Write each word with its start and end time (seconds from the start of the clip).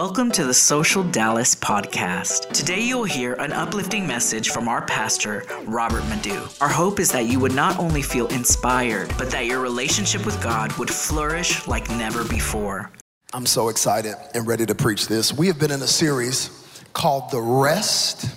Welcome 0.00 0.30
to 0.30 0.44
the 0.44 0.54
Social 0.54 1.02
Dallas 1.02 1.56
podcast. 1.56 2.52
Today 2.52 2.82
you'll 2.82 3.02
hear 3.02 3.32
an 3.34 3.52
uplifting 3.52 4.06
message 4.06 4.50
from 4.50 4.68
our 4.68 4.82
pastor, 4.82 5.42
Robert 5.64 6.04
Madu. 6.04 6.40
Our 6.60 6.68
hope 6.68 7.00
is 7.00 7.10
that 7.10 7.26
you 7.26 7.40
would 7.40 7.52
not 7.52 7.80
only 7.80 8.02
feel 8.02 8.28
inspired, 8.28 9.12
but 9.18 9.28
that 9.32 9.46
your 9.46 9.58
relationship 9.58 10.24
with 10.24 10.40
God 10.40 10.70
would 10.74 10.88
flourish 10.88 11.66
like 11.66 11.90
never 11.90 12.22
before. 12.22 12.92
I'm 13.32 13.44
so 13.44 13.70
excited 13.70 14.14
and 14.34 14.46
ready 14.46 14.64
to 14.66 14.74
preach 14.76 15.08
this. 15.08 15.32
We 15.32 15.48
have 15.48 15.58
been 15.58 15.72
in 15.72 15.82
a 15.82 15.88
series 15.88 16.80
called 16.92 17.32
The 17.32 17.40
Rest 17.40 18.30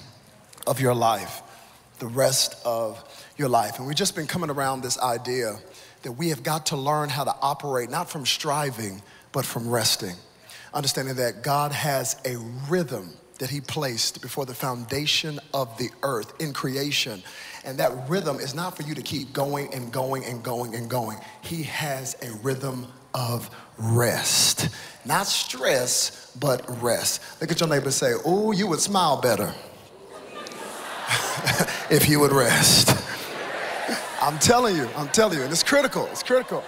of 0.65 0.81
Your 0.81 0.95
Life. 0.95 1.43
The 1.99 2.07
Rest 2.07 2.55
of 2.65 3.03
Your 3.37 3.49
Life. 3.49 3.77
And 3.77 3.85
we've 3.85 3.95
just 3.95 4.15
been 4.15 4.25
coming 4.25 4.49
around 4.49 4.81
this 4.81 4.97
idea 4.97 5.59
that 6.01 6.13
we 6.13 6.29
have 6.29 6.41
got 6.41 6.65
to 6.65 6.75
learn 6.75 7.09
how 7.09 7.23
to 7.23 7.35
operate 7.39 7.91
not 7.91 8.09
from 8.09 8.25
striving, 8.25 9.03
but 9.31 9.45
from 9.45 9.69
resting. 9.69 10.15
Understanding 10.73 11.15
that 11.15 11.43
God 11.43 11.71
has 11.71 12.15
a 12.25 12.37
rhythm 12.69 13.13
that 13.39 13.49
He 13.49 13.59
placed 13.59 14.21
before 14.21 14.45
the 14.45 14.53
foundation 14.53 15.39
of 15.53 15.75
the 15.77 15.89
earth 16.03 16.33
in 16.39 16.53
creation. 16.53 17.23
And 17.65 17.77
that 17.79 17.91
rhythm 18.07 18.39
is 18.39 18.53
not 18.53 18.77
for 18.77 18.83
you 18.83 18.95
to 18.95 19.01
keep 19.01 19.33
going 19.33 19.73
and 19.73 19.91
going 19.91 20.25
and 20.25 20.43
going 20.43 20.75
and 20.75 20.89
going. 20.89 21.17
He 21.41 21.63
has 21.63 22.15
a 22.21 22.31
rhythm 22.43 22.87
of 23.13 23.49
rest. 23.77 24.69
Not 25.05 25.27
stress, 25.27 26.31
but 26.39 26.63
rest. 26.81 27.21
Look 27.41 27.51
at 27.51 27.59
your 27.59 27.67
neighbor 27.67 27.85
and 27.85 27.93
say, 27.93 28.13
Oh, 28.23 28.51
you 28.51 28.67
would 28.67 28.79
smile 28.79 29.19
better 29.19 29.49
if 31.89 32.07
you 32.07 32.19
would 32.19 32.31
rest. 32.31 32.89
I'm 34.21 34.37
telling 34.37 34.75
you, 34.75 34.87
I'm 34.95 35.09
telling 35.09 35.39
you, 35.39 35.43
and 35.43 35.51
it's 35.51 35.63
critical, 35.63 36.05
it's 36.07 36.23
critical. 36.23 36.63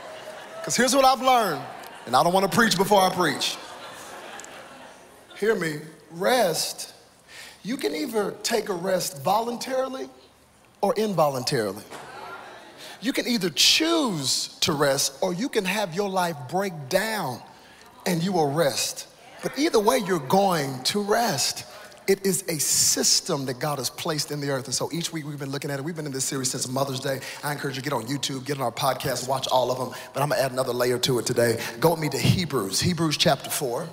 Because 0.60 0.76
here's 0.76 0.96
what 0.96 1.06
I've 1.06 1.22
learned, 1.22 1.62
and 2.08 2.16
I 2.16 2.24
don't 2.24 2.34
want 2.34 2.50
to 2.50 2.56
preach 2.56 2.78
before 2.78 3.00
I 3.00 3.14
preach. 3.14 3.58
Hear 5.44 5.56
me, 5.56 5.82
rest, 6.12 6.94
you 7.64 7.76
can 7.76 7.94
either 7.94 8.32
take 8.44 8.70
a 8.70 8.74
rest 8.74 9.22
voluntarily 9.24 10.08
or 10.80 10.94
involuntarily. 10.96 11.84
You 13.02 13.12
can 13.12 13.28
either 13.28 13.50
choose 13.50 14.58
to 14.62 14.72
rest 14.72 15.18
or 15.22 15.34
you 15.34 15.50
can 15.50 15.66
have 15.66 15.94
your 15.94 16.10
life 16.10 16.38
break 16.50 16.72
down 16.88 17.42
and 18.06 18.24
you 18.24 18.32
will 18.32 18.54
rest. 18.54 19.10
But 19.42 19.60
either 19.60 19.82
way, 19.82 19.98
you're 19.98 20.20
going 20.20 20.82
to 20.84 21.02
rest. 21.02 21.66
It 22.08 22.26
is 22.26 22.44
a 22.48 22.58
system 22.58 23.46
that 23.48 23.60
God 23.60 23.80
has 23.80 23.90
placed 23.90 24.32
in 24.32 24.40
the 24.40 24.50
earth. 24.50 24.68
And 24.68 24.74
so 24.74 24.90
each 24.94 25.12
week 25.12 25.26
we've 25.26 25.38
been 25.38 25.52
looking 25.52 25.72
at 25.72 25.78
it. 25.78 25.84
We've 25.84 25.94
been 25.94 26.06
in 26.06 26.14
this 26.14 26.24
series 26.24 26.52
since 26.52 26.70
Mother's 26.70 27.02
Day. 27.02 27.20
I 27.44 27.52
encourage 27.52 27.76
you 27.76 27.82
to 27.82 27.90
get 27.90 27.94
on 27.94 28.06
YouTube, 28.06 28.46
get 28.46 28.60
on 28.60 28.64
our 28.64 28.72
podcast, 28.72 29.28
watch 29.28 29.50
all 29.50 29.74
of 29.74 29.78
them. 29.78 29.90
But 30.14 30.24
I'm 30.24 30.30
going 30.30 30.40
to 30.40 30.46
add 30.46 30.54
another 30.54 30.72
layer 30.72 31.00
to 31.00 31.20
it 31.20 31.26
today. 31.26 31.60
Go 31.82 31.92
with 31.92 32.00
me 32.00 32.08
to 32.08 32.18
Hebrews, 32.18 32.80
Hebrews 32.80 33.18
chapter 33.18 33.50
4. 33.50 33.90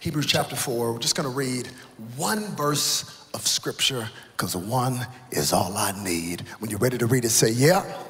Hebrews 0.00 0.26
chapter 0.26 0.54
4. 0.54 0.92
We're 0.92 0.98
just 0.98 1.16
going 1.16 1.28
to 1.28 1.34
read 1.34 1.66
one 2.16 2.44
verse 2.54 3.26
of 3.34 3.46
scripture 3.46 4.08
because 4.36 4.54
one 4.54 5.06
is 5.32 5.52
all 5.52 5.76
I 5.76 5.92
need. 6.04 6.42
When 6.60 6.70
you're 6.70 6.78
ready 6.78 6.98
to 6.98 7.06
read 7.06 7.24
it, 7.24 7.30
say, 7.30 7.50
Yeah. 7.50 7.84
yeah. 7.84 8.02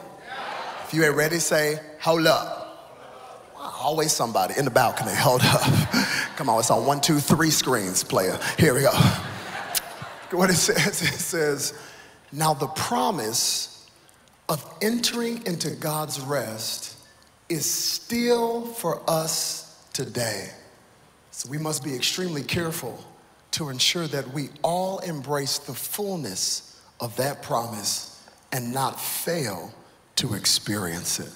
If 0.87 0.93
you 0.93 1.05
ain't 1.05 1.17
ready, 1.17 1.39
say, 1.39 1.81
Hold 2.01 2.27
up. 2.27 2.57
Always 3.57 4.13
somebody 4.13 4.55
in 4.59 4.65
the 4.65 4.71
balcony. 4.71 5.13
Hold 5.15 5.41
up. 5.45 5.63
Come 6.37 6.49
on, 6.51 6.59
it's 6.61 6.71
on 6.71 6.85
one, 6.85 7.01
two, 7.01 7.21
three 7.21 7.51
screens, 7.51 8.05
player. 8.05 8.39
Here 8.59 8.75
we 8.75 8.83
go. 8.83 8.93
What 10.33 10.51
it 10.51 10.57
says, 10.57 11.01
it 11.03 11.19
says, 11.19 11.73
now 12.33 12.53
the 12.53 12.67
promise 12.67 13.87
of 14.49 14.63
entering 14.83 15.47
into 15.47 15.71
God's 15.71 16.21
rest 16.21 16.97
is 17.49 17.65
still 17.65 18.67
for 18.67 19.01
us 19.09 19.87
today. 19.95 20.51
So 21.39 21.49
we 21.49 21.59
must 21.59 21.85
be 21.85 21.95
extremely 21.95 22.43
careful 22.43 22.99
to 23.53 23.69
ensure 23.69 24.09
that 24.09 24.35
we 24.35 24.49
all 24.61 24.99
embrace 24.99 25.59
the 25.59 25.73
fullness 25.73 26.83
of 26.99 27.15
that 27.15 27.45
promise 27.45 28.29
and 28.51 28.75
not 28.75 29.01
fail 29.01 29.73
to 30.17 30.35
experience 30.35 31.21
it. 31.21 31.31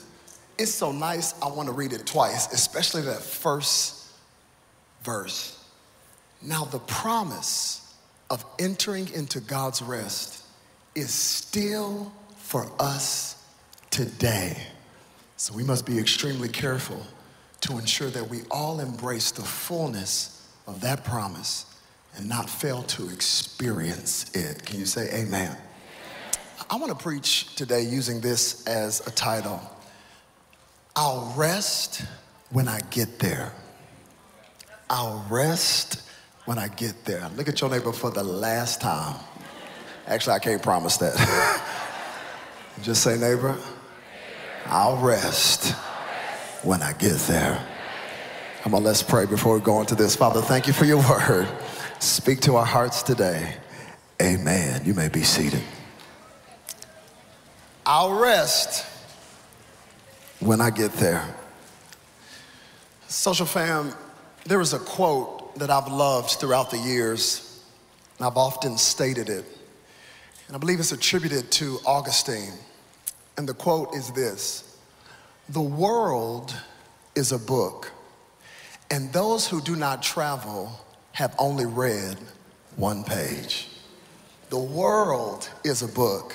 It's 0.58 0.74
so 0.74 0.90
nice, 0.90 1.40
I 1.40 1.46
want 1.46 1.68
to 1.68 1.72
read 1.72 1.92
it 1.92 2.04
twice, 2.04 2.52
especially 2.52 3.02
that 3.02 3.20
first 3.20 4.08
verse. 5.04 5.64
Now, 6.42 6.64
the 6.64 6.80
promise 6.80 7.94
of 8.28 8.44
entering 8.58 9.08
into 9.14 9.38
God's 9.38 9.82
rest 9.82 10.42
is 10.96 11.14
still 11.14 12.12
for 12.38 12.68
us 12.80 13.36
today. 13.90 14.66
So 15.36 15.54
we 15.54 15.62
must 15.62 15.86
be 15.86 15.96
extremely 15.96 16.48
careful 16.48 17.06
to 17.62 17.78
ensure 17.78 18.10
that 18.10 18.28
we 18.28 18.42
all 18.50 18.80
embrace 18.80 19.30
the 19.30 19.42
fullness 19.42 20.48
of 20.66 20.80
that 20.80 21.04
promise 21.04 21.66
and 22.16 22.28
not 22.28 22.50
fail 22.50 22.82
to 22.82 23.08
experience 23.08 24.30
it. 24.34 24.64
Can 24.64 24.78
you 24.78 24.86
say 24.86 25.08
amen? 25.22 25.56
I 26.68 26.76
want 26.76 26.96
to 26.96 27.02
preach 27.02 27.54
today 27.54 27.82
using 27.82 28.20
this 28.20 28.66
as 28.66 29.06
a 29.06 29.10
title 29.10 29.60
I'll 30.94 31.32
rest 31.36 32.04
when 32.50 32.68
I 32.68 32.80
get 32.90 33.18
there. 33.18 33.50
I'll 34.90 35.24
rest 35.30 36.02
when 36.44 36.58
I 36.58 36.68
get 36.68 37.06
there. 37.06 37.30
Look 37.34 37.48
at 37.48 37.58
your 37.62 37.70
neighbor 37.70 37.92
for 37.92 38.10
the 38.10 38.22
last 38.22 38.82
time. 38.82 39.18
Actually, 40.06 40.34
I 40.34 40.38
can't 40.40 40.62
promise 40.62 40.98
that. 40.98 41.62
Just 42.82 43.02
say, 43.02 43.16
neighbor, 43.16 43.56
I'll 44.66 44.98
rest 44.98 45.74
when 46.62 46.82
I 46.82 46.92
get 46.92 47.16
there. 47.20 47.66
Come 48.62 48.74
on, 48.74 48.84
let's 48.84 49.02
pray 49.02 49.26
before 49.26 49.54
we 49.54 49.60
go 49.60 49.80
into 49.80 49.94
this. 49.94 50.14
Father, 50.14 50.40
thank 50.40 50.66
you 50.66 50.72
for 50.72 50.84
your 50.84 51.02
word. 51.08 51.48
Speak 51.98 52.40
to 52.42 52.56
our 52.56 52.64
hearts 52.64 53.02
today. 53.02 53.56
Amen. 54.20 54.82
You 54.84 54.94
may 54.94 55.08
be 55.08 55.22
seated. 55.22 55.62
I'll 57.84 58.14
rest 58.14 58.86
when 60.38 60.60
I 60.60 60.70
get 60.70 60.92
there. 60.92 61.24
Social 63.08 63.46
fam, 63.46 63.92
there 64.46 64.60
is 64.60 64.72
a 64.72 64.78
quote 64.78 65.58
that 65.58 65.70
I've 65.70 65.88
loved 65.88 66.30
throughout 66.30 66.70
the 66.70 66.78
years, 66.78 67.64
and 68.18 68.26
I've 68.26 68.36
often 68.36 68.78
stated 68.78 69.28
it. 69.28 69.44
And 70.46 70.56
I 70.56 70.58
believe 70.58 70.78
it's 70.78 70.92
attributed 70.92 71.50
to 71.52 71.78
Augustine. 71.84 72.52
And 73.36 73.48
the 73.48 73.54
quote 73.54 73.94
is 73.94 74.10
this 74.12 74.71
The 75.48 75.60
world 75.60 76.54
is 77.14 77.32
a 77.32 77.38
book, 77.38 77.90
and 78.90 79.12
those 79.12 79.48
who 79.48 79.60
do 79.60 79.74
not 79.74 80.02
travel 80.02 80.72
have 81.12 81.34
only 81.38 81.66
read 81.66 82.16
one 82.76 83.02
page. 83.02 83.68
The 84.50 84.58
world 84.58 85.50
is 85.64 85.82
a 85.82 85.88
book, 85.88 86.34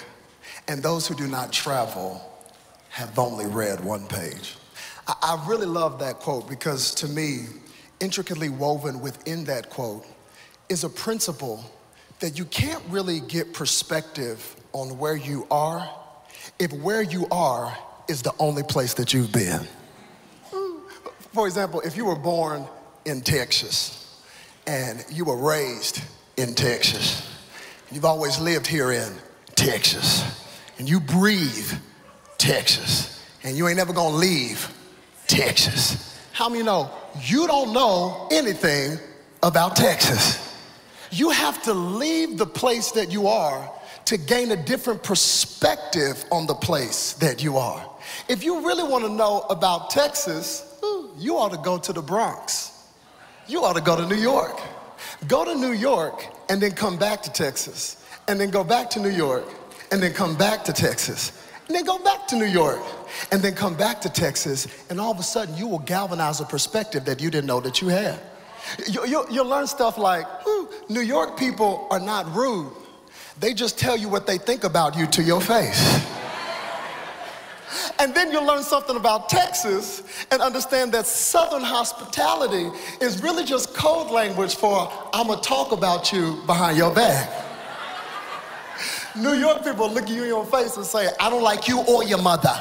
and 0.67 0.83
those 0.83 1.07
who 1.07 1.15
do 1.15 1.25
not 1.25 1.53
travel 1.53 2.21
have 2.89 3.17
only 3.17 3.45
read 3.45 3.83
one 3.83 4.07
page. 4.07 4.55
I, 5.07 5.13
I 5.21 5.45
really 5.47 5.65
love 5.65 5.99
that 5.99 6.15
quote 6.15 6.49
because 6.49 6.93
to 6.95 7.07
me, 7.07 7.45
intricately 7.99 8.49
woven 8.49 8.99
within 8.99 9.45
that 9.45 9.69
quote 9.69 10.05
is 10.67 10.83
a 10.83 10.89
principle 10.89 11.63
that 12.19 12.37
you 12.37 12.45
can't 12.45 12.83
really 12.89 13.21
get 13.21 13.53
perspective 13.53 14.55
on 14.73 14.97
where 14.97 15.15
you 15.15 15.47
are 15.49 15.89
if 16.59 16.73
where 16.73 17.01
you 17.01 17.25
are 17.31 17.75
is 18.07 18.21
the 18.21 18.33
only 18.39 18.63
place 18.63 18.93
that 18.95 19.13
you've 19.13 19.31
been. 19.31 19.67
For 21.33 21.45
example, 21.45 21.81
if 21.81 21.95
you 21.95 22.05
were 22.05 22.15
born 22.15 22.65
in 23.05 23.21
Texas 23.21 24.21
and 24.65 25.05
you 25.11 25.25
were 25.25 25.37
raised 25.37 26.01
in 26.37 26.55
Texas, 26.55 27.29
you've 27.91 28.05
always 28.05 28.39
lived 28.39 28.67
here 28.67 28.91
in 28.91 29.11
Texas, 29.55 30.23
and 30.77 30.89
you 30.89 30.99
breathe 30.99 31.71
Texas. 32.37 33.13
And 33.43 33.57
you 33.57 33.67
ain't 33.67 33.77
never 33.77 33.93
gonna 33.93 34.15
leave 34.15 34.67
Texas. 35.27 36.19
How 36.33 36.49
many 36.49 36.63
know 36.63 36.91
you 37.23 37.47
don't 37.47 37.71
know 37.73 38.27
anything 38.31 38.99
about 39.41 39.75
Texas? 39.75 40.55
You 41.11 41.29
have 41.29 41.63
to 41.63 41.73
leave 41.73 42.37
the 42.37 42.45
place 42.45 42.91
that 42.91 43.11
you 43.11 43.27
are 43.27 43.71
to 44.05 44.17
gain 44.17 44.51
a 44.51 44.55
different 44.55 45.01
perspective 45.03 46.25
on 46.31 46.45
the 46.45 46.53
place 46.53 47.13
that 47.13 47.41
you 47.41 47.57
are. 47.57 47.89
If 48.27 48.43
you 48.43 48.65
really 48.65 48.83
want 48.83 49.05
to 49.05 49.09
know 49.09 49.45
about 49.49 49.89
Texas, 49.89 50.79
you 51.17 51.37
ought 51.37 51.51
to 51.51 51.57
go 51.57 51.77
to 51.77 51.93
the 51.93 52.01
Bronx. 52.01 52.71
You 53.47 53.63
ought 53.63 53.75
to 53.75 53.81
go 53.81 53.95
to 53.95 54.07
New 54.07 54.21
York. 54.21 54.59
Go 55.27 55.45
to 55.45 55.55
New 55.55 55.73
York 55.73 56.25
and 56.49 56.61
then 56.61 56.71
come 56.71 56.97
back 56.97 57.21
to 57.23 57.31
Texas, 57.31 58.05
and 58.27 58.39
then 58.39 58.49
go 58.49 58.63
back 58.63 58.89
to 58.91 58.99
New 58.99 59.09
York, 59.09 59.45
and 59.91 60.01
then 60.01 60.13
come 60.13 60.35
back 60.37 60.63
to 60.65 60.73
Texas 60.73 61.43
and 61.67 61.75
then 61.75 61.83
go 61.83 61.99
back 61.99 62.27
to 62.27 62.35
New 62.35 62.45
York 62.45 62.81
and 63.31 63.41
then 63.41 63.53
come 63.53 63.75
back 63.75 64.01
to 64.01 64.09
Texas, 64.09 64.67
and 64.89 64.99
all 64.99 65.11
of 65.11 65.19
a 65.19 65.23
sudden 65.23 65.55
you 65.57 65.67
will 65.67 65.79
galvanize 65.79 66.39
a 66.39 66.45
perspective 66.45 67.05
that 67.05 67.21
you 67.21 67.29
didn't 67.29 67.47
know 67.47 67.59
that 67.59 67.81
you 67.81 67.89
had. 67.89 68.19
You, 68.87 69.25
you, 69.29 69.43
learn 69.43 69.65
stuff 69.67 69.97
like 69.97 70.25
New 70.89 71.01
York 71.01 71.37
people 71.37 71.87
are 71.89 71.99
not 71.99 72.33
rude, 72.35 72.71
they 73.39 73.53
just 73.53 73.79
tell 73.79 73.95
you 73.95 74.09
what 74.09 74.27
they 74.27 74.37
think 74.37 74.63
about 74.63 74.97
you 74.97 75.07
to 75.07 75.23
your 75.23 75.41
face. 75.41 76.05
And 77.99 78.13
then 78.13 78.31
you'll 78.31 78.45
learn 78.45 78.63
something 78.63 78.95
about 78.95 79.27
Texas 79.27 80.03
and 80.31 80.41
understand 80.41 80.91
that 80.93 81.07
Southern 81.07 81.63
hospitality 81.63 82.69
is 83.01 83.23
really 83.23 83.43
just 83.43 83.73
code 83.73 84.11
language 84.11 84.55
for 84.55 84.91
I'm 85.13 85.27
gonna 85.27 85.41
talk 85.41 85.71
about 85.71 86.11
you 86.13 86.41
behind 86.45 86.77
your 86.77 86.93
back. 86.93 87.45
New 89.15 89.33
York 89.33 89.63
people 89.63 89.91
look 89.91 90.03
at 90.03 90.09
you 90.09 90.23
in 90.23 90.27
your 90.27 90.45
face 90.45 90.77
and 90.77 90.85
say, 90.85 91.09
I 91.19 91.29
don't 91.29 91.41
like 91.41 91.67
you 91.67 91.79
or 91.81 92.03
your 92.03 92.21
mother. 92.21 92.53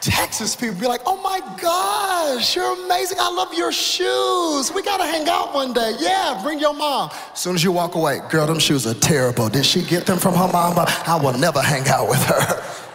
Texas 0.00 0.54
people 0.54 0.76
be 0.80 0.86
like, 0.86 1.00
oh 1.04 1.20
my 1.20 1.40
gosh, 1.60 2.54
you're 2.54 2.84
amazing. 2.84 3.18
I 3.20 3.28
love 3.28 3.52
your 3.52 3.72
shoes. 3.72 4.72
We 4.72 4.82
gotta 4.82 5.04
hang 5.04 5.28
out 5.28 5.52
one 5.52 5.72
day. 5.72 5.94
Yeah, 5.98 6.40
bring 6.42 6.60
your 6.60 6.74
mom. 6.74 7.10
As 7.32 7.40
soon 7.40 7.54
as 7.56 7.64
you 7.64 7.72
walk 7.72 7.96
away, 7.96 8.20
girl, 8.30 8.46
them 8.46 8.60
shoes 8.60 8.86
are 8.86 8.94
terrible. 8.94 9.48
Did 9.48 9.66
she 9.66 9.82
get 9.82 10.06
them 10.06 10.18
from 10.18 10.34
her 10.34 10.48
mama? 10.52 10.84
I 11.06 11.20
will 11.20 11.36
never 11.36 11.60
hang 11.60 11.86
out 11.88 12.08
with 12.08 12.22
her. 12.24 12.85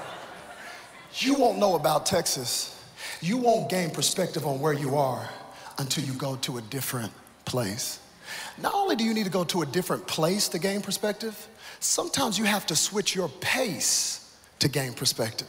You 1.22 1.36
won't 1.36 1.60
know 1.60 1.76
about 1.76 2.08
Texas. 2.08 2.76
You 3.22 3.38
won't 3.38 3.70
gain 3.70 3.92
perspective 3.92 4.48
on 4.48 4.60
where 4.60 4.74
you 4.74 4.96
are 4.96 5.30
until 5.78 6.04
you 6.04 6.14
go 6.14 6.36
to 6.38 6.58
a 6.58 6.62
different 6.62 7.12
place. 7.46 8.00
Not 8.60 8.74
only 8.74 8.96
do 8.96 9.04
you 9.04 9.14
need 9.14 9.26
to 9.26 9.32
go 9.32 9.44
to 9.46 9.62
a 9.62 9.66
different 9.66 10.08
place 10.08 10.48
to 10.50 10.60
gain 10.60 10.82
perspective, 10.82 11.48
sometimes 11.80 12.40
you 12.40 12.46
have 12.46 12.66
to 12.68 12.76
switch 12.76 13.16
your 13.16 13.30
pace 13.40 14.36
to 14.60 14.68
gain 14.68 14.94
perspective. 14.94 15.48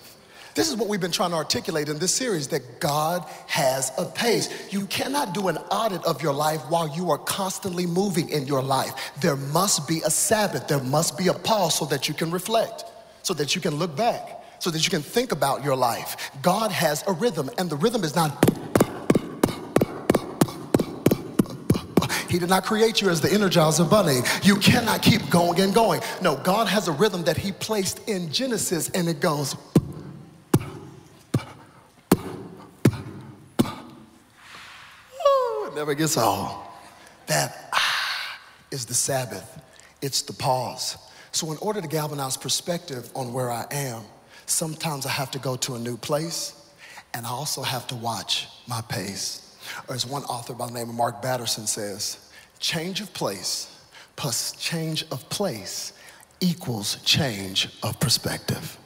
This 0.55 0.69
is 0.69 0.77
what 0.77 0.89
we've 0.89 1.01
been 1.01 1.11
trying 1.11 1.31
to 1.31 1.37
articulate 1.37 1.89
in 1.89 1.99
this 1.99 2.13
series 2.13 2.49
that 2.49 2.79
God 2.79 3.25
has 3.47 3.91
a 3.97 4.05
pace. 4.05 4.71
You 4.71 4.85
cannot 4.87 5.33
do 5.33 5.49
an 5.49 5.57
audit 5.57 6.05
of 6.05 6.23
your 6.23 6.35
life 6.35 6.61
while 6.69 6.95
you 6.95 7.11
are 7.11 7.17
constantly 7.17 7.87
moving 7.87 8.29
in 8.29 8.47
your 8.47 8.63
life. 8.63 8.93
There 9.23 9.37
must 9.37 9.89
be 9.89 10.03
a 10.05 10.11
Sabbath, 10.11 10.69
there 10.69 10.83
must 10.83 11.17
be 11.17 11.29
a 11.29 11.33
pause 11.33 11.79
so 11.79 11.87
that 11.87 12.09
you 12.09 12.15
can 12.15 12.31
reflect, 12.31 12.85
so 13.23 13.33
that 13.35 13.55
you 13.55 13.63
can 13.63 13.77
look 13.77 13.97
back, 13.97 14.42
so 14.63 14.71
that 14.71 14.85
you 14.85 14.91
can 14.91 15.03
think 15.03 15.33
about 15.33 15.65
your 15.65 15.75
life. 15.75 16.31
God 16.41 16.71
has 16.71 17.03
a 17.09 17.13
rhythm, 17.13 17.51
and 17.59 17.69
the 17.69 17.75
rhythm 17.75 18.05
is 18.05 18.15
not. 18.15 18.31
He 22.31 22.39
did 22.39 22.49
not 22.49 22.65
create 22.65 23.01
you 23.01 23.11
as 23.11 23.21
the 23.21 23.27
Energizer 23.27 23.91
Bunny. 23.91 24.21
You 24.45 24.55
cannot 24.55 25.03
keep 25.03 25.29
going 25.31 25.61
and 25.61 25.75
going. 25.75 26.01
No, 26.23 26.37
God 26.37 26.69
has 26.69 26.87
a 26.87 26.93
rhythm 26.93 27.25
that 27.25 27.37
He 27.37 27.51
placed 27.51 28.09
in 28.09 28.31
Genesis, 28.33 28.89
and 28.91 29.09
it 29.09 29.19
goes. 29.19 29.57
it 35.67 35.75
never 35.75 35.95
gets 35.95 36.17
old. 36.17 36.51
That 37.27 37.69
ah, 37.73 38.39
is 38.71 38.87
the 38.87 38.95
Sabbath, 38.95 39.61
it's 40.01 40.23
the 40.23 40.33
pause. 40.33 40.99
So, 41.33 41.51
in 41.51 41.59
order 41.59 41.81
to 41.81 41.89
galvanize 41.89 42.37
perspective 42.37 43.11
on 43.17 43.33
where 43.33 43.51
I 43.51 43.67
am, 43.73 44.03
sometimes 44.47 45.07
I 45.07 45.11
have 45.11 45.31
to 45.33 45.39
go 45.39 45.57
to 45.57 45.75
a 45.75 45.79
new 45.79 45.97
place 45.97 46.55
and 47.15 47.27
I 47.27 47.31
also 47.31 47.63
have 47.63 47.87
to 47.89 47.97
watch 47.97 48.49
my 48.67 48.81
pace. 48.83 49.57
Or 49.89 49.95
as 49.95 50.07
one 50.07 50.25
author 50.25 50.55
by 50.55 50.67
the 50.67 50.73
name 50.73 50.89
of 50.89 50.95
Mark 50.95 51.23
Batterson 51.23 51.67
says, 51.67 52.31
change 52.59 53.01
of 53.01 53.13
place 53.15 53.69
plus 54.17 54.53
change 54.53 55.05
of 55.11 55.29
place 55.31 55.93
equals 56.41 56.97
change 57.05 57.69
of 57.83 57.99
perspective. 58.01 58.79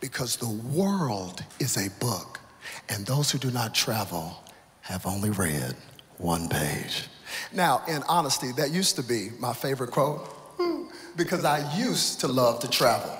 Because 0.00 0.36
the 0.36 0.48
world 0.48 1.44
is 1.58 1.76
a 1.76 1.90
book, 2.00 2.40
and 2.88 3.04
those 3.04 3.30
who 3.30 3.38
do 3.38 3.50
not 3.50 3.74
travel 3.74 4.42
have 4.80 5.04
only 5.06 5.30
read 5.30 5.76
one 6.18 6.48
page. 6.48 7.08
Now, 7.52 7.82
in 7.86 8.02
honesty, 8.08 8.52
that 8.52 8.70
used 8.70 8.96
to 8.96 9.02
be 9.02 9.30
my 9.38 9.52
favorite 9.52 9.90
quote 9.90 10.28
because 11.16 11.44
I 11.44 11.76
used 11.76 12.20
to 12.20 12.28
love 12.28 12.60
to 12.60 12.68
travel. 12.68 13.14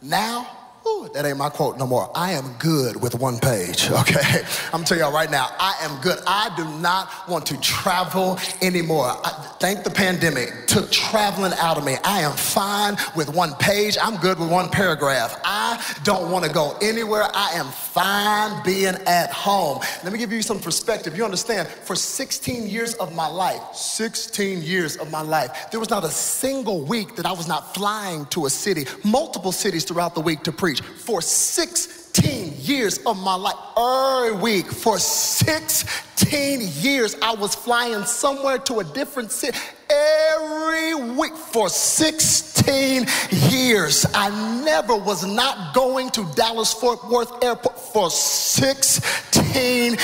Now, 0.00 0.63
Ooh, 0.86 1.08
that 1.14 1.24
ain't 1.24 1.38
my 1.38 1.48
quote 1.48 1.78
no 1.78 1.86
more. 1.86 2.10
I 2.14 2.32
am 2.32 2.52
good 2.58 3.00
with 3.00 3.14
one 3.14 3.38
page, 3.38 3.90
okay? 4.00 4.42
I'm 4.70 4.84
telling 4.84 5.02
y'all 5.02 5.14
right 5.14 5.30
now, 5.30 5.48
I 5.58 5.74
am 5.80 5.98
good. 6.02 6.18
I 6.26 6.52
do 6.56 6.64
not 6.78 7.08
want 7.26 7.46
to 7.46 7.60
travel 7.60 8.38
anymore. 8.60 9.06
I, 9.06 9.30
thank 9.60 9.82
the 9.82 9.90
pandemic, 9.90 10.66
took 10.66 10.90
traveling 10.90 11.52
out 11.58 11.78
of 11.78 11.86
me. 11.86 11.96
I 12.04 12.20
am 12.20 12.32
fine 12.32 12.96
with 13.16 13.34
one 13.34 13.54
page. 13.54 13.96
I'm 14.00 14.16
good 14.16 14.38
with 14.38 14.50
one 14.50 14.68
paragraph. 14.68 15.40
I 15.42 15.82
don't 16.04 16.30
want 16.30 16.44
to 16.44 16.52
go 16.52 16.76
anywhere. 16.82 17.28
I 17.32 17.52
am 17.54 17.66
fine 17.66 18.62
being 18.62 18.94
at 19.06 19.32
home. 19.32 19.78
Let 20.02 20.12
me 20.12 20.18
give 20.18 20.32
you 20.32 20.42
some 20.42 20.60
perspective. 20.60 21.16
You 21.16 21.24
understand, 21.24 21.66
for 21.66 21.96
16 21.96 22.68
years 22.68 22.92
of 22.94 23.14
my 23.14 23.26
life, 23.26 23.62
16 23.74 24.62
years 24.62 24.96
of 24.98 25.10
my 25.10 25.22
life, 25.22 25.70
there 25.70 25.80
was 25.80 25.88
not 25.88 26.04
a 26.04 26.10
single 26.10 26.82
week 26.82 27.16
that 27.16 27.24
I 27.24 27.32
was 27.32 27.48
not 27.48 27.74
flying 27.74 28.26
to 28.26 28.44
a 28.44 28.50
city, 28.50 28.84
multiple 29.02 29.52
cities 29.52 29.84
throughout 29.84 30.14
the 30.14 30.20
week 30.20 30.42
to 30.42 30.52
preach 30.52 30.73
preach 30.74 30.86
for 30.98 31.20
16 31.20 32.52
years 32.58 32.98
of 33.06 33.16
my 33.18 33.34
life. 33.34 33.54
Every 33.76 34.40
week 34.40 34.66
for 34.66 34.98
16 34.98 36.60
years, 36.82 37.16
I 37.22 37.34
was 37.34 37.54
flying 37.54 38.04
somewhere 38.04 38.58
to 38.58 38.80
a 38.80 38.84
different 38.84 39.30
city. 39.30 39.56
Every 39.90 40.94
week 40.94 41.34
for 41.36 41.68
16 41.68 43.06
years, 43.50 44.06
I 44.14 44.62
never 44.64 44.96
was 44.96 45.24
not 45.24 45.74
going 45.74 46.10
to 46.10 46.24
Dallas 46.34 46.72
Fort 46.72 47.08
Worth 47.10 47.44
Airport 47.44 47.78
for 47.78 48.10
16 48.10 49.43
years. 49.54 49.96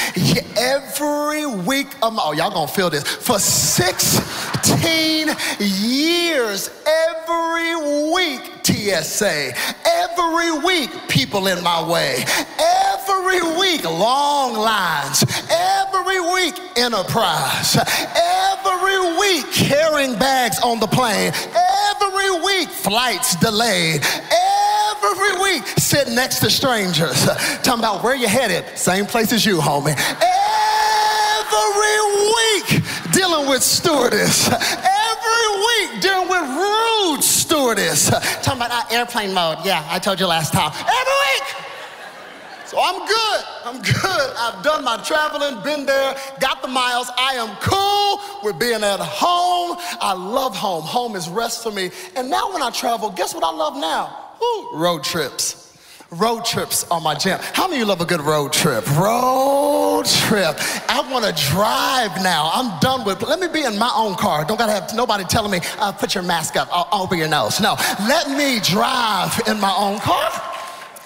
Every 0.57 1.47
week 1.47 1.89
of 2.03 2.13
my, 2.13 2.23
oh, 2.25 2.33
y'all 2.33 2.51
gonna 2.51 2.69
feel 2.69 2.91
this. 2.91 3.05
For 3.05 3.39
16 3.39 5.29
years, 5.59 6.71
every 6.87 7.77
week, 8.13 8.43
TSA. 8.63 9.53
Every 9.87 10.59
week, 10.59 10.91
people 11.09 11.47
in 11.47 11.63
my 11.63 11.83
way. 11.89 12.25
Every 12.59 13.43
week, 13.59 13.85
long 13.85 14.55
lines. 14.55 15.25
Every 15.51 16.21
week, 16.21 16.55
enterprise. 16.77 17.77
Every 17.77 19.19
week, 19.19 19.51
carrying 19.53 20.19
bags 20.19 20.59
on 20.61 20.81
the 20.81 20.87
plane. 20.87 21.33
Every 21.91 22.31
week, 22.45 22.69
flights 22.69 23.37
delayed. 23.37 24.05
Every 24.05 24.90
week, 25.51 25.67
sitting 25.79 26.15
next 26.15 26.41
to 26.41 26.51
strangers. 26.51 27.25
Talking 27.63 27.81
about 27.81 28.03
where 28.03 28.15
you 28.15 28.29
headed. 28.29 28.65
Same 28.79 29.07
place 29.07 29.33
as 29.33 29.45
you, 29.45 29.59
homie. 29.59 29.97
Every 31.51 32.01
week, 32.37 32.83
dealing 33.13 33.49
with 33.49 33.63
stewardess. 33.63 34.49
Every 34.49 35.49
week, 35.67 36.01
dealing 36.01 36.29
with 36.29 36.43
rude 36.43 37.23
stewardess. 37.23 38.11
Talking 38.43 38.63
about 38.63 38.93
airplane 38.93 39.35
mode. 39.35 39.59
Yeah, 39.65 39.87
I 39.89 39.99
told 39.99 40.21
you 40.21 40.27
last 40.27 40.53
time. 40.53 40.73
Every 40.73 40.87
week. 40.87 41.55
So 42.67 42.79
I'm 42.81 43.05
good. 43.05 43.45
I'm 43.65 43.83
good. 43.83 44.33
I've 44.37 44.63
done 44.63 44.85
my 44.85 44.97
traveling, 44.99 45.61
been 45.65 45.87
there, 45.87 46.15
got 46.39 46.63
the 46.63 46.69
miles. 46.69 47.11
I 47.19 47.35
am 47.35 47.57
cool 47.61 48.21
with 48.45 48.61
being 48.61 48.85
at 48.85 49.01
home. 49.01 49.77
I 50.01 50.13
love 50.13 50.55
home. 50.55 50.85
Home 50.85 51.17
is 51.17 51.29
rest 51.29 51.65
for 51.65 51.73
me. 51.73 51.91
And 52.15 52.31
now 52.31 52.53
when 52.53 52.63
I 52.63 52.71
travel, 52.71 53.11
guess 53.11 53.35
what 53.35 53.43
I 53.43 53.51
love 53.51 53.77
now? 53.77 54.30
Road 54.73 55.05
trips. 55.05 55.61
Road 56.13 56.45
trips 56.45 56.85
are 56.91 57.01
my 57.01 57.15
jam. 57.15 57.39
How 57.53 57.69
many 57.69 57.77
of 57.77 57.81
you 57.81 57.87
love 57.87 58.01
a 58.01 58.05
good 58.05 58.21
road 58.21 58.53
trip? 58.53 58.85
Road 58.99 60.07
trip. 60.07 60.57
I 60.89 61.07
want 61.11 61.25
to 61.25 61.51
drive 61.51 62.21
now. 62.23 62.51
I'm 62.53 62.81
done 62.81 63.05
with. 63.05 63.23
Let 63.23 63.39
me 63.39 63.47
be 63.47 63.63
in 63.63 63.79
my 63.79 63.93
own 63.95 64.17
car. 64.17 64.45
Don't 64.45 64.59
gotta 64.59 64.73
have 64.73 64.93
nobody 64.95 65.23
telling 65.25 65.53
me, 65.53 65.61
uh, 65.79 65.93
put 65.93 66.15
your 66.15 66.25
mask 66.25 66.57
up, 66.57 66.69
I'll 66.73 67.03
open 67.03 67.17
your 67.19 67.29
nose. 67.29 67.61
No, 67.61 67.77
let 68.09 68.29
me 68.29 68.59
drive 68.59 69.41
in 69.47 69.61
my 69.61 69.73
own 69.79 70.01
car. 70.01 70.33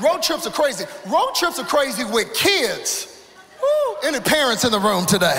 Road 0.02 0.22
trips 0.22 0.46
are 0.46 0.50
crazy. 0.50 0.86
Road 1.06 1.32
trips 1.34 1.58
are 1.58 1.66
crazy 1.66 2.04
with 2.04 2.32
kids. 2.32 3.28
Woo. 3.60 3.96
Any 4.04 4.20
parents 4.20 4.64
in 4.64 4.72
the 4.72 4.80
room 4.80 5.04
today? 5.04 5.36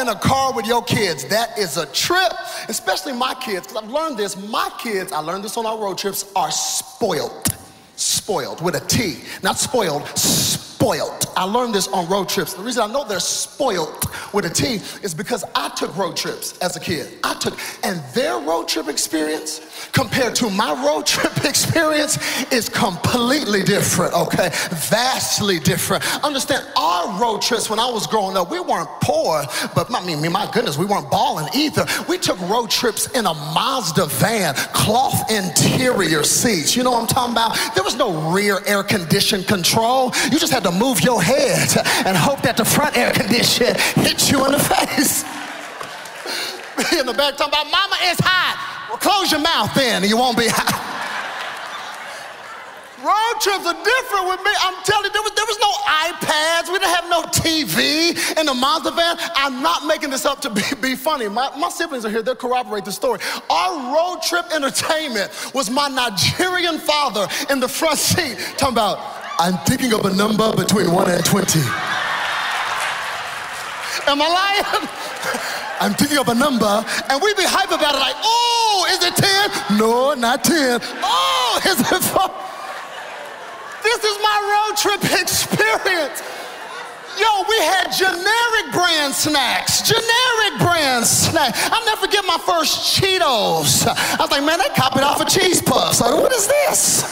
In 0.00 0.08
a 0.08 0.14
car 0.14 0.54
with 0.54 0.66
your 0.66 0.82
kids. 0.82 1.26
That 1.26 1.58
is 1.58 1.76
a 1.76 1.84
trip, 1.86 2.32
especially 2.68 3.12
my 3.12 3.34
kids, 3.34 3.66
because 3.66 3.82
I've 3.82 3.90
learned 3.90 4.16
this. 4.16 4.34
My 4.48 4.70
kids, 4.78 5.12
I 5.12 5.18
learned 5.18 5.44
this 5.44 5.58
on 5.58 5.66
our 5.66 5.78
road 5.78 5.98
trips, 5.98 6.32
are 6.34 6.50
spoiled 6.50 7.46
spoiled 8.00 8.62
with 8.62 8.74
a 8.74 8.80
T, 8.86 9.18
not 9.42 9.58
spoiled, 9.58 10.08
spoiled. 10.16 10.69
I 11.40 11.44
learned 11.44 11.74
this 11.74 11.88
on 11.88 12.06
road 12.08 12.28
trips. 12.28 12.52
The 12.52 12.62
reason 12.62 12.82
I 12.82 12.92
know 12.92 13.02
they're 13.02 13.18
spoiled 13.18 14.04
with 14.34 14.44
a 14.44 14.50
T 14.50 14.74
is 15.02 15.14
because 15.14 15.42
I 15.54 15.70
took 15.70 15.96
road 15.96 16.14
trips 16.14 16.58
as 16.58 16.76
a 16.76 16.80
kid. 16.80 17.18
I 17.24 17.32
took, 17.34 17.58
and 17.82 18.02
their 18.12 18.38
road 18.38 18.68
trip 18.68 18.88
experience 18.88 19.88
compared 19.92 20.34
to 20.36 20.50
my 20.50 20.72
road 20.84 21.06
trip 21.06 21.32
experience 21.44 22.18
is 22.52 22.68
completely 22.68 23.62
different, 23.62 24.12
okay? 24.12 24.50
Vastly 24.90 25.58
different. 25.60 26.04
Understand, 26.22 26.66
our 26.76 27.18
road 27.20 27.40
trips 27.40 27.70
when 27.70 27.78
I 27.78 27.90
was 27.90 28.06
growing 28.06 28.36
up, 28.36 28.50
we 28.50 28.60
weren't 28.60 28.90
poor, 29.00 29.42
but 29.74 29.90
I 29.94 30.04
mean, 30.04 30.20
my 30.30 30.50
goodness, 30.52 30.76
we 30.76 30.84
weren't 30.84 31.10
balling 31.10 31.48
either. 31.54 31.86
We 32.08 32.18
took 32.18 32.38
road 32.48 32.68
trips 32.68 33.06
in 33.12 33.24
a 33.24 33.32
Mazda 33.32 34.06
van, 34.06 34.54
cloth 34.74 35.30
interior 35.30 36.22
seats. 36.22 36.76
You 36.76 36.82
know 36.82 36.90
what 36.90 37.00
I'm 37.00 37.06
talking 37.06 37.32
about? 37.32 37.56
There 37.74 37.84
was 37.84 37.96
no 37.96 38.30
rear 38.30 38.60
air 38.66 38.82
condition 38.82 39.42
control. 39.42 40.12
You 40.30 40.38
just 40.38 40.52
had 40.52 40.64
to 40.64 40.69
move 40.72 41.00
your 41.00 41.22
head 41.22 41.68
and 42.06 42.16
hope 42.16 42.42
that 42.42 42.56
the 42.56 42.64
front 42.64 42.96
air 42.96 43.12
condition 43.12 43.74
hits 43.96 44.30
you 44.30 44.44
in 44.46 44.52
the 44.52 44.58
face. 44.58 45.24
in 46.98 47.06
the 47.06 47.12
back 47.12 47.36
talking 47.36 47.52
about, 47.52 47.70
Mama, 47.70 47.96
it's 48.02 48.20
hot. 48.22 48.88
Well, 48.88 48.98
close 48.98 49.30
your 49.30 49.40
mouth 49.40 49.74
then, 49.74 50.02
and 50.02 50.10
you 50.10 50.16
won't 50.16 50.38
be 50.38 50.48
hot. 50.48 50.90
Road 53.00 53.40
trips 53.40 53.64
are 53.64 53.80
different 53.80 54.28
with 54.28 54.44
me. 54.44 54.52
I'm 54.60 54.76
telling 54.84 55.04
you, 55.06 55.12
there 55.12 55.22
was, 55.22 55.32
there 55.32 55.48
was 55.48 55.58
no 55.58 55.72
iPads. 55.88 56.68
We 56.68 56.78
didn't 56.78 56.94
have 56.94 57.08
no 57.08 57.22
TV 57.32 58.12
in 58.38 58.44
the 58.44 58.52
Mazda 58.52 58.90
van. 58.90 59.16
I'm 59.34 59.62
not 59.62 59.86
making 59.86 60.10
this 60.10 60.26
up 60.26 60.42
to 60.42 60.50
be, 60.50 60.62
be 60.82 60.94
funny. 60.96 61.26
My, 61.26 61.50
my 61.56 61.70
siblings 61.70 62.04
are 62.04 62.10
here. 62.10 62.20
They'll 62.22 62.34
corroborate 62.36 62.84
the 62.84 62.92
story. 62.92 63.20
Our 63.48 63.94
road 63.94 64.20
trip 64.22 64.44
entertainment 64.54 65.30
was 65.54 65.70
my 65.70 65.88
Nigerian 65.88 66.78
father 66.78 67.26
in 67.48 67.58
the 67.58 67.68
front 67.68 67.98
seat 67.98 68.36
talking 68.58 68.74
about, 68.74 68.98
I'm 69.40 69.56
thinking 69.64 69.94
of 69.94 70.04
a 70.04 70.12
number 70.12 70.52
between 70.54 70.92
1 70.92 71.10
and 71.10 71.24
20. 71.24 71.60
Am 74.04 74.20
I 74.20 74.28
lying? 74.28 74.84
I'm 75.80 75.94
thinking 75.94 76.18
of 76.18 76.28
a 76.28 76.34
number, 76.34 76.84
and 77.08 77.22
we 77.22 77.32
be 77.32 77.48
hype 77.48 77.72
about 77.72 77.96
it 77.96 78.04
like, 78.04 78.16
oh, 78.20 78.84
is 78.92 79.00
it 79.00 79.16
10? 79.16 79.78
No, 79.78 80.12
not 80.12 80.44
10. 80.44 80.80
Oh, 81.00 81.58
is 81.64 81.80
it 81.80 82.02
4? 82.04 82.28
This 83.80 84.04
is 84.04 84.16
my 84.20 84.36
road 84.44 84.76
trip 84.76 85.00
experience. 85.24 86.20
Yo, 87.16 87.40
we 87.48 87.56
had 87.64 87.88
generic 87.96 88.66
brand 88.76 89.14
snacks, 89.14 89.80
generic 89.80 90.60
brand 90.60 91.06
snacks. 91.06 91.56
I'll 91.72 91.84
never 91.86 92.04
forget 92.04 92.26
my 92.26 92.36
first 92.44 92.92
Cheetos. 92.92 93.88
I 93.88 94.20
was 94.20 94.30
like, 94.30 94.44
man, 94.44 94.58
they 94.58 94.68
copied 94.76 95.00
off 95.00 95.18
of 95.18 95.28
Cheese 95.28 95.62
Puffs. 95.62 96.02
Like, 96.02 96.12
what 96.12 96.30
is 96.30 96.46
this? 96.46 97.08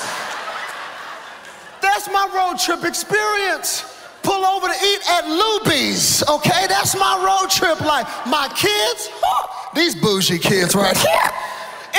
That's 1.89 2.09
my 2.13 2.29
road 2.35 2.59
trip 2.59 2.85
experience. 2.85 3.83
Pull 4.23 4.45
over 4.45 4.67
to 4.69 4.75
eat 4.75 5.01
at 5.09 5.25
Luby's, 5.25 6.23
okay? 6.29 6.67
That's 6.69 6.95
my 6.95 7.17
road 7.25 7.51
trip 7.51 7.81
life. 7.81 8.07
My 8.27 8.49
kids, 8.55 9.09
these 9.75 9.95
bougie 9.95 10.39
kids 10.39 10.75
right 10.75 10.97
here 10.97 11.48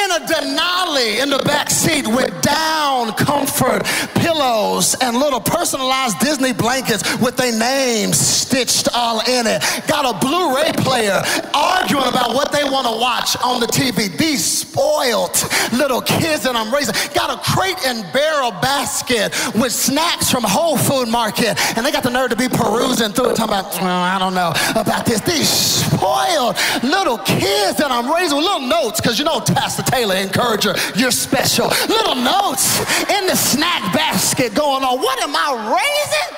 in 0.05 0.11
a 0.11 0.19
Denali 0.25 1.21
in 1.21 1.29
the 1.29 1.39
back 1.39 1.69
seat 1.69 2.07
with 2.07 2.41
down 2.41 3.11
comfort 3.13 3.83
pillows 4.15 4.95
and 5.01 5.17
little 5.17 5.39
personalized 5.41 6.19
Disney 6.19 6.53
blankets 6.53 7.03
with 7.19 7.35
their 7.35 7.57
names 7.57 8.17
stitched 8.17 8.87
all 8.93 9.19
in 9.21 9.47
it. 9.47 9.61
Got 9.87 10.05
a 10.05 10.17
Blu-ray 10.19 10.71
player 10.83 11.21
arguing 11.53 12.07
about 12.07 12.33
what 12.33 12.51
they 12.51 12.63
want 12.63 12.87
to 12.87 12.93
watch 12.93 13.35
on 13.43 13.59
the 13.59 13.67
TV. 13.67 14.15
These 14.17 14.43
spoiled 14.43 15.35
little 15.73 16.01
kids 16.01 16.43
that 16.43 16.55
I'm 16.55 16.73
raising 16.73 16.95
got 17.13 17.29
a 17.29 17.37
crate 17.51 17.77
and 17.85 18.05
barrel 18.13 18.51
basket 18.51 19.33
with 19.55 19.71
snacks 19.71 20.31
from 20.31 20.43
Whole 20.43 20.77
Food 20.77 21.09
Market, 21.09 21.59
and 21.77 21.85
they 21.85 21.91
got 21.91 22.03
the 22.03 22.09
nerve 22.09 22.29
to 22.29 22.35
be 22.35 22.47
perusing 22.47 23.11
through 23.11 23.31
it, 23.31 23.35
talking 23.35 23.53
about, 23.53 23.73
well, 23.81 24.03
I 24.03 24.17
don't 24.19 24.33
know 24.33 24.53
about 24.75 25.05
this. 25.05 25.21
These 25.21 25.49
spoiled 25.49 26.55
little 26.83 27.17
kids 27.19 27.77
that 27.77 27.91
I'm 27.91 28.11
raising 28.11 28.37
with 28.37 28.45
little 28.45 28.67
notes, 28.67 29.01
because 29.01 29.19
you 29.19 29.25
know 29.25 29.39
Pastor 29.39 29.83
Taylor, 29.91 30.15
encourager, 30.15 30.75
you're 30.95 31.11
special. 31.11 31.67
Little 31.87 32.15
notes 32.15 32.79
in 33.09 33.25
the 33.27 33.35
snack 33.35 33.93
basket 33.93 34.53
going 34.53 34.83
on. 34.83 34.99
What 34.99 35.19
am 35.21 35.35
I 35.35 35.75
raising? 35.75 36.37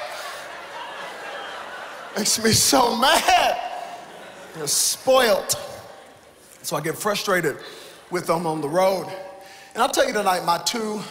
Makes 2.18 2.44
me 2.44 2.52
so 2.52 2.96
mad. 2.98 3.60
They're 4.56 4.68
spoiled. 4.68 5.56
So 6.62 6.76
I 6.76 6.82
get 6.82 6.98
frustrated 6.98 7.58
with 8.10 8.28
them 8.28 8.46
on 8.48 8.62
the 8.62 8.70
road. 8.70 9.08
And 9.74 9.82
I'll 9.82 9.90
tell 9.90 10.08
you 10.08 10.14
tonight 10.14 10.44
my 10.46 10.58
two 10.60 11.02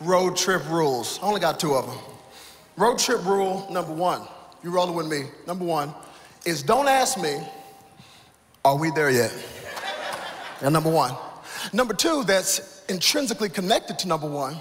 road 0.00 0.36
trip 0.36 0.68
rules. 0.68 1.18
I 1.22 1.26
only 1.26 1.40
got 1.40 1.58
two 1.60 1.74
of 1.74 1.86
them. 1.86 1.98
Road 2.76 2.98
trip 2.98 3.24
rule 3.24 3.66
number 3.70 3.92
one, 3.92 4.22
you 4.62 4.70
rolling 4.70 4.94
with 4.94 5.06
me, 5.06 5.24
number 5.46 5.64
one, 5.64 5.92
is 6.46 6.62
don't 6.62 6.88
ask 6.88 7.20
me, 7.20 7.40
are 8.64 8.76
we 8.76 8.90
there 8.92 9.10
yet? 9.10 9.34
And 10.62 10.72
number 10.72 10.90
one. 10.90 11.14
Number 11.72 11.94
two, 11.94 12.24
that's 12.24 12.84
intrinsically 12.88 13.48
connected 13.48 13.98
to 14.00 14.08
number 14.08 14.26
one, 14.26 14.56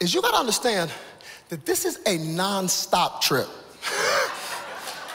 is 0.00 0.14
you 0.14 0.22
gotta 0.22 0.38
understand 0.38 0.90
that 1.48 1.66
this 1.66 1.84
is 1.84 1.98
a 2.06 2.18
non-stop 2.18 3.22
trip. 3.22 3.48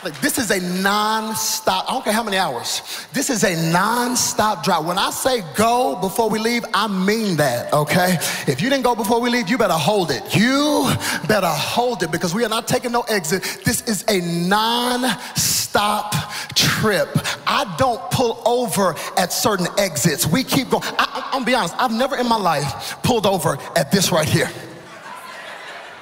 Like 0.05 0.21
this 0.21 0.37
is 0.37 0.51
a 0.51 0.59
non-stop, 0.83 1.89
I 1.89 1.93
don't 1.93 2.03
care 2.03 2.13
how 2.13 2.21
many 2.21 2.37
hours. 2.37 3.07
This 3.11 3.31
is 3.31 3.43
a 3.43 3.55
non-stop 3.71 4.63
drive. 4.63 4.85
When 4.85 4.99
I 4.99 5.09
say 5.09 5.41
go 5.55 5.97
before 5.99 6.29
we 6.29 6.37
leave, 6.37 6.63
I 6.75 6.87
mean 6.87 7.37
that, 7.37 7.73
okay? 7.73 8.17
If 8.45 8.61
you 8.61 8.69
didn't 8.69 8.83
go 8.83 8.93
before 8.93 9.19
we 9.19 9.31
leave, 9.31 9.49
you 9.49 9.57
better 9.57 9.73
hold 9.73 10.11
it. 10.11 10.21
You 10.35 10.93
better 11.27 11.47
hold 11.47 12.03
it 12.03 12.11
because 12.11 12.35
we 12.35 12.45
are 12.45 12.49
not 12.49 12.67
taking 12.67 12.91
no 12.91 13.01
exit. 13.09 13.61
This 13.65 13.81
is 13.87 14.05
a 14.07 14.21
non-stop 14.47 16.13
trip. 16.53 17.09
I 17.47 17.75
don't 17.79 17.99
pull 18.11 18.43
over 18.45 18.93
at 19.17 19.33
certain 19.33 19.65
exits. 19.79 20.27
We 20.27 20.43
keep 20.43 20.69
going. 20.69 20.83
I, 20.99 21.31
I'm 21.33 21.43
be 21.43 21.55
honest, 21.55 21.73
I've 21.79 21.91
never 21.91 22.15
in 22.15 22.29
my 22.29 22.37
life 22.37 22.97
pulled 23.01 23.25
over 23.25 23.57
at 23.75 23.91
this 23.91 24.11
right 24.11 24.29
here. 24.29 24.51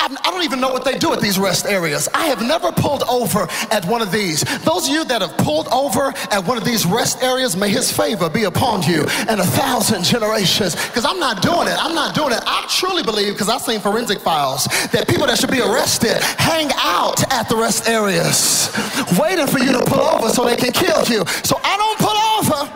I 0.03 0.31
don't 0.31 0.43
even 0.43 0.59
know 0.59 0.71
what 0.71 0.83
they 0.83 0.97
do 0.97 1.13
at 1.13 1.21
these 1.21 1.39
rest 1.39 1.65
areas. 1.65 2.09
I 2.13 2.25
have 2.25 2.41
never 2.41 2.71
pulled 2.71 3.03
over 3.03 3.47
at 3.71 3.85
one 3.85 4.01
of 4.01 4.11
these. 4.11 4.41
Those 4.63 4.87
of 4.87 4.93
you 4.93 5.05
that 5.05 5.21
have 5.21 5.37
pulled 5.37 5.67
over 5.69 6.13
at 6.29 6.45
one 6.45 6.57
of 6.57 6.65
these 6.65 6.85
rest 6.85 7.23
areas, 7.23 7.55
may 7.55 7.69
his 7.69 7.91
favor 7.91 8.29
be 8.29 8.43
upon 8.43 8.83
you 8.83 9.05
and 9.29 9.39
a 9.39 9.45
thousand 9.45 10.03
generations. 10.03 10.75
Because 10.75 11.05
I'm 11.05 11.19
not 11.19 11.41
doing 11.41 11.67
it. 11.67 11.77
I'm 11.79 11.95
not 11.95 12.15
doing 12.15 12.33
it. 12.33 12.41
I 12.45 12.65
truly 12.67 13.03
believe, 13.03 13.33
because 13.33 13.47
I've 13.47 13.61
seen 13.61 13.79
forensic 13.79 14.19
files, 14.19 14.65
that 14.91 15.07
people 15.07 15.25
that 15.27 15.37
should 15.37 15.51
be 15.51 15.61
arrested 15.61 16.21
hang 16.37 16.69
out 16.75 17.23
at 17.31 17.47
the 17.47 17.55
rest 17.55 17.87
areas, 17.87 18.69
waiting 19.17 19.47
for 19.47 19.59
you 19.59 19.71
to 19.71 19.83
pull 19.85 20.01
over 20.01 20.29
so 20.29 20.43
they 20.43 20.57
can 20.57 20.71
kill 20.71 21.03
you. 21.05 21.23
So 21.43 21.59
I 21.63 21.77
don't 21.77 21.99
pull 21.99 22.17
over. 22.37 22.73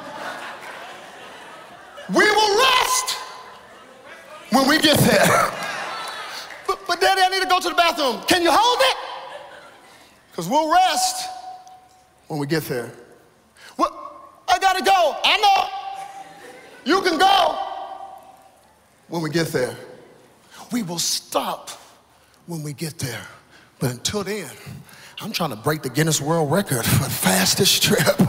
We 2.10 2.24
will 2.24 2.58
rest 2.58 3.18
when 4.52 4.70
we 4.70 4.80
get 4.80 4.98
there. 5.00 5.64
But, 6.88 7.02
daddy, 7.02 7.22
I 7.22 7.30
need 7.30 7.42
to 7.42 7.50
go 7.50 7.60
to 7.60 7.70
the 7.70 7.76
bathroom. 7.76 8.22
Can 8.28 8.42
you 8.42 8.52
hold 8.52 8.80
it? 8.82 8.98
Because 10.32 10.48
we'll 10.48 10.72
rest 10.72 11.30
when 12.28 12.40
we 12.40 12.48
get 12.48 12.64
there. 12.64 12.92
Well, 13.76 13.92
I 14.48 14.60
gotta 14.60 14.84
go. 14.84 15.16
I 15.24 15.38
know. 15.38 16.94
You 16.94 17.02
can 17.02 17.18
go 17.18 17.58
when 19.08 19.22
we 19.22 19.30
get 19.30 19.48
there. 19.48 19.76
We 20.72 20.84
will 20.84 21.00
stop 21.00 21.72
when 22.46 22.64
we 22.64 22.74
get 22.74 23.00
there. 23.00 23.26
But 23.80 23.92
until 23.92 24.24
then, 24.24 24.50
I'm 25.20 25.32
trying 25.32 25.50
to 25.50 25.56
break 25.56 25.82
the 25.82 25.90
Guinness 25.90 26.22
World 26.22 26.52
Record 26.52 26.86
for 26.86 27.04
the 27.04 27.10
fastest 27.10 27.84
trip. 27.84 28.20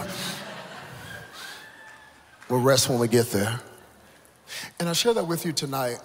we'll 2.48 2.60
rest 2.60 2.88
when 2.88 2.98
we 2.98 3.08
get 3.08 3.26
there. 3.26 3.60
And 4.80 4.88
I 4.88 4.92
share 4.92 5.14
that 5.14 5.26
with 5.26 5.44
you 5.44 5.52
tonight 5.52 5.98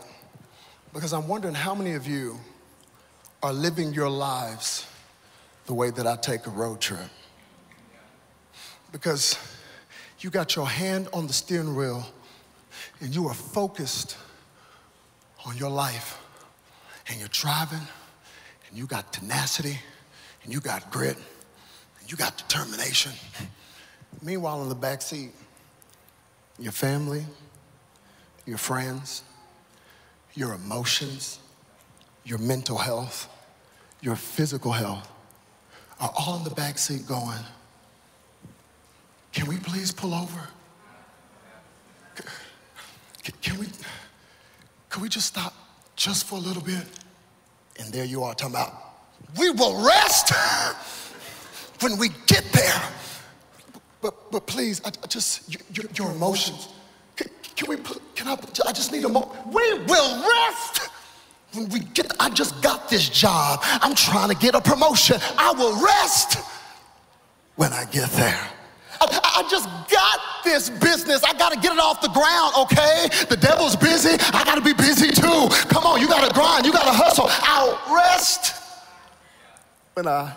because 0.94 1.12
I'm 1.12 1.28
wondering 1.28 1.56
how 1.56 1.74
many 1.74 1.94
of 1.94 2.06
you 2.06 2.40
are 3.42 3.52
living 3.52 3.94
your 3.94 4.10
lives 4.10 4.88
the 5.66 5.74
way 5.74 5.90
that 5.90 6.06
I 6.06 6.16
take 6.16 6.46
a 6.46 6.52
road 6.52 6.80
trip. 6.80 7.00
Because 8.92 9.38
you 10.20 10.30
got 10.30 10.56
your 10.56 10.68
hand 10.68 11.10
on 11.12 11.26
the 11.26 11.34
steering 11.34 11.76
wheel 11.76 12.06
and 13.02 13.14
you 13.14 13.28
are 13.28 13.34
focused 13.34 14.18
on 15.46 15.58
your 15.58 15.72
life 15.72 16.20
and 17.08 17.20
you're 17.20 17.28
driving 17.30 17.86
and 18.70 18.78
you 18.78 18.86
got 18.86 19.12
tenacity 19.12 19.80
and 20.44 20.54
you 20.54 20.60
got 20.60 20.92
grit 20.92 21.18
and 22.00 22.12
you 22.12 22.16
got 22.16 22.38
determination. 22.38 23.12
Meanwhile, 24.22 24.62
in 24.62 24.70
the 24.70 24.76
back 24.76 25.02
seat, 25.02 25.32
your 26.60 26.72
family, 26.72 27.26
your 28.46 28.60
friends, 28.60 29.24
your 30.36 30.54
emotions, 30.54 31.40
your 32.24 32.40
mental 32.40 32.78
health, 32.78 33.30
your 34.02 34.16
physical 34.16 34.72
health 34.72 35.10
are 36.00 36.12
all 36.18 36.38
in 36.38 36.44
the 36.44 36.50
back 36.50 36.78
seat 36.78 37.08
going, 37.08 37.40
can 39.32 39.48
we 39.48 39.58
please 39.58 39.92
pull 39.92 40.14
over? 40.14 40.48
Can 43.42 43.58
we, 43.60 43.68
can 44.90 45.02
we 45.02 45.10
just 45.10 45.28
stop 45.28 45.54
just 45.96 46.26
for 46.26 46.36
a 46.36 46.42
little 46.42 46.62
bit? 46.62 46.84
And 47.80 47.92
there 47.94 48.06
you 48.06 48.24
are 48.24 48.36
talking 48.36 48.56
about, 48.56 48.74
we 49.38 49.50
will 49.50 49.86
rest 49.86 50.34
when 51.82 51.98
we 51.98 52.10
get 52.28 52.44
there. 52.52 52.82
But, 54.02 54.32
but 54.32 54.46
please, 54.46 54.82
I, 54.84 54.90
I 54.90 55.08
just, 55.08 55.54
your, 55.76 55.86
your 55.96 56.12
emotions, 56.12 56.68
can 57.56 57.70
we, 57.70 57.78
put 57.78 58.02
can 58.16 58.28
I, 58.28 58.38
I 58.66 58.72
just 58.72 58.92
need 58.92 59.06
a 59.06 59.10
moment. 59.10 59.32
We 59.48 59.74
will 59.86 60.30
rest 60.30 60.90
when 61.54 61.70
we 61.70 61.80
get, 61.80 62.12
I 62.20 62.30
just 62.30 62.62
got 62.62 62.90
this 62.90 63.10
job. 63.10 63.60
I'm 63.64 63.96
trying 63.96 64.30
to 64.30 64.36
get 64.36 64.56
a 64.56 64.62
promotion. 64.62 65.18
I 65.38 65.52
will 65.52 65.76
rest 65.84 66.40
when 67.56 67.72
I 67.72 67.86
get 67.86 68.10
there. 68.12 68.50
I, 69.02 69.44
I 69.44 69.50
just 69.50 69.68
got 69.90 70.20
this 70.44 70.70
business. 70.70 71.24
I 71.24 71.34
got 71.34 71.54
to 71.54 71.60
get 71.60 71.74
it 71.74 71.80
off 71.80 72.02
the 72.02 72.10
ground, 72.10 72.54
okay? 72.58 73.08
The 73.30 73.38
devil's 73.38 73.76
busy. 73.76 74.16
I 74.34 74.44
got 74.44 74.56
to 74.56 74.62
be 74.62 74.74
busy 74.74 75.12
too. 75.12 75.48
Come 75.70 75.86
on, 75.86 76.00
you 76.00 76.08
got 76.08 76.28
to 76.28 76.34
grind. 76.34 76.66
You 76.66 76.72
got 76.72 76.86
to 76.86 76.94
hustle. 76.94 77.28
I'll 77.30 77.94
rest 77.94 78.62
when 79.94 80.08
I 80.08 80.36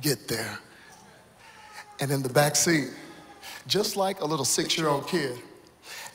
get 0.00 0.28
there. 0.28 0.58
And 2.00 2.10
in 2.10 2.22
the 2.22 2.28
back 2.28 2.56
seat, 2.56 2.90
just 3.66 3.96
like 3.96 4.20
a 4.20 4.24
little 4.24 4.44
six 4.44 4.76
year 4.76 4.88
old 4.88 5.08
kid, 5.08 5.38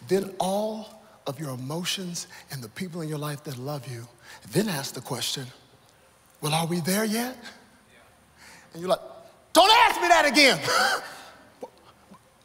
then 0.07 0.33
all 0.39 1.01
of 1.27 1.39
your 1.39 1.49
emotions 1.49 2.27
and 2.51 2.63
the 2.63 2.69
people 2.69 3.01
in 3.01 3.09
your 3.09 3.17
life 3.17 3.43
that 3.43 3.57
love 3.57 3.87
you. 3.87 4.07
Then 4.51 4.69
ask 4.69 4.93
the 4.93 5.01
question, 5.01 5.45
well, 6.41 6.53
are 6.53 6.65
we 6.65 6.79
there 6.79 7.05
yet? 7.05 7.37
And 8.73 8.81
you're 8.81 8.89
like, 8.89 9.01
don't 9.53 9.71
ask 9.71 10.01
me 10.01 10.07
that 10.07 10.25
again. 10.25 10.59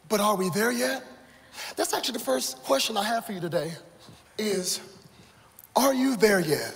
but 0.09 0.19
are 0.19 0.35
we 0.35 0.49
there 0.49 0.71
yet? 0.71 1.03
That's 1.75 1.93
actually 1.93 2.13
the 2.13 2.23
first 2.23 2.57
question 2.63 2.97
I 2.97 3.03
have 3.03 3.25
for 3.25 3.33
you 3.33 3.39
today 3.39 3.71
is, 4.37 4.81
are 5.75 5.93
you 5.93 6.15
there 6.15 6.39
yet? 6.39 6.75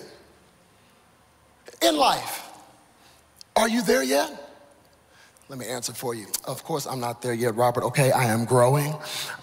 In 1.81 1.97
life, 1.97 2.43
are 3.55 3.67
you 3.67 3.81
there 3.81 4.03
yet? 4.03 4.46
Let 5.49 5.59
me 5.59 5.65
answer 5.65 5.93
for 5.93 6.13
you. 6.13 6.25
Of 6.43 6.65
course, 6.65 6.85
I'm 6.85 6.99
not 6.99 7.21
there 7.21 7.33
yet, 7.33 7.55
Robert. 7.55 7.85
Okay, 7.85 8.11
I 8.11 8.25
am 8.25 8.43
growing. 8.43 8.93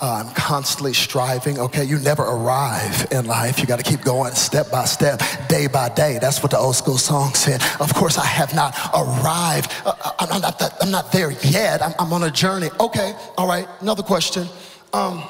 Uh, 0.02 0.22
I'm 0.22 0.34
constantly 0.34 0.92
striving. 0.92 1.58
Okay, 1.58 1.82
you 1.82 1.98
never 1.98 2.22
arrive 2.22 3.06
in 3.10 3.24
life. 3.24 3.58
You 3.58 3.64
got 3.64 3.78
to 3.78 3.90
keep 3.90 4.02
going 4.02 4.34
step 4.34 4.70
by 4.70 4.84
step, 4.84 5.22
day 5.48 5.66
by 5.66 5.88
day. 5.88 6.18
That's 6.20 6.42
what 6.42 6.50
the 6.50 6.58
old 6.58 6.76
school 6.76 6.98
song 6.98 7.32
said. 7.32 7.62
Of 7.80 7.94
course, 7.94 8.18
I 8.18 8.26
have 8.26 8.54
not 8.54 8.76
arrived. 8.94 9.72
Uh, 9.86 9.94
uh 10.04 10.12
I'm, 10.18 10.42
not 10.42 10.82
I'm 10.82 10.90
not 10.90 11.10
there 11.10 11.30
yet. 11.30 11.80
I'm, 11.80 11.94
I'm, 11.98 12.12
on 12.12 12.24
a 12.24 12.30
journey. 12.30 12.68
Okay, 12.80 13.14
all 13.38 13.48
right. 13.48 13.66
Another 13.80 14.02
question. 14.02 14.46
Um, 14.92 15.22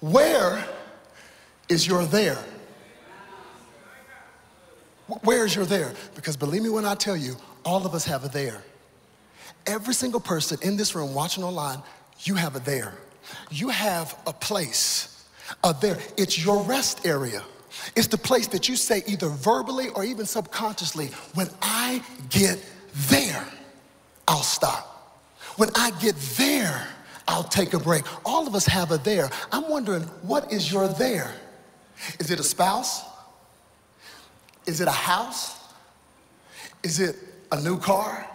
where 0.00 0.62
is 1.70 1.86
your 1.86 2.04
there? 2.04 2.38
Where 5.22 5.46
is 5.46 5.56
your 5.56 5.64
there? 5.64 5.94
Because 6.14 6.36
believe 6.36 6.62
me 6.62 6.68
when 6.68 6.84
I 6.84 6.94
tell 6.94 7.16
you, 7.16 7.36
all 7.64 7.86
of 7.86 7.94
us 7.94 8.04
have 8.04 8.24
a 8.24 8.28
there. 8.28 8.62
Every 9.66 9.94
single 9.94 10.20
person 10.20 10.58
in 10.62 10.76
this 10.76 10.94
room 10.94 11.14
watching 11.14 11.44
online, 11.44 11.82
you 12.20 12.34
have 12.34 12.56
a 12.56 12.60
there. 12.60 12.94
You 13.50 13.68
have 13.68 14.16
a 14.26 14.32
place, 14.32 15.26
a 15.62 15.74
there. 15.80 15.98
It's 16.16 16.42
your 16.44 16.62
rest 16.62 17.06
area. 17.06 17.42
It's 17.96 18.06
the 18.06 18.18
place 18.18 18.46
that 18.48 18.68
you 18.68 18.76
say 18.76 19.02
either 19.06 19.28
verbally 19.28 19.88
or 19.90 20.04
even 20.04 20.26
subconsciously, 20.26 21.08
when 21.34 21.48
I 21.60 22.02
get 22.28 22.62
there, 23.08 23.44
I'll 24.28 24.42
stop. 24.42 24.88
When 25.56 25.70
I 25.74 25.90
get 26.00 26.16
there, 26.36 26.86
I'll 27.28 27.44
take 27.44 27.72
a 27.72 27.78
break. 27.78 28.04
All 28.26 28.46
of 28.46 28.54
us 28.54 28.66
have 28.66 28.90
a 28.90 28.98
there. 28.98 29.30
I'm 29.50 29.68
wondering, 29.68 30.02
what 30.22 30.52
is 30.52 30.70
your 30.72 30.88
there? 30.88 31.32
Is 32.18 32.30
it 32.30 32.40
a 32.40 32.44
spouse? 32.44 33.02
Is 34.66 34.80
it 34.80 34.88
a 34.88 34.92
house? 34.92 35.58
Is 36.82 37.00
it 37.00 37.16
a 37.50 37.60
new 37.60 37.78
car? 37.78 38.26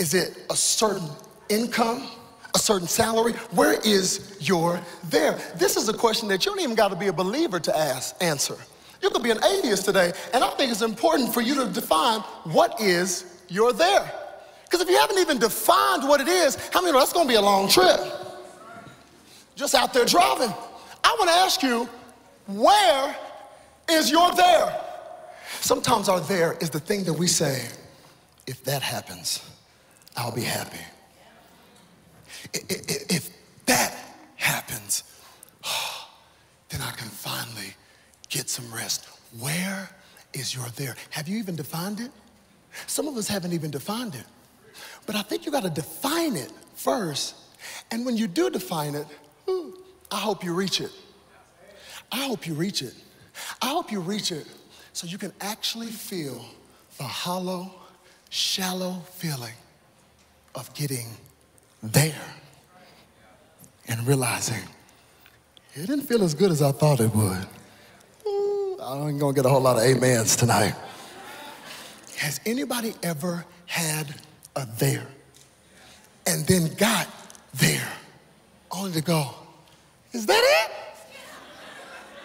Is 0.00 0.14
it 0.14 0.46
a 0.48 0.56
certain 0.56 1.08
income? 1.50 2.08
A 2.54 2.58
certain 2.58 2.88
salary? 2.88 3.34
Where 3.52 3.78
is 3.84 4.36
your 4.40 4.80
there? 5.04 5.38
This 5.56 5.76
is 5.76 5.88
a 5.88 5.92
question 5.92 6.26
that 6.28 6.44
you 6.44 6.50
don't 6.50 6.60
even 6.60 6.74
got 6.74 6.88
to 6.88 6.96
be 6.96 7.08
a 7.08 7.12
believer 7.12 7.60
to 7.60 7.76
ask, 7.76 8.16
answer. 8.20 8.56
You 9.02 9.10
could 9.10 9.22
be 9.22 9.30
an 9.30 9.44
atheist 9.44 9.84
today, 9.84 10.12
and 10.32 10.42
I 10.42 10.48
think 10.50 10.72
it's 10.72 10.82
important 10.82 11.32
for 11.32 11.42
you 11.42 11.54
to 11.54 11.66
define 11.66 12.20
what 12.44 12.80
is 12.80 13.42
your 13.48 13.74
there. 13.74 14.10
Because 14.64 14.80
if 14.80 14.88
you 14.88 14.98
haven't 14.98 15.18
even 15.18 15.38
defined 15.38 16.08
what 16.08 16.20
it 16.20 16.28
is, 16.28 16.56
how 16.72 16.80
many 16.80 16.92
know 16.92 16.98
that's 16.98 17.12
going 17.12 17.26
to 17.26 17.32
be 17.32 17.36
a 17.36 17.42
long 17.42 17.68
trip? 17.68 18.00
Just 19.54 19.74
out 19.74 19.92
there 19.92 20.06
driving. 20.06 20.52
I 21.04 21.16
want 21.18 21.28
to 21.28 21.36
ask 21.36 21.62
you, 21.62 21.88
where 22.46 23.16
is 23.90 24.10
your 24.10 24.32
there? 24.34 24.80
Sometimes 25.60 26.08
our 26.08 26.20
there 26.20 26.56
is 26.60 26.70
the 26.70 26.80
thing 26.80 27.04
that 27.04 27.12
we 27.12 27.26
say, 27.26 27.68
if 28.46 28.64
that 28.64 28.82
happens, 28.82 29.42
I'll 30.16 30.34
be 30.34 30.42
happy. 30.42 30.78
If 32.52 33.30
that 33.66 33.96
happens, 34.36 35.04
then 36.68 36.80
I 36.80 36.90
can 36.92 37.08
finally 37.08 37.74
get 38.28 38.48
some 38.48 38.72
rest. 38.72 39.08
Where 39.38 39.88
is 40.32 40.54
your 40.54 40.66
there? 40.76 40.96
Have 41.10 41.28
you 41.28 41.38
even 41.38 41.56
defined 41.56 42.00
it? 42.00 42.10
Some 42.86 43.08
of 43.08 43.16
us 43.16 43.28
haven't 43.28 43.52
even 43.52 43.70
defined 43.70 44.14
it. 44.14 44.24
But 45.06 45.16
I 45.16 45.22
think 45.22 45.44
you 45.44 45.52
got 45.52 45.64
to 45.64 45.70
define 45.70 46.36
it 46.36 46.52
first. 46.74 47.34
And 47.90 48.06
when 48.06 48.16
you 48.16 48.26
do 48.26 48.50
define 48.50 48.94
it, 48.94 49.06
hmm, 49.46 49.70
I 50.10 50.16
hope 50.16 50.44
you 50.44 50.54
reach 50.54 50.80
it. 50.80 50.90
I 52.12 52.24
hope 52.24 52.46
you 52.46 52.54
reach 52.54 52.82
it. 52.82 52.94
I 53.62 53.68
hope 53.68 53.92
you 53.92 54.00
reach 54.00 54.32
it 54.32 54.46
so 54.92 55.06
you 55.06 55.18
can 55.18 55.32
actually 55.40 55.86
feel 55.86 56.44
the 56.98 57.04
hollow, 57.04 57.72
shallow 58.28 59.02
feeling 59.14 59.54
of 60.54 60.72
getting 60.74 61.06
there 61.82 62.14
and 63.88 64.06
realizing 64.06 64.62
it 65.74 65.86
didn't 65.86 66.02
feel 66.02 66.22
as 66.22 66.34
good 66.34 66.50
as 66.50 66.62
I 66.62 66.72
thought 66.72 67.00
it 67.00 67.14
would. 67.14 67.46
I 68.82 69.08
ain't 69.08 69.20
gonna 69.20 69.32
get 69.32 69.46
a 69.46 69.48
whole 69.48 69.60
lot 69.60 69.76
of 69.76 69.84
amens 69.84 70.36
tonight. 70.36 70.74
Has 72.16 72.40
anybody 72.44 72.94
ever 73.02 73.44
had 73.66 74.14
a 74.56 74.66
there 74.78 75.06
and 76.26 76.46
then 76.46 76.74
got 76.74 77.08
there 77.54 77.88
only 78.70 78.92
to 78.92 79.00
go, 79.00 79.34
is 80.12 80.26
that 80.26 80.42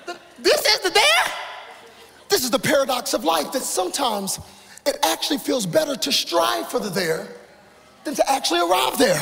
it? 0.08 0.18
This 0.40 0.66
is 0.66 0.80
the 0.80 0.90
there? 0.90 1.34
This 2.30 2.44
is 2.44 2.52
the 2.52 2.60
paradox 2.60 3.14
of 3.14 3.24
life 3.24 3.52
that 3.54 3.62
sometimes 3.62 4.40
it 4.86 4.98
actually 5.04 5.38
feels 5.38 5.66
better 5.66 5.96
to 5.96 6.12
strive 6.12 6.70
for 6.70 6.80
the 6.80 6.90
there 6.90 7.28
than 8.06 8.16
to 8.16 8.32
actually 8.32 8.62
arrive 8.62 8.98
there. 8.98 9.22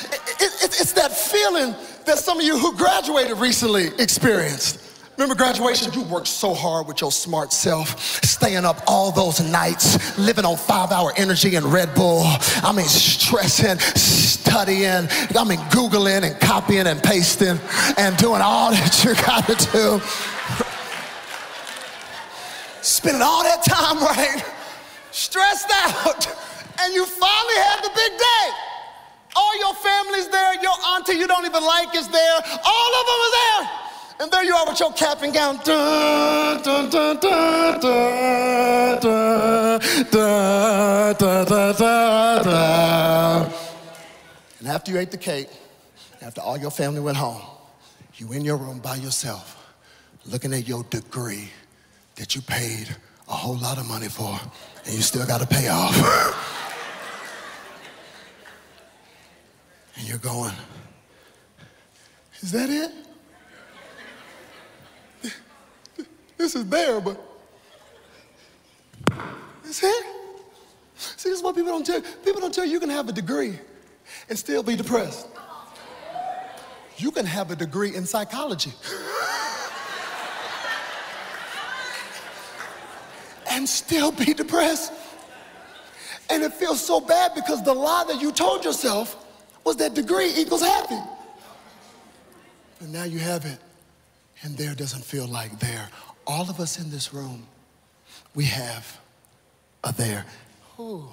It, 0.00 0.42
it, 0.62 0.80
it's 0.80 0.92
that 0.92 1.10
feeling 1.10 1.74
that 2.04 2.18
some 2.18 2.38
of 2.38 2.44
you 2.44 2.56
who 2.56 2.76
graduated 2.76 3.38
recently 3.38 3.88
experienced. 3.98 4.84
Remember 5.16 5.34
graduation? 5.34 5.92
You 5.92 6.02
worked 6.02 6.28
so 6.28 6.54
hard 6.54 6.86
with 6.86 7.00
your 7.00 7.10
smart 7.10 7.52
self, 7.52 7.98
staying 8.24 8.64
up 8.64 8.80
all 8.86 9.10
those 9.10 9.40
nights, 9.40 10.16
living 10.16 10.44
on 10.44 10.56
five 10.56 10.92
hour 10.92 11.12
energy 11.16 11.56
and 11.56 11.66
Red 11.66 11.92
Bull. 11.96 12.22
I 12.24 12.72
mean, 12.72 12.86
stressing, 12.86 13.80
studying, 13.80 15.08
I 15.36 15.44
mean, 15.44 15.58
Googling 15.70 16.22
and 16.22 16.38
copying 16.40 16.86
and 16.86 17.02
pasting 17.02 17.58
and 17.96 18.16
doing 18.16 18.42
all 18.42 18.70
that 18.70 19.04
you 19.04 19.14
gotta 19.16 19.56
do. 19.72 20.00
Spending 22.80 23.22
all 23.22 23.42
that 23.42 23.64
time, 23.64 23.98
right? 23.98 24.44
Stressed 25.10 25.70
out 25.72 26.28
and 26.80 26.94
you 26.94 27.04
finally 27.04 27.58
have 27.68 27.82
the 27.82 27.90
big 27.90 28.12
day. 28.18 28.46
All 29.36 29.58
your 29.58 29.74
family's 29.74 30.28
there, 30.28 30.54
your 30.62 30.74
auntie 30.94 31.14
you 31.14 31.26
don't 31.26 31.44
even 31.44 31.62
like 31.62 31.94
is 31.94 32.08
there, 32.08 32.40
all 32.64 32.92
of 33.00 33.06
them 33.06 33.20
are 33.26 33.32
there. 33.40 33.70
And 34.20 34.32
there 34.32 34.42
you 34.42 34.54
are 34.54 34.66
with 34.66 34.80
your 34.80 34.92
cap 34.92 35.22
and 35.22 35.32
gown. 35.32 35.60
And 44.58 44.66
after 44.66 44.90
you 44.90 44.98
ate 44.98 45.12
the 45.12 45.18
cake, 45.18 45.48
after 46.20 46.40
all 46.40 46.58
your 46.58 46.72
family 46.72 47.00
went 47.00 47.16
home, 47.16 47.42
you 48.16 48.32
in 48.32 48.44
your 48.44 48.56
room 48.56 48.80
by 48.80 48.96
yourself, 48.96 49.56
looking 50.26 50.52
at 50.52 50.66
your 50.66 50.82
degree 50.84 51.50
that 52.16 52.34
you 52.34 52.42
paid 52.42 52.88
a 53.28 53.34
whole 53.34 53.56
lot 53.56 53.78
of 53.78 53.86
money 53.86 54.08
for, 54.08 54.36
and 54.84 54.94
you 54.94 55.02
still 55.02 55.26
got 55.26 55.40
to 55.40 55.46
pay 55.46 55.68
off. 55.68 55.94
And 59.98 60.08
you're 60.08 60.18
going, 60.18 60.54
is 62.40 62.52
that 62.52 62.70
it? 62.70 62.92
This 66.36 66.54
is 66.54 66.64
there, 66.66 67.00
but 67.00 67.20
that's 69.64 69.82
it? 69.82 70.06
See, 70.96 71.30
this 71.30 71.38
is 71.38 71.42
what 71.42 71.56
people 71.56 71.72
don't 71.72 71.84
tell 71.84 71.96
you. 71.96 72.04
People 72.24 72.40
don't 72.40 72.54
tell 72.54 72.64
you 72.64 72.70
you 72.70 72.80
can 72.80 72.90
have 72.90 73.08
a 73.08 73.12
degree 73.12 73.58
and 74.28 74.38
still 74.38 74.62
be 74.62 74.76
depressed. 74.76 75.26
You 76.96 77.10
can 77.10 77.26
have 77.26 77.50
a 77.50 77.56
degree 77.56 77.96
in 77.96 78.06
psychology. 78.06 78.72
and 83.50 83.68
still 83.68 84.12
be 84.12 84.32
depressed. 84.32 84.92
And 86.30 86.44
it 86.44 86.52
feels 86.52 86.80
so 86.80 87.00
bad 87.00 87.34
because 87.34 87.64
the 87.64 87.74
lie 87.74 88.04
that 88.06 88.20
you 88.20 88.30
told 88.30 88.64
yourself 88.64 89.24
was 89.68 89.76
that 89.76 89.92
degree 89.92 90.32
equals 90.34 90.62
happy. 90.62 90.98
And 92.80 92.90
now 92.90 93.04
you 93.04 93.18
have 93.18 93.44
it, 93.44 93.58
and 94.42 94.56
there 94.56 94.74
doesn't 94.74 95.04
feel 95.04 95.26
like 95.26 95.58
there. 95.58 95.90
All 96.26 96.48
of 96.48 96.58
us 96.58 96.78
in 96.80 96.90
this 96.90 97.12
room, 97.12 97.46
we 98.34 98.44
have 98.44 98.98
a 99.84 99.92
there. 99.92 100.24
Ooh, 100.80 101.04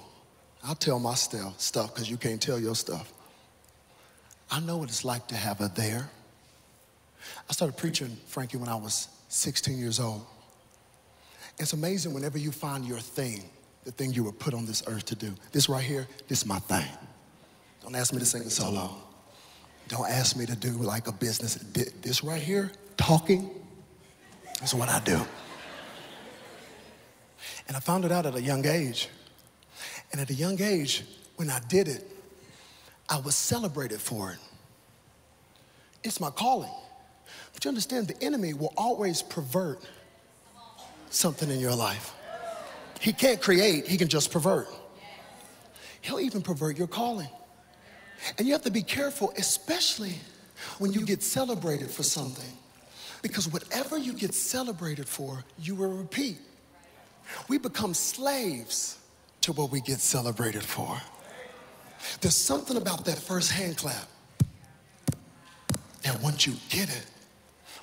I'll 0.64 0.74
tell 0.74 0.98
my 0.98 1.14
stuff 1.14 1.94
because 1.94 2.08
you 2.08 2.16
can't 2.16 2.40
tell 2.40 2.58
your 2.58 2.74
stuff. 2.74 3.12
I 4.50 4.60
know 4.60 4.78
what 4.78 4.88
it's 4.88 5.04
like 5.04 5.28
to 5.28 5.36
have 5.36 5.60
a 5.60 5.70
there. 5.74 6.08
I 7.50 7.52
started 7.52 7.76
preaching, 7.76 8.16
Frankie, 8.26 8.56
when 8.56 8.70
I 8.70 8.76
was 8.76 9.08
16 9.28 9.76
years 9.76 10.00
old. 10.00 10.24
It's 11.58 11.74
amazing 11.74 12.14
whenever 12.14 12.38
you 12.38 12.52
find 12.52 12.86
your 12.86 13.00
thing, 13.00 13.42
the 13.84 13.90
thing 13.90 14.14
you 14.14 14.24
were 14.24 14.32
put 14.32 14.54
on 14.54 14.64
this 14.64 14.82
earth 14.86 15.04
to 15.06 15.14
do. 15.14 15.34
This 15.52 15.68
right 15.68 15.84
here, 15.84 16.06
this 16.28 16.38
is 16.38 16.46
my 16.46 16.58
thing. 16.60 16.86
Don't 17.86 17.94
ask 17.94 18.12
me 18.12 18.18
to 18.18 18.26
sing 18.26 18.42
a 18.42 18.50
solo. 18.50 18.90
Don't 19.86 20.10
ask 20.10 20.36
me 20.36 20.44
to 20.44 20.56
do 20.56 20.70
like 20.70 21.06
a 21.06 21.12
business. 21.12 21.54
This 21.54 22.24
right 22.24 22.42
here, 22.42 22.72
talking 22.96 23.48
is 24.60 24.74
what 24.74 24.88
I 24.88 24.98
do. 25.04 25.24
And 27.68 27.76
I 27.76 27.80
found 27.80 28.04
it 28.04 28.10
out 28.10 28.26
at 28.26 28.34
a 28.34 28.42
young 28.42 28.66
age. 28.66 29.08
And 30.10 30.20
at 30.20 30.30
a 30.30 30.34
young 30.34 30.60
age, 30.60 31.04
when 31.36 31.48
I 31.48 31.60
did 31.68 31.86
it, 31.86 32.10
I 33.08 33.20
was 33.20 33.36
celebrated 33.36 34.00
for 34.00 34.32
it. 34.32 34.38
It's 36.02 36.18
my 36.18 36.30
calling. 36.30 36.74
But 37.52 37.64
you 37.64 37.68
understand, 37.68 38.08
the 38.08 38.20
enemy 38.20 38.52
will 38.52 38.74
always 38.76 39.22
pervert 39.22 39.80
something 41.10 41.48
in 41.48 41.60
your 41.60 41.76
life. 41.76 42.14
He 43.00 43.12
can't 43.12 43.40
create, 43.40 43.86
he 43.86 43.96
can 43.96 44.08
just 44.08 44.32
pervert. 44.32 44.66
He'll 46.00 46.18
even 46.18 46.42
pervert 46.42 46.76
your 46.78 46.88
calling. 46.88 47.28
And 48.38 48.46
you 48.46 48.52
have 48.52 48.62
to 48.62 48.70
be 48.70 48.82
careful, 48.82 49.32
especially 49.36 50.14
when 50.78 50.92
you 50.92 51.04
get 51.04 51.22
celebrated 51.22 51.90
for 51.90 52.02
something. 52.02 52.50
Because 53.22 53.48
whatever 53.48 53.98
you 53.98 54.12
get 54.12 54.34
celebrated 54.34 55.08
for, 55.08 55.44
you 55.58 55.74
will 55.74 55.92
repeat. 55.92 56.38
We 57.48 57.58
become 57.58 57.94
slaves 57.94 58.98
to 59.42 59.52
what 59.52 59.70
we 59.70 59.80
get 59.80 60.00
celebrated 60.00 60.62
for. 60.62 61.00
There's 62.20 62.36
something 62.36 62.76
about 62.76 63.04
that 63.06 63.18
first 63.18 63.52
hand 63.52 63.76
clap 63.78 64.08
that 66.02 66.20
once 66.22 66.46
you 66.46 66.54
get 66.68 66.88
it, 66.88 67.06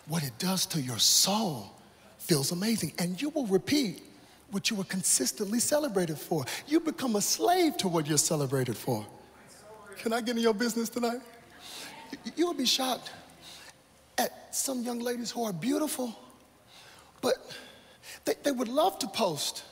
what 0.08 0.24
it 0.24 0.38
does 0.38 0.66
to 0.68 0.82
your 0.82 1.00
soul 1.00 1.72
feels 2.20 2.52
amazing. 2.52 2.94
And 3.00 3.22
you 3.22 3.30
will 3.30 3.48
repeat 3.48 4.02
what 4.52 4.70
you 4.70 4.76
were 4.76 4.84
consistently 4.86 5.60
celebrated 5.60 6.18
for. 6.18 6.46
You 6.68 6.80
become 6.80 7.16
a 7.16 7.22
slave 7.22 7.76
to 7.78 7.88
what 7.88 8.08
you're 8.08 8.18
celebrated 8.18 8.78
for. 8.78 9.06
Can 9.98 10.14
I 10.14 10.22
get 10.22 10.36
in 10.36 10.44
your 10.44 10.54
business 10.54 10.90
tonight? 10.90 11.22
You 12.36 12.48
would 12.48 12.58
be 12.58 12.66
shocked 12.66 13.12
at 14.18 14.56
some 14.56 14.84
young 14.84 15.00
ladies 15.00 15.32
who 15.32 15.44
are 15.44 15.54
beautiful, 15.54 16.18
but 17.22 17.36
they, 18.26 18.34
they 18.44 18.52
would 18.52 18.68
love 18.68 19.00
to 19.00 19.08
post 19.08 19.64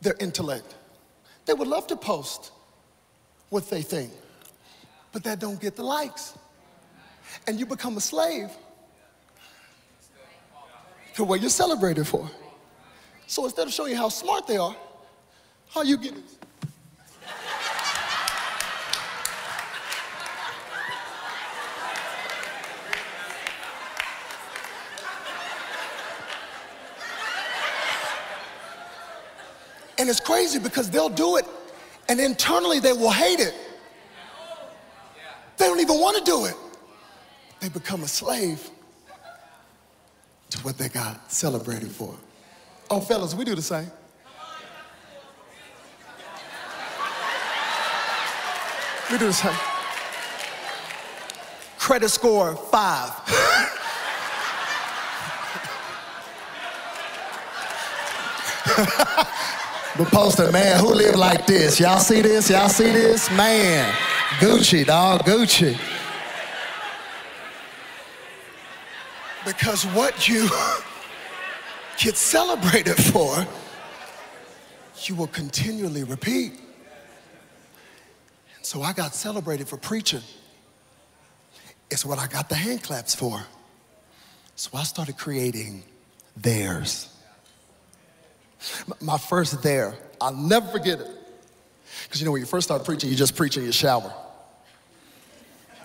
their 0.00 0.14
intellect. 0.20 0.74
They 1.46 1.54
would 1.54 1.68
love 1.68 1.86
to 1.88 1.96
post 1.96 2.52
what 3.48 3.68
they 3.68 3.82
think, 3.82 4.12
but 5.12 5.24
that 5.24 5.40
don't 5.40 5.60
get 5.60 5.76
the 5.76 5.82
likes. 5.82 6.38
And 7.46 7.58
you 7.58 7.66
become 7.66 7.96
a 7.96 8.00
slave 8.00 8.50
to 11.14 11.24
what 11.24 11.40
you're 11.40 11.50
celebrated 11.50 12.06
for. 12.06 12.30
So 13.26 13.44
instead 13.44 13.66
of 13.66 13.72
showing 13.72 13.92
you 13.92 13.96
how 13.96 14.08
smart 14.08 14.46
they 14.46 14.56
are, 14.56 14.76
how 15.70 15.82
you 15.82 15.96
get 15.96 16.14
And 30.02 30.10
it's 30.10 30.18
crazy 30.18 30.58
because 30.58 30.90
they'll 30.90 31.08
do 31.08 31.36
it 31.36 31.46
and 32.08 32.18
internally 32.18 32.80
they 32.80 32.92
will 32.92 33.12
hate 33.12 33.38
it. 33.38 33.54
They 35.56 35.66
don't 35.66 35.78
even 35.78 36.00
want 36.00 36.18
to 36.18 36.24
do 36.24 36.46
it. 36.46 36.56
They 37.60 37.68
become 37.68 38.02
a 38.02 38.08
slave 38.08 38.68
to 40.50 40.58
what 40.62 40.76
they 40.76 40.88
got 40.88 41.30
celebrated 41.30 41.92
for. 41.92 42.16
Oh, 42.90 42.98
fellas, 42.98 43.32
we 43.36 43.44
do 43.44 43.54
the 43.54 43.62
same. 43.62 43.86
We 49.08 49.18
do 49.18 49.26
the 49.26 49.32
same. 49.32 49.54
Credit 51.78 52.08
score 52.08 52.56
five. 52.56 53.12
But 59.96 60.08
poster, 60.08 60.50
man, 60.50 60.78
who 60.80 60.94
live 60.94 61.16
like 61.16 61.46
this? 61.46 61.78
Y'all 61.78 61.98
see 61.98 62.22
this? 62.22 62.48
Y'all 62.48 62.70
see 62.70 62.90
this? 62.90 63.30
Man, 63.32 63.92
Gucci, 64.38 64.86
dog, 64.86 65.20
Gucci. 65.24 65.78
Because 69.44 69.84
what 69.88 70.28
you 70.28 70.48
get 71.98 72.16
celebrated 72.16 72.96
for, 72.96 73.46
you 75.04 75.14
will 75.14 75.26
continually 75.26 76.04
repeat. 76.04 76.52
And 78.56 78.64
so 78.64 78.80
I 78.80 78.94
got 78.94 79.14
celebrated 79.14 79.68
for 79.68 79.76
preaching. 79.76 80.22
It's 81.90 82.06
what 82.06 82.18
I 82.18 82.28
got 82.28 82.48
the 82.48 82.54
hand 82.54 82.82
claps 82.82 83.14
for. 83.14 83.42
So 84.56 84.70
I 84.74 84.84
started 84.84 85.18
creating 85.18 85.82
theirs. 86.34 87.14
My 89.00 89.18
first 89.18 89.62
there, 89.62 89.94
I'll 90.20 90.34
never 90.34 90.66
forget 90.68 91.00
it. 91.00 91.08
Because 92.04 92.20
you 92.20 92.24
know, 92.24 92.32
when 92.32 92.40
you 92.40 92.46
first 92.46 92.66
start 92.66 92.84
preaching, 92.84 93.10
you 93.10 93.16
just 93.16 93.36
preach 93.36 93.56
in 93.56 93.64
your 93.64 93.72
shower. 93.72 94.12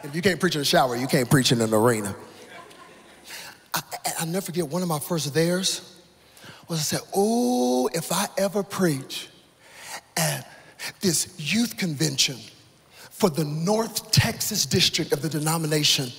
If 0.03 0.15
you 0.15 0.21
can't 0.21 0.39
preach 0.39 0.55
in 0.55 0.59
the 0.59 0.65
shower, 0.65 0.95
you 0.95 1.07
can't 1.07 1.29
preach 1.29 1.51
in 1.51 1.59
an 1.61 1.73
arena. 1.73 2.15
I, 3.73 3.81
will 4.19 4.27
never 4.27 4.45
forget 4.45 4.67
one 4.67 4.81
of 4.81 4.87
my 4.87 4.99
first 4.99 5.33
theirs 5.33 5.97
was 6.67 6.79
I 6.79 6.83
said, 6.83 7.01
Oh, 7.15 7.89
if 7.93 8.11
I 8.11 8.27
ever 8.37 8.63
preach 8.63 9.29
at 10.15 10.47
this 11.01 11.33
youth 11.37 11.77
convention 11.77 12.37
for 13.09 13.29
the 13.29 13.45
North 13.45 14.11
Texas 14.11 14.65
district 14.65 15.11
of 15.11 15.21
the 15.21 15.29
denomination 15.29 16.11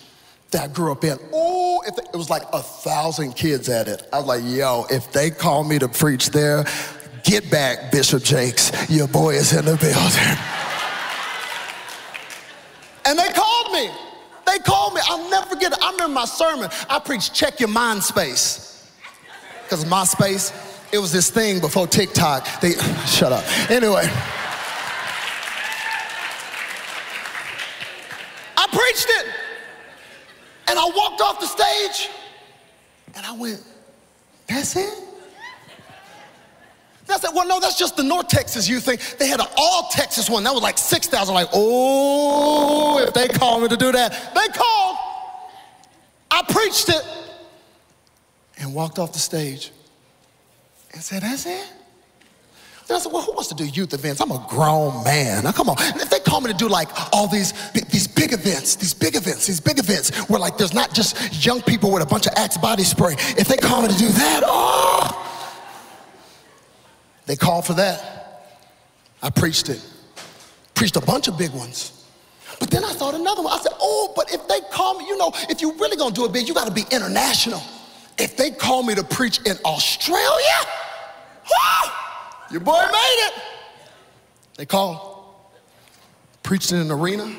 that 0.50 0.70
I 0.70 0.72
grew 0.72 0.92
up 0.92 1.04
in. 1.04 1.18
Oh, 1.32 1.82
if 1.86 1.98
it 1.98 2.16
was 2.16 2.30
like 2.30 2.42
a 2.52 2.62
thousand 2.62 3.34
kids 3.34 3.68
at 3.68 3.88
it. 3.88 4.06
I 4.12 4.18
was 4.18 4.26
like, 4.26 4.42
yo, 4.44 4.86
if 4.90 5.12
they 5.12 5.30
call 5.30 5.64
me 5.64 5.78
to 5.78 5.88
preach 5.88 6.30
there, 6.30 6.64
get 7.24 7.50
back, 7.50 7.92
Bishop 7.92 8.22
Jakes. 8.22 8.72
Your 8.90 9.08
boy 9.08 9.34
is 9.34 9.52
in 9.52 9.64
the 9.64 9.76
building. 9.76 10.38
and 13.04 13.18
they 13.18 13.32
called 13.32 13.72
me. 13.72 13.90
They 14.46 14.58
called 14.60 14.94
me. 14.94 15.00
I'll 15.04 15.28
never 15.30 15.46
forget 15.46 15.72
it. 15.72 15.78
I 15.82 15.90
remember 15.92 16.14
my 16.14 16.24
sermon. 16.24 16.70
I 16.88 16.98
preached 16.98 17.34
check 17.34 17.60
your 17.60 17.68
mind 17.68 18.02
space. 18.02 18.90
Because 19.64 19.84
MySpace, 19.84 20.54
it 20.94 20.98
was 20.98 21.12
this 21.12 21.30
thing 21.30 21.60
before 21.60 21.86
TikTok. 21.86 22.62
They 22.62 22.72
shut 23.06 23.32
up. 23.32 23.44
Anyway. 23.70 24.08
I 28.56 28.66
preached 28.72 29.08
it. 29.10 29.26
And 30.68 30.78
I 30.78 30.90
walked 30.94 31.20
off 31.20 31.40
the 31.40 31.46
stage 31.46 32.10
and 33.14 33.24
I 33.24 33.32
went, 33.32 33.62
that's 34.46 34.76
it? 34.76 34.92
That's 37.06 37.24
it. 37.24 37.30
Well, 37.34 37.46
no, 37.46 37.58
that's 37.58 37.78
just 37.78 37.96
the 37.96 38.02
North 38.02 38.28
Texas 38.28 38.68
youth 38.68 38.84
thing. 38.84 38.98
They 39.18 39.28
had 39.28 39.40
an 39.40 39.46
all 39.56 39.88
Texas 39.90 40.28
one. 40.28 40.44
That 40.44 40.52
was 40.52 40.62
like 40.62 40.76
6,000. 40.76 41.34
Like, 41.34 41.48
oh, 41.54 42.98
if 43.02 43.14
they 43.14 43.28
call 43.28 43.60
me 43.60 43.68
to 43.68 43.76
do 43.76 43.92
that. 43.92 44.34
They 44.34 44.48
called. 44.48 44.96
I 46.30 46.42
preached 46.52 46.90
it 46.90 47.02
and 48.58 48.74
walked 48.74 48.98
off 48.98 49.14
the 49.14 49.18
stage 49.18 49.72
and 50.92 51.02
said, 51.02 51.22
that's 51.22 51.46
it? 51.46 51.66
And 52.88 52.96
I 52.96 53.00
said, 53.00 53.12
well, 53.12 53.20
who 53.20 53.32
wants 53.32 53.48
to 53.48 53.54
do 53.54 53.66
youth 53.66 53.92
events? 53.92 54.22
I'm 54.22 54.30
a 54.30 54.44
grown 54.48 55.04
man. 55.04 55.44
Now, 55.44 55.52
come 55.52 55.68
on. 55.68 55.76
And 55.78 56.00
if 56.00 56.08
they 56.08 56.20
call 56.20 56.40
me 56.40 56.50
to 56.50 56.56
do 56.56 56.68
like 56.68 56.88
all 57.12 57.28
these, 57.28 57.52
these 57.72 58.08
big 58.08 58.32
events, 58.32 58.76
these 58.76 58.94
big 58.94 59.14
events, 59.14 59.46
these 59.46 59.60
big 59.60 59.78
events, 59.78 60.16
where 60.30 60.40
like 60.40 60.56
there's 60.56 60.72
not 60.72 60.94
just 60.94 61.44
young 61.44 61.60
people 61.60 61.92
with 61.92 62.02
a 62.02 62.06
bunch 62.06 62.26
of 62.26 62.32
Axe 62.36 62.56
body 62.56 62.84
spray. 62.84 63.12
If 63.36 63.46
they 63.46 63.58
call 63.58 63.82
me 63.82 63.88
to 63.88 63.98
do 63.98 64.08
that, 64.08 64.42
oh, 64.46 65.24
they 67.26 67.36
called 67.36 67.66
for 67.66 67.74
that. 67.74 68.56
I 69.22 69.28
preached 69.28 69.68
it. 69.68 69.84
Preached 70.74 70.96
a 70.96 71.02
bunch 71.02 71.28
of 71.28 71.36
big 71.36 71.50
ones. 71.50 72.06
But 72.58 72.70
then 72.70 72.84
I 72.84 72.92
thought 72.92 73.14
another 73.14 73.42
one. 73.42 73.52
I 73.52 73.58
said, 73.58 73.72
oh, 73.80 74.14
but 74.16 74.32
if 74.32 74.48
they 74.48 74.60
call 74.72 74.98
me, 74.98 75.06
you 75.06 75.18
know, 75.18 75.30
if 75.50 75.60
you're 75.60 75.74
really 75.74 75.96
gonna 75.98 76.14
do 76.14 76.24
it 76.24 76.32
big, 76.32 76.48
you 76.48 76.54
gotta 76.54 76.70
be 76.70 76.84
international. 76.90 77.62
If 78.16 78.38
they 78.38 78.50
call 78.50 78.82
me 78.82 78.94
to 78.94 79.04
preach 79.04 79.40
in 79.44 79.58
Australia, 79.64 80.58
whoo, 81.44 81.87
your 82.50 82.60
boy 82.60 82.80
made 82.80 83.28
it. 83.28 83.42
They 84.56 84.66
called. 84.66 85.24
Preached 86.42 86.72
in 86.72 86.78
an 86.78 86.90
arena. 86.90 87.32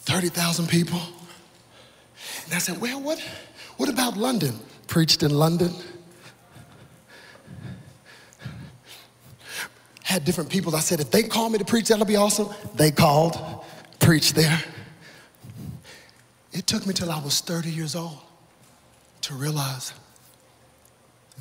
30,000 0.00 0.68
people. 0.68 1.00
And 2.44 2.54
I 2.54 2.58
said, 2.58 2.80
well, 2.80 3.00
what, 3.00 3.18
what 3.76 3.88
about 3.88 4.16
London? 4.16 4.58
Preached 4.86 5.22
in 5.22 5.32
London. 5.32 5.74
Had 10.04 10.24
different 10.24 10.48
people. 10.48 10.74
I 10.76 10.80
said, 10.80 11.00
if 11.00 11.10
they 11.10 11.24
call 11.24 11.50
me 11.50 11.58
to 11.58 11.64
preach, 11.64 11.88
that'll 11.88 12.06
be 12.06 12.16
awesome. 12.16 12.48
They 12.76 12.92
called, 12.92 13.64
preached 13.98 14.36
there. 14.36 14.62
It 16.52 16.66
took 16.66 16.86
me 16.86 16.94
till 16.94 17.10
I 17.10 17.20
was 17.20 17.40
30 17.40 17.70
years 17.70 17.96
old 17.96 18.18
to 19.22 19.34
realize 19.34 19.92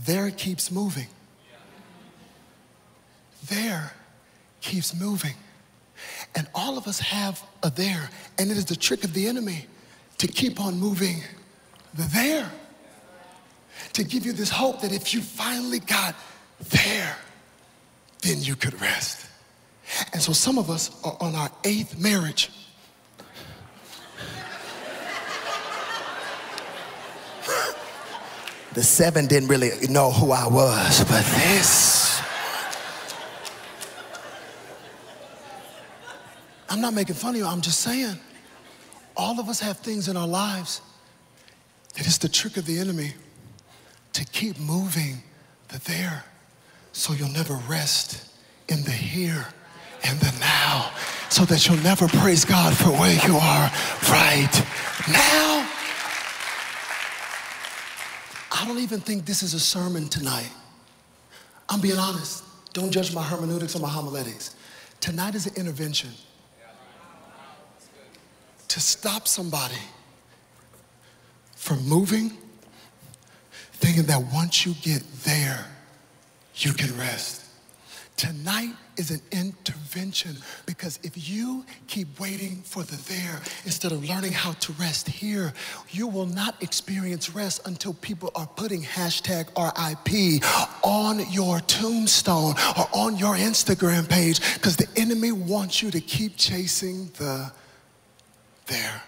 there 0.03 0.31
keeps 0.31 0.71
moving. 0.71 1.07
There 3.47 3.93
keeps 4.61 4.99
moving. 4.99 5.35
And 6.35 6.47
all 6.53 6.77
of 6.77 6.87
us 6.87 6.99
have 6.99 7.41
a 7.63 7.69
there, 7.69 8.09
and 8.37 8.51
it 8.51 8.57
is 8.57 8.65
the 8.65 8.75
trick 8.75 9.03
of 9.03 9.13
the 9.13 9.27
enemy 9.27 9.65
to 10.17 10.27
keep 10.27 10.59
on 10.59 10.79
moving 10.79 11.21
the 11.93 12.03
there. 12.13 12.51
To 13.93 14.03
give 14.03 14.25
you 14.25 14.33
this 14.33 14.49
hope 14.49 14.81
that 14.81 14.91
if 14.91 15.13
you 15.13 15.21
finally 15.21 15.79
got 15.79 16.15
there, 16.69 17.15
then 18.21 18.41
you 18.41 18.55
could 18.55 18.79
rest. 18.81 19.27
And 20.13 20.21
so 20.21 20.33
some 20.33 20.57
of 20.57 20.69
us 20.69 20.91
are 21.03 21.15
on 21.21 21.35
our 21.35 21.49
eighth 21.63 21.97
marriage. 21.99 22.51
The 28.75 28.83
seven 28.83 29.25
didn't 29.25 29.47
really 29.47 29.71
know 29.87 30.11
who 30.11 30.33
I 30.33 30.47
was, 30.47 30.99
but 31.05 31.23
this. 31.23 32.21
I'm 36.69 36.81
not 36.81 36.93
making 36.93 37.15
fun 37.15 37.35
of 37.35 37.37
you, 37.37 37.45
I'm 37.45 37.61
just 37.61 37.79
saying. 37.79 38.19
All 39.15 39.39
of 39.39 39.47
us 39.47 39.61
have 39.61 39.77
things 39.77 40.09
in 40.09 40.17
our 40.17 40.27
lives 40.27 40.81
that 41.95 42.05
is 42.05 42.17
the 42.17 42.27
trick 42.27 42.57
of 42.57 42.65
the 42.65 42.77
enemy 42.77 43.13
to 44.11 44.25
keep 44.25 44.59
moving 44.59 45.23
the 45.69 45.79
there 45.85 46.25
so 46.91 47.13
you'll 47.13 47.29
never 47.29 47.53
rest 47.69 48.27
in 48.67 48.83
the 48.83 48.91
here 48.91 49.47
and 50.03 50.19
the 50.19 50.37
now 50.41 50.91
so 51.29 51.45
that 51.45 51.65
you'll 51.65 51.77
never 51.77 52.09
praise 52.09 52.43
God 52.43 52.75
for 52.75 52.89
where 52.89 53.15
you 53.25 53.37
are 53.37 53.71
right 54.09 54.65
now. 55.07 55.74
I 58.55 58.65
don't 58.65 58.79
even 58.79 59.01
think 59.01 59.25
this 59.25 59.43
is 59.43 59.53
a 59.53 59.59
sermon 59.59 60.07
tonight. 60.07 60.49
I'm 61.67 61.81
being 61.81 61.97
honest. 61.97 62.43
Don't 62.71 62.89
judge 62.89 63.13
my 63.13 63.21
hermeneutics 63.21 63.75
or 63.75 63.79
my 63.79 63.89
homiletics. 63.89 64.55
Tonight 65.01 65.35
is 65.35 65.45
an 65.45 65.55
intervention 65.55 66.11
to 68.69 68.79
stop 68.79 69.27
somebody 69.27 69.81
from 71.57 71.85
moving, 71.85 72.31
thinking 73.73 74.03
that 74.03 74.23
once 74.33 74.65
you 74.65 74.73
get 74.75 75.03
there, 75.23 75.65
you 76.55 76.71
can 76.71 76.97
rest. 76.97 77.45
Tonight 78.15 78.73
is 78.97 79.11
an 79.11 79.21
intervention 79.31 80.37
because 80.65 80.99
if 81.03 81.29
you 81.29 81.65
keep 81.87 82.19
waiting 82.19 82.61
for 82.63 82.83
the 82.83 82.95
there 83.09 83.39
instead 83.63 83.91
of 83.91 84.07
learning 84.07 84.31
how 84.31 84.53
to 84.53 84.71
rest 84.73 85.07
here, 85.07 85.53
you 85.89 86.07
will 86.07 86.25
not 86.25 86.61
experience 86.61 87.35
rest 87.35 87.67
until 87.67 87.93
people 87.95 88.31
are 88.35 88.47
putting 88.47 88.81
hashtag 88.81 89.47
RIP 89.55 90.43
on 90.83 91.29
your 91.31 91.59
tombstone 91.61 92.55
or 92.77 92.87
on 92.93 93.17
your 93.17 93.35
Instagram 93.35 94.09
page 94.09 94.39
because 94.55 94.75
the 94.77 94.87
enemy 94.95 95.31
wants 95.31 95.81
you 95.81 95.91
to 95.91 96.01
keep 96.01 96.37
chasing 96.37 97.09
the 97.17 97.51
there. 98.67 99.01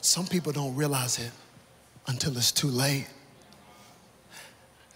Some 0.00 0.26
people 0.26 0.52
don't 0.52 0.74
realize 0.74 1.18
it 1.18 1.32
until 2.06 2.36
it's 2.36 2.52
too 2.52 2.68
late. 2.68 3.06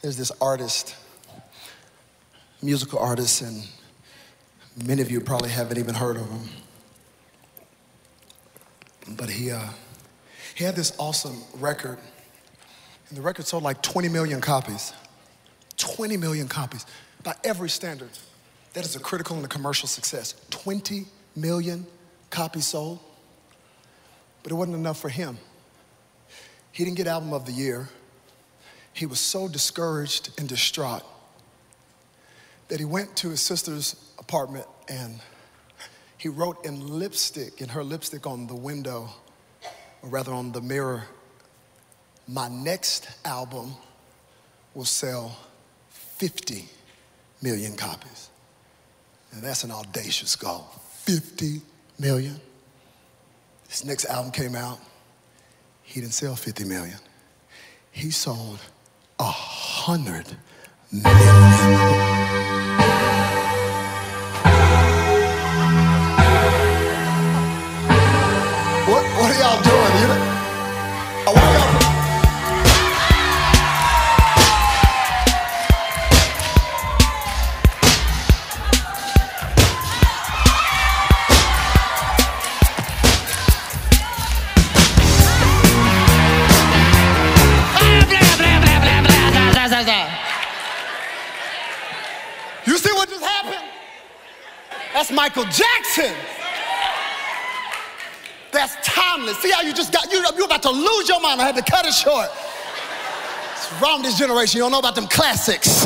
There's 0.03 0.17
this 0.17 0.33
artist 0.41 0.97
musical 2.64 2.98
artist, 2.98 3.42
and 3.42 3.66
many 4.87 5.03
of 5.03 5.11
you 5.11 5.20
probably 5.20 5.50
haven't 5.50 5.79
even 5.79 5.94
heard 5.94 6.16
of 6.16 6.29
him. 6.29 6.48
But 9.16 9.29
he, 9.29 9.50
uh, 9.50 9.68
he 10.55 10.64
had 10.64 10.74
this 10.74 10.94
awesome 10.98 11.37
record, 11.57 11.98
and 13.09 13.18
the 13.18 13.22
record 13.22 13.46
sold 13.46 13.62
like 13.62 13.83
20 13.83 14.09
million 14.09 14.40
copies. 14.40 14.94
20 15.77 16.16
million 16.16 16.48
copies 16.48 16.87
by 17.22 17.35
every 17.44 17.68
standard. 17.68 18.11
That 18.72 18.85
is 18.85 18.96
a 18.96 19.00
critical 19.00 19.37
and 19.37 19.44
a 19.44 19.48
commercial 19.48 19.87
success. 19.87 20.35
20 20.50 21.07
million 21.37 21.87
copies 22.31 22.66
sold. 22.66 22.98
But 24.42 24.53
it 24.53 24.55
wasn't 24.55 24.77
enough 24.77 24.98
for 24.98 25.09
him. 25.09 25.38
He 26.72 26.85
didn't 26.85 26.96
get 26.96 27.07
album 27.07 27.33
of 27.33 27.44
the 27.44 27.53
year. 27.53 27.88
He 28.92 29.07
was 29.07 29.20
so 29.20 29.48
discouraged 29.48 30.31
and 30.38 30.48
distraught 30.48 31.05
that 32.68 32.79
he 32.79 32.85
went 32.85 33.16
to 33.16 33.31
his 33.31 33.40
sister's 33.40 33.96
apartment 34.18 34.66
and 34.88 35.20
he 36.16 36.29
wrote 36.29 36.64
in 36.64 36.98
lipstick, 36.98 37.61
in 37.61 37.68
her 37.68 37.85
lipstick 37.85 38.27
on 38.27 38.46
the 38.46 38.55
window, 38.55 39.09
or 40.03 40.09
rather 40.09 40.33
on 40.33 40.53
the 40.53 40.61
mirror, 40.61 41.05
my 42.27 42.48
next 42.48 43.09
album 43.24 43.74
will 44.74 44.87
sell 44.87 45.37
50 45.90 46.66
million 47.42 47.77
copies. 47.77 48.31
And 49.33 49.42
that's 49.42 49.64
an 49.64 49.70
audacious 49.70 50.37
goal 50.37 50.66
50 51.05 51.61
million. 51.98 52.40
His 53.68 53.85
next 53.85 54.07
album 54.07 54.33
came 54.33 54.55
out, 54.55 54.79
he 55.83 56.00
didn't 56.00 56.14
sell 56.14 56.37
50 56.37 56.64
million. 56.64 56.98
He 57.90 58.11
sold 58.11 58.61
a 59.18 59.24
hundred 59.24 60.27
million. 62.35 62.74
Michael 62.74 62.74
to 100.64 100.70
lose 100.70 101.09
your 101.09 101.20
mind. 101.20 101.40
I 101.40 101.44
had 101.44 101.57
to 101.57 101.62
cut 101.62 101.87
it 101.87 101.92
short. 101.92 102.29
It's 103.53 103.83
wrong 103.83 104.03
this 104.03 104.18
generation. 104.18 104.59
You 104.59 104.64
don't 104.64 104.72
know 104.72 104.79
about 104.79 104.94
them 104.94 105.07
classics. 105.07 105.85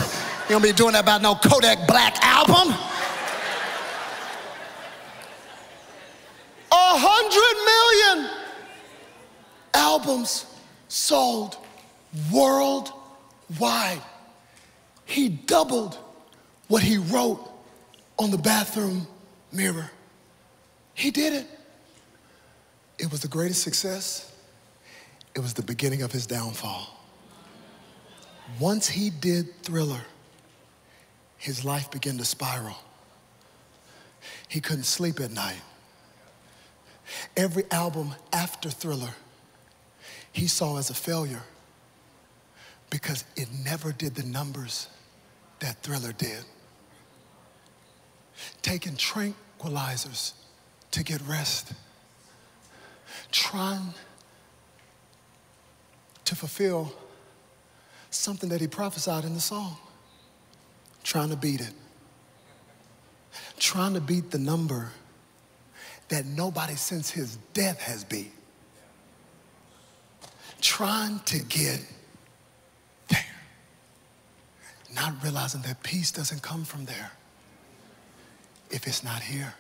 You 0.49 0.55
don't 0.55 0.63
be 0.63 0.73
doing 0.73 0.93
that 0.93 1.03
about 1.03 1.21
no 1.21 1.35
Kodak 1.35 1.87
Black 1.87 2.17
album. 2.23 2.73
A 6.71 6.95
hundred 7.01 8.21
million 8.23 8.31
albums 9.75 10.47
sold 10.89 11.57
worldwide. 12.33 14.03
He 15.05 15.29
doubled 15.29 15.99
what 16.69 16.83
he 16.83 16.99
wrote 16.99 17.51
on 18.19 18.31
the 18.31 18.39
bathroom 18.39 19.07
mirror. 19.53 19.91
He 20.95 21.11
did 21.11 21.33
it. 21.33 21.47
It 22.99 23.11
was 23.11 23.21
the 23.21 23.29
greatest 23.29 23.63
success. 23.63 24.28
It 25.39 25.43
was 25.43 25.55
the 25.55 25.63
beginning 25.63 26.03
of 26.03 26.11
his 26.11 26.27
downfall. 26.27 26.99
Once 28.59 28.89
he 28.89 29.09
did 29.09 29.63
Thriller, 29.63 30.01
his 31.37 31.65
life 31.65 31.93
began 31.93 32.19
to 32.19 32.25
spiral. 32.25 32.77
He 34.49 34.61
couldn't 34.61 34.83
sleep 34.83 35.21
at 35.21 35.31
night. 35.31 35.61
Every 37.37 37.63
album 37.71 38.17
after 38.33 38.69
Thriller, 38.69 39.15
he 40.33 40.49
saw 40.49 40.77
as 40.77 40.91
a 40.91 40.95
failure 40.95 41.45
because 42.91 43.25
it 43.37 43.47
never 43.65 43.93
did 43.93 44.17
the 44.17 44.25
numbers 44.25 44.89
that 45.61 45.81
Thriller 45.85 46.11
did 46.11 46.43
taking 48.61 48.95
tranquilizers 48.95 50.33
to 50.91 51.05
get 51.05 51.21
rest, 51.29 51.75
trying 53.31 53.95
to 56.29 56.37
fulfill 56.37 56.93
something 58.11 58.51
that 58.51 58.61
he 58.61 58.67
prophesied 58.67 59.25
in 59.25 59.33
the 59.33 59.41
song, 59.41 59.79
trying 61.03 61.31
to 61.31 61.37
beat 61.37 61.63
it, 61.63 61.73
trying 63.59 63.95
to 63.95 64.01
beat 64.01 64.31
the 64.31 64.39
number 64.39 64.93
that 66.11 66.27
nobody 66.27 66.75
since 66.75 67.11
his 67.11 67.37
death 67.55 67.81
has 67.81 68.05
beat, 68.05 68.31
trying 70.61 71.19
to 71.21 71.39
get 71.45 71.81
there, 73.09 73.25
not 74.95 75.15
realizing 75.25 75.63
that 75.63 75.83
peace 75.83 76.13
doesn't 76.13 76.43
come 76.43 76.63
from 76.63 76.85
there 76.85 77.11
if 78.71 78.87
it's 78.87 79.03
not 79.03 79.23
here. 79.23 79.55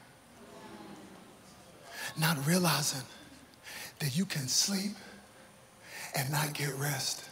Not 2.18 2.46
realizing 2.46 3.02
that 4.00 4.14
you 4.16 4.26
can 4.26 4.48
sleep 4.48 4.92
and 6.18 6.30
not 6.30 6.52
get 6.52 6.74
rest. 6.74 7.24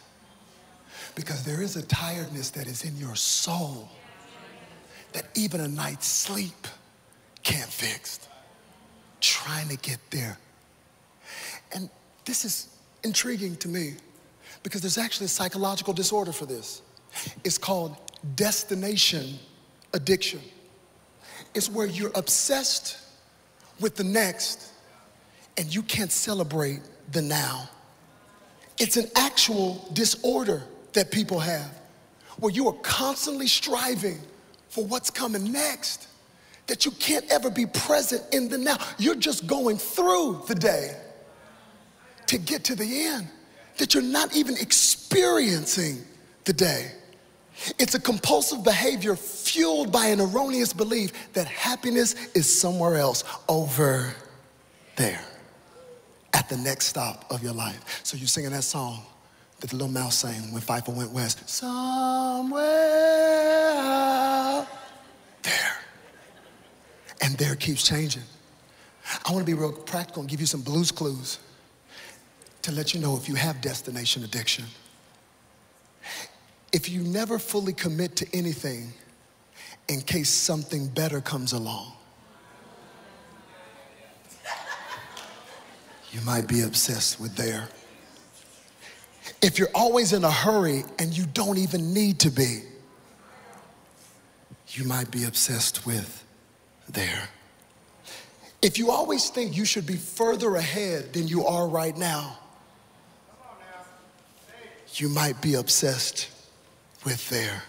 Because 1.15 1.43
there 1.43 1.61
is 1.61 1.75
a 1.75 1.81
tiredness 1.83 2.49
that 2.51 2.67
is 2.67 2.83
in 2.83 2.95
your 2.97 3.15
soul 3.15 3.89
that 5.13 5.25
even 5.35 5.61
a 5.61 5.67
night's 5.67 6.07
sleep 6.07 6.67
can't 7.43 7.69
fix. 7.69 8.27
Trying 9.19 9.67
to 9.69 9.77
get 9.77 9.99
there. 10.09 10.37
and 11.73 11.89
this 12.25 12.45
is 12.45 12.67
intriguing 13.03 13.55
to 13.57 13.67
me 13.67 13.93
because 14.63 14.81
there's 14.81 14.97
actually 14.97 15.25
a 15.25 15.29
psychological 15.29 15.93
disorder 15.93 16.31
for 16.31 16.45
this. 16.45 16.81
It's 17.43 17.57
called 17.57 17.95
destination 18.35 19.39
addiction. 19.93 20.41
It's 21.55 21.69
where 21.69 21.87
you're 21.87 22.11
obsessed 22.15 22.97
with 23.79 23.95
the 23.95 24.03
next 24.03 24.71
and 25.57 25.73
you 25.73 25.83
can't 25.83 26.11
celebrate 26.11 26.81
the 27.11 27.21
now. 27.21 27.69
It's 28.79 28.97
an 28.97 29.09
actual 29.15 29.87
disorder 29.93 30.63
that 30.93 31.11
people 31.11 31.39
have 31.39 31.71
where 32.39 32.51
you 32.51 32.67
are 32.67 32.75
constantly 32.83 33.47
striving 33.47 34.19
for 34.69 34.85
what's 34.85 35.09
coming 35.09 35.51
next, 35.51 36.07
that 36.67 36.85
you 36.85 36.91
can't 36.91 37.25
ever 37.31 37.49
be 37.49 37.65
present 37.65 38.21
in 38.31 38.49
the 38.49 38.57
now. 38.57 38.77
You're 38.99 39.15
just 39.15 39.47
going 39.47 39.77
through 39.77 40.43
the 40.47 40.55
day 40.55 40.95
to 42.27 42.37
get 42.37 42.65
to 42.65 42.75
the 42.75 43.05
end, 43.07 43.27
that 43.77 43.93
you're 43.93 44.03
not 44.03 44.35
even 44.35 44.55
experiencing 44.57 46.03
the 46.43 46.53
day. 46.53 46.91
It's 47.79 47.95
a 47.95 47.99
compulsive 47.99 48.63
behavior 48.63 49.15
fueled 49.15 49.91
by 49.91 50.07
an 50.07 50.21
erroneous 50.21 50.73
belief 50.73 51.33
that 51.33 51.47
happiness 51.47 52.13
is 52.35 52.61
somewhere 52.61 52.97
else, 52.97 53.23
over 53.49 54.13
there, 54.95 55.25
at 56.37 56.47
the 56.49 56.57
next 56.57 56.85
stop 56.85 57.25
of 57.31 57.41
your 57.41 57.53
life. 57.53 58.01
So 58.03 58.15
you're 58.15 58.27
singing 58.27 58.51
that 58.51 58.63
song 58.63 59.01
that 59.59 59.71
the 59.71 59.75
little 59.75 59.91
mouse 59.91 60.17
sang 60.17 60.53
when 60.53 60.61
Fievel 60.61 60.95
went 60.95 61.11
west. 61.11 61.49
Somewhere 61.49 62.63
there. 65.41 65.77
And 67.21 67.35
there 67.39 67.55
keeps 67.55 67.81
changing. 67.87 68.21
I 69.25 69.31
want 69.31 69.43
to 69.43 69.51
be 69.51 69.57
real 69.57 69.71
practical 69.71 70.21
and 70.21 70.29
give 70.29 70.39
you 70.39 70.45
some 70.45 70.61
Blue's 70.61 70.91
Clues 70.91 71.39
to 72.61 72.71
let 72.71 72.93
you 72.93 72.99
know 72.99 73.17
if 73.17 73.27
you 73.27 73.33
have 73.33 73.59
destination 73.59 74.23
addiction. 74.23 74.65
If 76.71 76.87
you 76.87 77.01
never 77.01 77.39
fully 77.39 77.73
commit 77.73 78.15
to 78.17 78.27
anything 78.31 78.93
in 79.87 80.01
case 80.01 80.29
something 80.29 80.87
better 80.87 81.19
comes 81.19 81.53
along, 81.53 81.93
you 86.11 86.21
might 86.21 86.47
be 86.47 86.61
obsessed 86.61 87.19
with 87.19 87.35
there. 87.35 87.67
If 89.41 89.59
you're 89.59 89.69
always 89.75 90.13
in 90.13 90.23
a 90.23 90.31
hurry 90.31 90.83
and 90.99 91.15
you 91.15 91.25
don't 91.25 91.57
even 91.57 91.93
need 91.93 92.19
to 92.19 92.31
be, 92.31 92.61
you 94.69 94.83
might 94.85 95.11
be 95.11 95.25
obsessed 95.25 95.85
with 95.85 96.23
there. 96.89 97.29
If 98.61 98.77
you 98.77 98.89
always 98.89 99.29
think 99.29 99.55
you 99.55 99.65
should 99.65 99.85
be 99.85 99.95
further 99.95 100.55
ahead 100.55 101.13
than 101.13 101.27
you 101.27 101.45
are 101.45 101.67
right 101.67 101.95
now, 101.95 102.39
you 104.93 105.09
might 105.09 105.41
be 105.41 105.55
obsessed 105.55 106.29
with 107.05 107.29
there. 107.29 107.61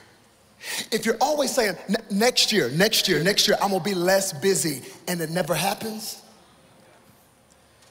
If 0.91 1.05
you're 1.05 1.19
always 1.21 1.55
saying, 1.55 1.77
next 2.11 2.53
year, 2.53 2.71
next 2.71 3.07
year, 3.09 3.23
next 3.23 3.47
year, 3.47 3.57
I'm 3.61 3.71
gonna 3.71 3.85
be 3.85 3.95
less 3.95 4.33
busy, 4.33 4.83
and 5.07 5.21
it 5.21 5.31
never 5.31 5.55
happens, 5.55 6.23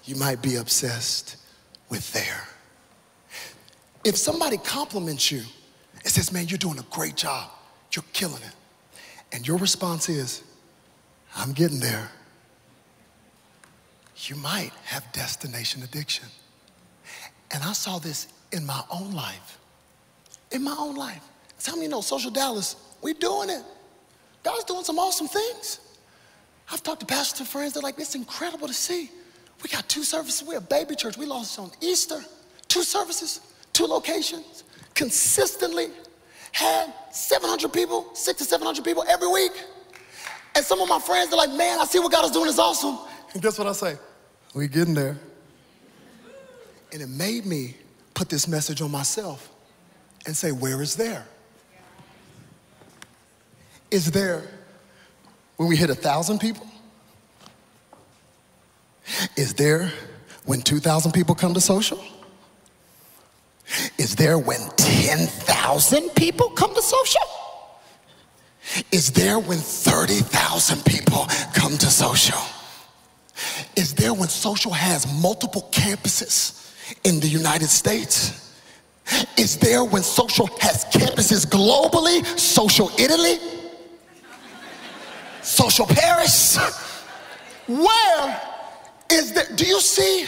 you 0.07 0.15
might 0.15 0.41
be 0.41 0.55
obsessed 0.55 1.35
with 1.89 2.11
there. 2.13 2.47
If 4.03 4.15
somebody 4.15 4.57
compliments 4.57 5.31
you 5.31 5.43
and 6.03 6.07
says, 6.07 6.31
man, 6.31 6.47
you're 6.47 6.57
doing 6.57 6.79
a 6.79 6.85
great 6.89 7.15
job, 7.15 7.49
you're 7.91 8.05
killing 8.13 8.41
it, 8.41 8.55
and 9.33 9.45
your 9.45 9.57
response 9.57 10.07
is, 10.07 10.43
I'm 11.35 11.51
getting 11.51 11.79
there, 11.79 12.09
you 14.19 14.35
might 14.37 14.71
have 14.85 15.11
destination 15.11 15.83
addiction. 15.83 16.27
And 17.51 17.63
I 17.63 17.73
saw 17.73 17.99
this 17.99 18.27
in 18.51 18.65
my 18.65 18.81
own 18.89 19.11
life. 19.11 19.59
In 20.51 20.63
my 20.63 20.75
own 20.77 20.95
life. 20.95 21.21
Tell 21.59 21.75
me, 21.75 21.83
you 21.83 21.89
know, 21.89 22.01
Social 22.01 22.31
Dallas, 22.31 22.77
we 23.01 23.13
doing 23.13 23.49
it. 23.49 23.63
God's 24.43 24.63
doing 24.63 24.83
some 24.83 24.97
awesome 24.99 25.27
things. 25.27 25.79
I've 26.71 26.81
talked 26.81 27.01
to 27.01 27.05
pastors 27.05 27.41
and 27.41 27.49
friends, 27.49 27.73
they're 27.73 27.83
like, 27.83 27.99
it's 27.99 28.15
incredible 28.15 28.67
to 28.67 28.73
see. 28.73 29.11
We 29.63 29.69
got 29.69 29.87
two 29.89 30.03
services. 30.03 30.47
We're 30.47 30.57
a 30.57 30.61
baby 30.61 30.95
church. 30.95 31.17
We 31.17 31.25
lost 31.25 31.57
on 31.59 31.71
Easter. 31.81 32.19
Two 32.67 32.83
services, 32.83 33.41
two 33.73 33.85
locations, 33.85 34.63
consistently 34.93 35.87
had 36.51 36.93
700 37.11 37.71
people, 37.71 38.09
six 38.13 38.39
to 38.39 38.43
700 38.43 38.83
people 38.83 39.03
every 39.07 39.27
week. 39.27 39.51
And 40.55 40.65
some 40.65 40.81
of 40.81 40.89
my 40.89 40.99
friends 40.99 41.31
are 41.33 41.37
like, 41.37 41.51
man, 41.51 41.79
I 41.79 41.85
see 41.85 41.99
what 41.99 42.11
God 42.11 42.25
is 42.25 42.31
doing 42.31 42.49
is 42.49 42.59
awesome. 42.59 42.97
And 43.33 43.41
guess 43.41 43.57
what 43.57 43.67
I 43.67 43.73
say? 43.73 43.97
We 44.53 44.67
getting 44.67 44.93
there. 44.93 45.17
And 46.91 47.01
it 47.01 47.09
made 47.09 47.45
me 47.45 47.75
put 48.13 48.29
this 48.29 48.47
message 48.47 48.81
on 48.81 48.89
myself 48.89 49.49
and 50.25 50.35
say, 50.35 50.51
where 50.51 50.81
is 50.81 50.95
there? 50.95 51.25
Is 53.91 54.11
there 54.11 54.43
when 55.57 55.69
we 55.69 55.75
hit 55.75 55.89
a 55.89 55.95
thousand 55.95 56.39
people? 56.39 56.67
Is 59.35 59.53
there 59.53 59.91
when 60.45 60.61
2,000 60.61 61.11
people 61.11 61.35
come 61.35 61.53
to 61.53 61.61
social? 61.61 61.99
Is 63.97 64.15
there 64.15 64.37
when 64.37 64.59
10,000 64.77 66.09
people 66.15 66.49
come 66.49 66.73
to 66.73 66.81
social? 66.81 67.21
Is 68.91 69.11
there 69.11 69.39
when 69.39 69.57
30,000 69.57 70.85
people 70.85 71.25
come 71.53 71.77
to 71.77 71.85
social? 71.87 72.39
Is 73.75 73.93
there 73.93 74.13
when 74.13 74.29
social 74.29 74.71
has 74.71 75.05
multiple 75.21 75.69
campuses 75.71 76.73
in 77.03 77.19
the 77.19 77.27
United 77.27 77.69
States? 77.69 78.55
Is 79.37 79.57
there 79.57 79.83
when 79.83 80.03
social 80.03 80.47
has 80.59 80.85
campuses 80.85 81.45
globally? 81.45 82.25
Social 82.37 82.91
Italy? 82.97 83.37
Social 85.41 85.85
Paris? 85.85 86.57
Where 87.67 88.41
is 89.11 89.33
that, 89.33 89.55
Do 89.55 89.65
you 89.65 89.79
see 89.79 90.27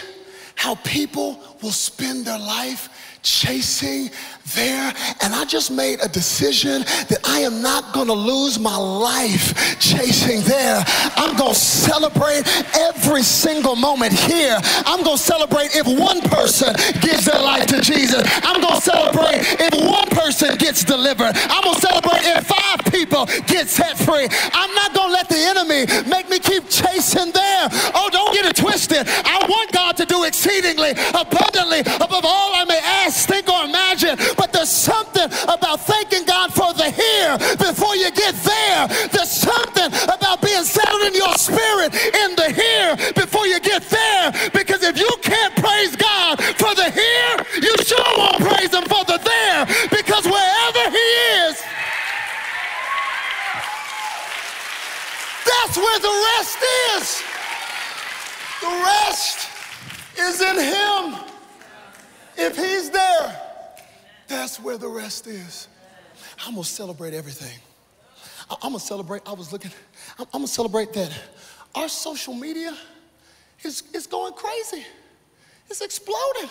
how 0.55 0.75
people 0.75 1.39
will 1.61 1.71
spend 1.71 2.25
their 2.25 2.39
life 2.39 2.89
chasing 3.23 4.09
there. 4.55 4.93
And 5.21 5.33
I 5.33 5.45
just 5.45 5.71
made 5.71 5.99
a 6.01 6.07
decision 6.07 6.81
that 7.09 7.19
I 7.23 7.39
am 7.39 7.61
not 7.61 7.93
gonna 7.93 8.13
lose 8.13 8.59
my 8.59 8.75
life 8.75 9.79
chasing 9.79 10.41
there. 10.41 10.83
I'm 11.15 11.35
gonna 11.37 11.53
celebrate 11.53 12.43
every 12.75 13.23
single 13.23 13.75
moment 13.75 14.13
here. 14.13 14.57
I'm 14.85 15.03
gonna 15.03 15.17
celebrate 15.17 15.75
if 15.75 15.85
one 15.87 16.21
person 16.21 16.73
gives 17.01 17.25
their 17.25 17.41
life 17.41 17.67
to 17.67 17.81
Jesus. 17.81 18.23
I'm 18.43 18.61
gonna 18.61 18.81
celebrate 18.81 19.41
if 19.59 19.73
one 19.85 20.09
person 20.09 20.55
gets 20.57 20.83
delivered. 20.83 21.35
I'm 21.49 21.63
gonna 21.63 21.79
celebrate 21.79 22.23
if 22.23 22.47
five 22.47 22.91
people 22.91 23.25
get 23.47 23.67
set 23.67 23.97
free. 23.97 24.27
I'm 24.53 24.73
not 24.75 24.93
gonna 24.93 25.13
let 25.13 25.29
the 25.29 25.37
enemy 25.37 25.85
make 26.09 26.29
me 26.29 26.39
keep 26.39 26.69
chasing 26.69 27.31
there. 27.31 27.67
Oh, 27.93 28.09
don't 28.11 28.33
get 28.33 28.45
it 28.45 28.55
twisted. 28.55 29.07
I 29.07 29.45
want 29.47 29.71
God 29.71 29.97
to 29.97 30.05
do 30.05 30.23
exceedingly 30.23 30.91
abundantly 31.13 31.81
above 31.81 32.25
all 32.25 32.55
I 32.55 32.65
may 32.67 32.79
ask, 32.79 33.08
think, 33.11 33.49
or 33.49 33.65
imagine. 33.65 34.17
But 34.37 34.53
there's 34.53 34.69
something 34.69 35.25
about 35.47 35.81
thanking 35.81 36.25
God 36.25 36.53
for 36.53 36.73
the 36.73 36.89
here 36.89 37.37
before 37.57 37.95
you 37.95 38.11
get 38.11 38.35
there. 38.43 38.87
There's 39.11 39.31
something 39.31 39.87
about 40.09 40.41
being 40.41 40.63
settled 40.63 41.01
in 41.03 41.15
your 41.15 41.33
spirit 41.35 41.93
in 41.93 42.35
the 42.35 42.49
here 42.51 42.95
before 43.13 43.47
you 43.47 43.59
get 43.59 43.83
there. 43.89 44.31
Because 44.53 44.83
if 44.83 44.97
you 44.97 45.09
can't 45.21 45.55
praise 45.55 45.95
God 45.95 46.41
for 46.57 46.75
the 46.75 46.89
here, 46.91 47.35
you 47.61 47.73
sure 47.83 48.13
won't 48.17 48.41
praise 48.41 48.73
Him 48.73 48.83
for 48.85 49.03
the 49.05 49.19
there. 49.23 49.65
Because 49.89 50.25
wherever 50.25 50.83
He 50.91 51.07
is, 51.45 51.61
that's 55.45 55.77
where 55.77 55.99
the 55.99 56.15
rest 56.37 56.57
is. 56.95 57.23
The 58.61 58.71
rest 58.83 59.47
is 60.17 60.41
in 60.41 60.57
Him. 60.59 61.28
If 62.41 62.55
He's 62.55 62.89
there, 62.89 63.41
that's 64.27 64.59
where 64.61 64.77
the 64.77 64.87
rest 64.87 65.27
is. 65.27 65.67
I'm 66.45 66.53
gonna 66.53 66.63
celebrate 66.63 67.13
everything. 67.13 67.59
I'm 68.49 68.71
gonna 68.71 68.79
celebrate, 68.79 69.21
I 69.25 69.33
was 69.33 69.51
looking, 69.51 69.71
I'm 70.17 70.25
gonna 70.31 70.47
celebrate 70.47 70.93
that 70.93 71.11
our 71.75 71.89
social 71.89 72.33
media 72.33 72.75
is, 73.63 73.83
is 73.93 74.07
going 74.07 74.33
crazy. 74.33 74.85
It's 75.69 75.81
exploding. 75.81 76.49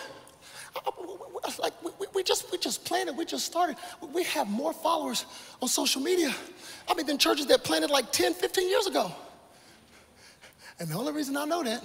Like 1.57 1.73
we, 1.83 2.05
we 2.13 2.23
just 2.23 2.51
we 2.51 2.59
just 2.59 2.85
planted, 2.85 3.17
we 3.17 3.25
just 3.25 3.45
started. 3.45 3.75
We 4.13 4.23
have 4.25 4.47
more 4.47 4.71
followers 4.71 5.25
on 5.61 5.67
social 5.67 6.01
media. 6.01 6.33
I 6.87 6.93
mean, 6.93 7.07
than 7.07 7.17
churches 7.17 7.47
that 7.47 7.63
planted 7.63 7.89
like 7.89 8.11
10, 8.11 8.35
15 8.35 8.69
years 8.69 8.85
ago. 8.85 9.11
And 10.79 10.87
the 10.87 10.95
only 10.95 11.11
reason 11.11 11.35
I 11.35 11.45
know 11.45 11.63
that 11.63 11.83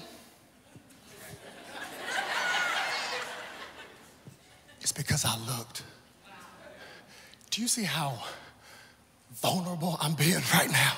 It's 4.84 4.92
because 4.92 5.24
I 5.24 5.34
looked. 5.56 5.82
Do 7.50 7.62
you 7.62 7.68
see 7.68 7.84
how 7.84 8.22
vulnerable 9.32 9.96
I'm 9.98 10.12
being 10.12 10.42
right 10.52 10.70
now? 10.70 10.92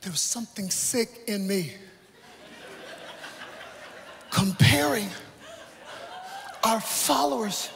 There 0.00 0.10
was 0.10 0.22
something 0.22 0.70
sick 0.70 1.24
in 1.26 1.46
me 1.46 1.74
comparing 4.30 5.10
our 6.64 6.80
followers 6.80 7.68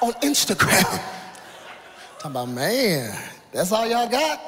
on 0.00 0.12
Instagram. 0.22 0.82
Talking 2.18 2.30
about, 2.30 2.48
man, 2.48 3.22
that's 3.52 3.70
all 3.70 3.86
y'all 3.86 4.08
got? 4.08 4.40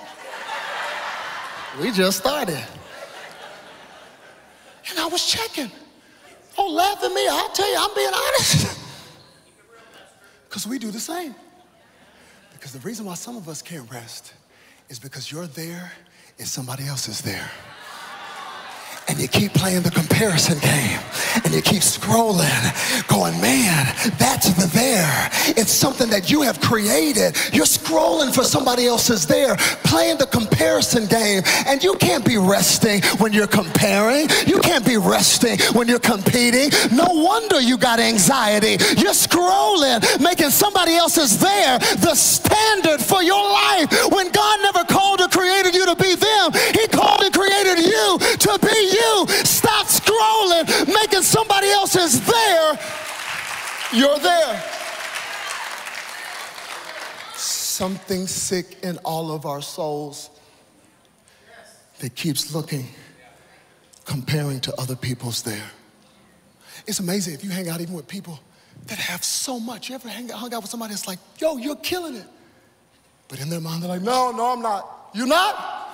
We 1.78 1.90
just 1.90 2.20
started. 2.20 2.64
And 4.88 4.98
I 4.98 5.06
was 5.08 5.26
checking. 5.26 5.70
Don't 6.56 6.72
laugh 6.72 7.04
at 7.04 7.12
me. 7.12 7.28
I'll 7.28 7.50
tell 7.50 7.70
you, 7.70 7.76
I'm 7.78 7.94
being 7.94 8.14
honest. 8.14 8.77
Because 10.48 10.66
we 10.66 10.78
do 10.78 10.90
the 10.90 11.00
same. 11.00 11.34
Because 12.52 12.72
the 12.72 12.80
reason 12.80 13.06
why 13.06 13.14
some 13.14 13.36
of 13.36 13.48
us 13.48 13.62
can't 13.62 13.90
rest 13.90 14.32
is 14.88 14.98
because 14.98 15.30
you're 15.30 15.46
there 15.46 15.92
and 16.38 16.48
somebody 16.48 16.86
else 16.86 17.08
is 17.08 17.20
there 17.20 17.50
and 19.08 19.18
you 19.18 19.28
keep 19.28 19.52
playing 19.54 19.82
the 19.82 19.90
comparison 19.90 20.58
game. 20.58 21.00
And 21.44 21.54
you 21.54 21.62
keep 21.62 21.82
scrolling 21.82 23.08
going 23.08 23.40
man 23.40 23.86
that's 24.18 24.52
the 24.54 24.66
there. 24.68 25.30
It's 25.56 25.72
something 25.72 26.08
that 26.10 26.30
you 26.30 26.42
have 26.42 26.60
created. 26.60 27.36
You're 27.52 27.66
scrolling 27.66 28.34
for 28.34 28.44
somebody 28.44 28.86
else's 28.86 29.26
there 29.26 29.56
playing 29.84 30.18
the 30.18 30.26
comparison 30.26 31.06
game. 31.06 31.42
And 31.66 31.82
you 31.82 31.94
can't 31.94 32.24
be 32.24 32.36
resting 32.36 33.02
when 33.18 33.32
you're 33.32 33.46
comparing. 33.46 34.28
You 34.46 34.60
can't 34.60 34.84
be 34.84 34.96
resting 34.96 35.58
when 35.72 35.88
you're 35.88 35.98
competing. 35.98 36.70
No 36.92 37.06
wonder 37.08 37.60
you 37.60 37.78
got 37.78 38.00
anxiety. 38.00 38.76
You're 39.00 39.16
scrolling 39.16 40.02
making 40.20 40.50
somebody 40.50 40.94
else's 40.94 41.38
there 41.38 41.78
the 41.78 42.14
standard 42.14 43.00
for 43.00 43.22
your 43.22 43.42
life. 43.42 43.90
When 44.12 44.30
god 44.30 44.60
never 44.62 44.84
called 44.84 45.20
or 45.20 45.28
created 45.28 45.74
you 45.74 45.86
to 45.86 45.96
be 45.96 46.14
them 46.14 46.52
he 46.74 46.86
called 46.88 47.22
and 47.22 47.32
created 47.32 47.84
you 47.84 48.18
to 48.18 48.58
be 48.60 48.67
you 48.80 49.26
stop 49.44 49.86
scrolling, 49.86 50.86
making 50.86 51.22
somebody 51.22 51.68
else's 51.68 52.20
there, 52.26 52.78
you're 53.92 54.18
there. 54.18 54.62
Something 57.34 58.26
sick 58.26 58.78
in 58.82 58.98
all 58.98 59.30
of 59.30 59.46
our 59.46 59.62
souls 59.62 60.30
that 62.00 62.14
keeps 62.14 62.54
looking, 62.54 62.86
comparing 64.04 64.60
to 64.60 64.74
other 64.80 64.96
people's 64.96 65.42
there. 65.42 65.70
It's 66.86 67.00
amazing 67.00 67.34
if 67.34 67.44
you 67.44 67.50
hang 67.50 67.68
out 67.68 67.80
even 67.80 67.94
with 67.94 68.08
people 68.08 68.40
that 68.86 68.98
have 68.98 69.22
so 69.22 69.60
much. 69.60 69.88
You 69.88 69.94
ever 69.94 70.08
hang, 70.08 70.28
hung 70.28 70.52
out 70.54 70.62
with 70.62 70.70
somebody 70.70 70.92
that's 70.94 71.06
like, 71.06 71.18
yo, 71.38 71.56
you're 71.56 71.76
killing 71.76 72.16
it. 72.16 72.26
But 73.28 73.40
in 73.40 73.50
their 73.50 73.60
mind, 73.60 73.82
they're 73.82 73.90
like, 73.90 74.02
no, 74.02 74.30
no, 74.32 74.52
I'm 74.52 74.62
not. 74.62 75.10
You're 75.14 75.26
not? 75.26 75.84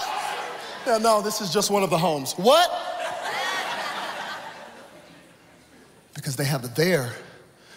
Yeah, 0.88 0.96
no, 0.96 1.20
this 1.20 1.42
is 1.42 1.52
just 1.52 1.70
one 1.70 1.82
of 1.82 1.90
the 1.90 1.98
homes. 1.98 2.32
What? 2.32 2.70
because 6.14 6.34
they 6.34 6.46
have 6.46 6.64
it 6.64 6.74
there, 6.74 7.12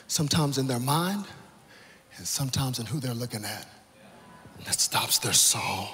sometimes 0.08 0.58
in 0.58 0.66
their 0.66 0.80
mind, 0.80 1.26
and 2.16 2.26
sometimes 2.26 2.80
in 2.80 2.86
who 2.86 3.02
they're 3.02 3.14
looking 3.14 3.44
at. 3.44 3.68
That 4.64 4.80
stops 4.80 5.18
their 5.18 5.34
soul 5.34 5.90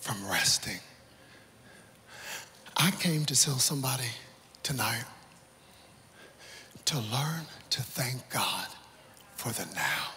from 0.00 0.16
resting. 0.28 0.80
I 2.76 2.90
came 2.90 3.24
to 3.26 3.40
tell 3.40 3.60
somebody 3.60 4.10
tonight 4.64 5.04
to 6.86 6.96
learn 6.96 7.46
to 7.70 7.82
thank 7.82 8.28
God 8.30 8.66
for 9.36 9.52
the 9.52 9.64
now. 9.76 10.08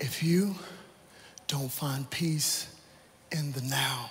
If 0.00 0.22
you 0.22 0.54
don't 1.46 1.70
find 1.70 2.08
peace 2.08 2.74
in 3.30 3.52
the 3.52 3.60
now, 3.60 4.10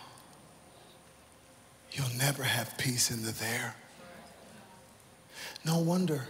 you'll 1.92 2.16
never 2.16 2.44
have 2.44 2.78
peace 2.78 3.10
in 3.10 3.24
the 3.24 3.32
there. 3.32 3.76
No 5.66 5.80
wonder 5.80 6.28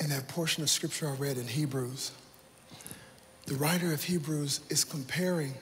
in 0.00 0.10
that 0.10 0.26
portion 0.28 0.62
of 0.62 0.70
scripture 0.70 1.08
I 1.08 1.12
read 1.12 1.38
in 1.38 1.46
Hebrews, 1.46 2.10
the 3.46 3.54
writer 3.54 3.92
of 3.92 4.02
Hebrews 4.02 4.60
is 4.68 4.84
comparing 4.84 5.54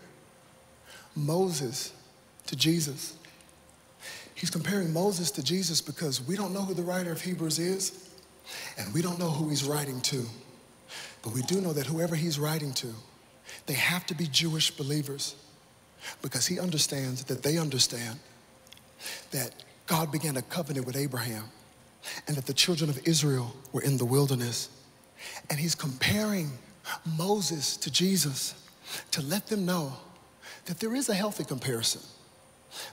Moses 1.14 1.92
to 2.46 2.56
Jesus. 2.56 3.14
He's 4.34 4.50
comparing 4.50 4.92
Moses 4.92 5.30
to 5.32 5.42
Jesus 5.42 5.80
because 5.80 6.20
we 6.20 6.34
don't 6.34 6.52
know 6.52 6.62
who 6.62 6.74
the 6.74 6.82
writer 6.82 7.12
of 7.12 7.20
Hebrews 7.20 7.58
is, 7.58 8.10
and 8.78 8.92
we 8.92 9.02
don't 9.02 9.18
know 9.18 9.30
who 9.30 9.48
he's 9.50 9.64
writing 9.64 10.00
to. 10.02 10.26
But 11.26 11.34
we 11.34 11.42
do 11.42 11.60
know 11.60 11.72
that 11.72 11.86
whoever 11.86 12.14
he's 12.14 12.38
writing 12.38 12.72
to, 12.74 12.86
they 13.66 13.72
have 13.72 14.06
to 14.06 14.14
be 14.14 14.28
Jewish 14.28 14.70
believers 14.70 15.34
because 16.22 16.46
he 16.46 16.60
understands 16.60 17.24
that 17.24 17.42
they 17.42 17.58
understand 17.58 18.20
that 19.32 19.50
God 19.88 20.12
began 20.12 20.36
a 20.36 20.42
covenant 20.42 20.86
with 20.86 20.94
Abraham 20.94 21.42
and 22.28 22.36
that 22.36 22.46
the 22.46 22.54
children 22.54 22.88
of 22.88 23.00
Israel 23.08 23.56
were 23.72 23.82
in 23.82 23.96
the 23.96 24.04
wilderness. 24.04 24.68
And 25.50 25.58
he's 25.58 25.74
comparing 25.74 26.52
Moses 27.18 27.76
to 27.78 27.90
Jesus 27.90 28.54
to 29.10 29.20
let 29.20 29.48
them 29.48 29.66
know 29.66 29.94
that 30.66 30.78
there 30.78 30.94
is 30.94 31.08
a 31.08 31.14
healthy 31.14 31.42
comparison. 31.42 32.02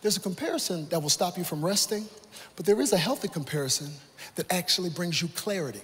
There's 0.02 0.18
a 0.18 0.22
comparison 0.22 0.90
that 0.90 1.00
will 1.00 1.12
stop 1.12 1.38
you 1.38 1.44
from 1.44 1.64
resting, 1.64 2.08
but 2.56 2.66
there 2.66 2.82
is 2.82 2.94
a 2.94 2.98
healthy 2.98 3.28
comparison 3.28 3.92
that 4.38 4.52
actually 4.52 4.90
brings 4.90 5.22
you 5.22 5.28
clarity. 5.36 5.82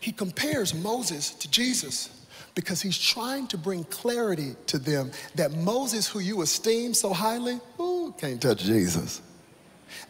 He 0.00 0.12
compares 0.12 0.74
Moses 0.74 1.30
to 1.30 1.50
Jesus 1.50 2.10
because 2.54 2.80
he's 2.80 2.98
trying 2.98 3.46
to 3.48 3.58
bring 3.58 3.84
clarity 3.84 4.56
to 4.66 4.78
them 4.78 5.10
that 5.34 5.52
Moses, 5.52 6.08
who 6.08 6.20
you 6.20 6.42
esteem 6.42 6.94
so 6.94 7.12
highly, 7.12 7.60
ooh, 7.78 8.14
can't 8.18 8.40
touch 8.40 8.64
Jesus. 8.64 9.20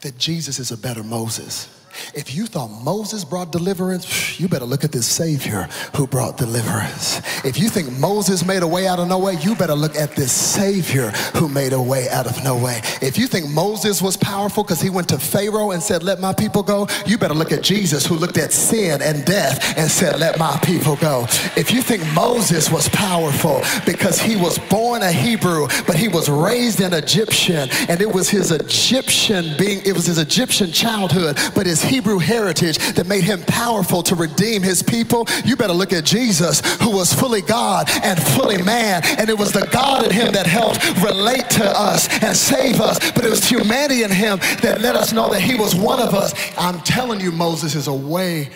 That 0.01 0.17
Jesus 0.17 0.59
is 0.59 0.71
a 0.71 0.77
better 0.77 1.03
Moses. 1.03 1.69
If 2.15 2.35
you 2.35 2.47
thought 2.47 2.69
Moses 2.69 3.25
brought 3.25 3.53
deliverance, 3.53 4.39
you 4.39 4.49
better 4.49 4.65
look 4.65 4.85
at 4.85 4.93
this 4.93 5.07
Savior 5.07 5.69
who 5.95 6.07
brought 6.07 6.37
deliverance. 6.37 7.21
If 7.45 7.59
you 7.59 7.69
think 7.69 7.93
Moses 7.99 8.45
made 8.45 8.63
a 8.63 8.67
way 8.67 8.87
out 8.87 8.99
of 8.99 9.09
no 9.09 9.19
way, 9.19 9.35
you 9.41 9.55
better 9.55 9.75
look 9.75 9.97
at 9.97 10.15
this 10.17 10.33
Savior 10.33 11.11
who 11.35 11.49
made 11.49 11.73
a 11.73 11.81
way 11.81 12.09
out 12.09 12.27
of 12.27 12.43
no 12.43 12.57
way. 12.57 12.81
If 13.03 13.19
you 13.19 13.27
think 13.27 13.49
Moses 13.49 14.03
was 14.03 14.17
powerful 14.17 14.63
because 14.63 14.81
he 14.81 14.91
went 14.91 15.09
to 15.09 15.19
Pharaoh 15.19 15.71
and 15.71 15.83
said, 15.83 16.03
Let 16.03 16.21
my 16.21 16.33
people 16.33 16.63
go, 16.63 16.89
you 17.07 17.19
better 17.19 17.35
look 17.35 17.53
at 17.53 17.63
Jesus 17.63 18.07
who 18.07 18.17
looked 18.17 18.39
at 18.39 18.53
sin 18.53 19.03
and 19.03 19.25
death 19.25 19.77
and 19.77 19.91
said, 19.91 20.19
Let 20.19 20.39
my 20.39 20.59
people 20.65 20.97
go. 20.97 21.25
If 21.57 21.71
you 21.73 21.83
think 21.83 22.05
Moses 22.15 22.71
was 22.71 22.89
powerful 22.91 23.63
because 23.85 24.21
he 24.21 24.37
was 24.37 24.59
born 24.59 25.03
a 25.03 25.13
Hebrew, 25.13 25.69
but 25.87 25.97
he 25.97 26.09
was 26.09 26.29
raised 26.29 26.81
an 26.81 26.93
Egyptian, 26.93 27.69
and 27.89 28.01
it 28.01 28.13
was 28.13 28.29
his 28.29 28.51
Egyptian 28.51 29.57
being, 29.57 29.81
it 29.85 29.93
was 29.93 30.07
his 30.07 30.19
Egyptian 30.19 30.73
childhood, 30.73 31.39
but 31.55 31.67
his 31.67 31.83
Hebrew 31.87 32.19
heritage 32.19 32.79
that 32.95 33.07
made 33.07 33.25
him 33.25 33.43
powerful 33.43 34.03
to 34.05 34.15
redeem 34.15 34.63
his 34.63 34.83
people, 34.83 35.27
you 35.45 35.57
better 35.57 35.73
look 35.73 35.93
at 35.93 36.05
Jesus, 36.05 36.61
who 36.81 36.91
was 36.91 37.13
fully 37.13 37.43
God 37.43 37.89
and 38.03 38.21
fully 38.23 38.63
man. 38.63 39.03
And 39.19 39.29
it 39.29 39.39
was 39.39 39.53
the 39.53 39.67
God 39.73 40.05
in 40.05 40.13
him 40.13 40.33
that 40.33 40.47
helped 40.47 40.85
relate 41.03 41.49
to 41.51 41.65
us 41.65 42.09
and 42.23 42.37
save 42.37 42.81
us. 42.81 42.99
But 43.13 43.25
it 43.25 43.31
was 43.31 43.49
humanity 43.49 44.03
in 44.03 44.11
him 44.11 44.39
that 44.63 44.81
let 44.81 44.97
us 44.97 45.13
know 45.13 45.29
that 45.31 45.41
he 45.41 45.55
was 45.55 45.75
one 45.75 46.01
of 46.01 46.15
us. 46.15 46.35
I'm 46.59 46.81
telling 46.81 47.21
you, 47.21 47.33
Moses 47.33 47.75
is 47.75 47.87
a 47.87 47.95
way 47.95 48.51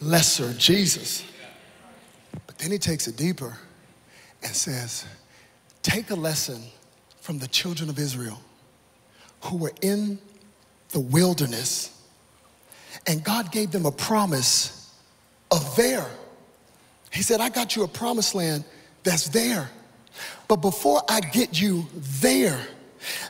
lesser 0.00 0.52
Jesus. 0.54 1.24
But 2.46 2.58
then 2.58 2.70
he 2.70 2.78
takes 2.78 3.06
it 3.06 3.16
deeper 3.16 3.56
and 4.42 4.54
says, 4.54 5.04
Take 5.82 6.10
a 6.10 6.14
lesson 6.14 6.62
from 7.20 7.38
the 7.38 7.48
children 7.48 7.88
of 7.88 7.98
Israel 7.98 8.40
who 9.42 9.56
were 9.56 9.72
in 9.80 10.18
the 10.90 11.00
wilderness 11.00 11.91
and 13.06 13.22
God 13.24 13.50
gave 13.50 13.70
them 13.70 13.86
a 13.86 13.92
promise 13.92 14.94
of 15.50 15.76
there. 15.76 16.06
He 17.12 17.22
said, 17.22 17.40
I 17.40 17.48
got 17.48 17.76
you 17.76 17.84
a 17.84 17.88
promised 17.88 18.34
land 18.34 18.64
that's 19.02 19.28
there. 19.28 19.70
But 20.48 20.56
before 20.56 21.02
I 21.08 21.20
get 21.20 21.60
you 21.60 21.86
there, 21.94 22.58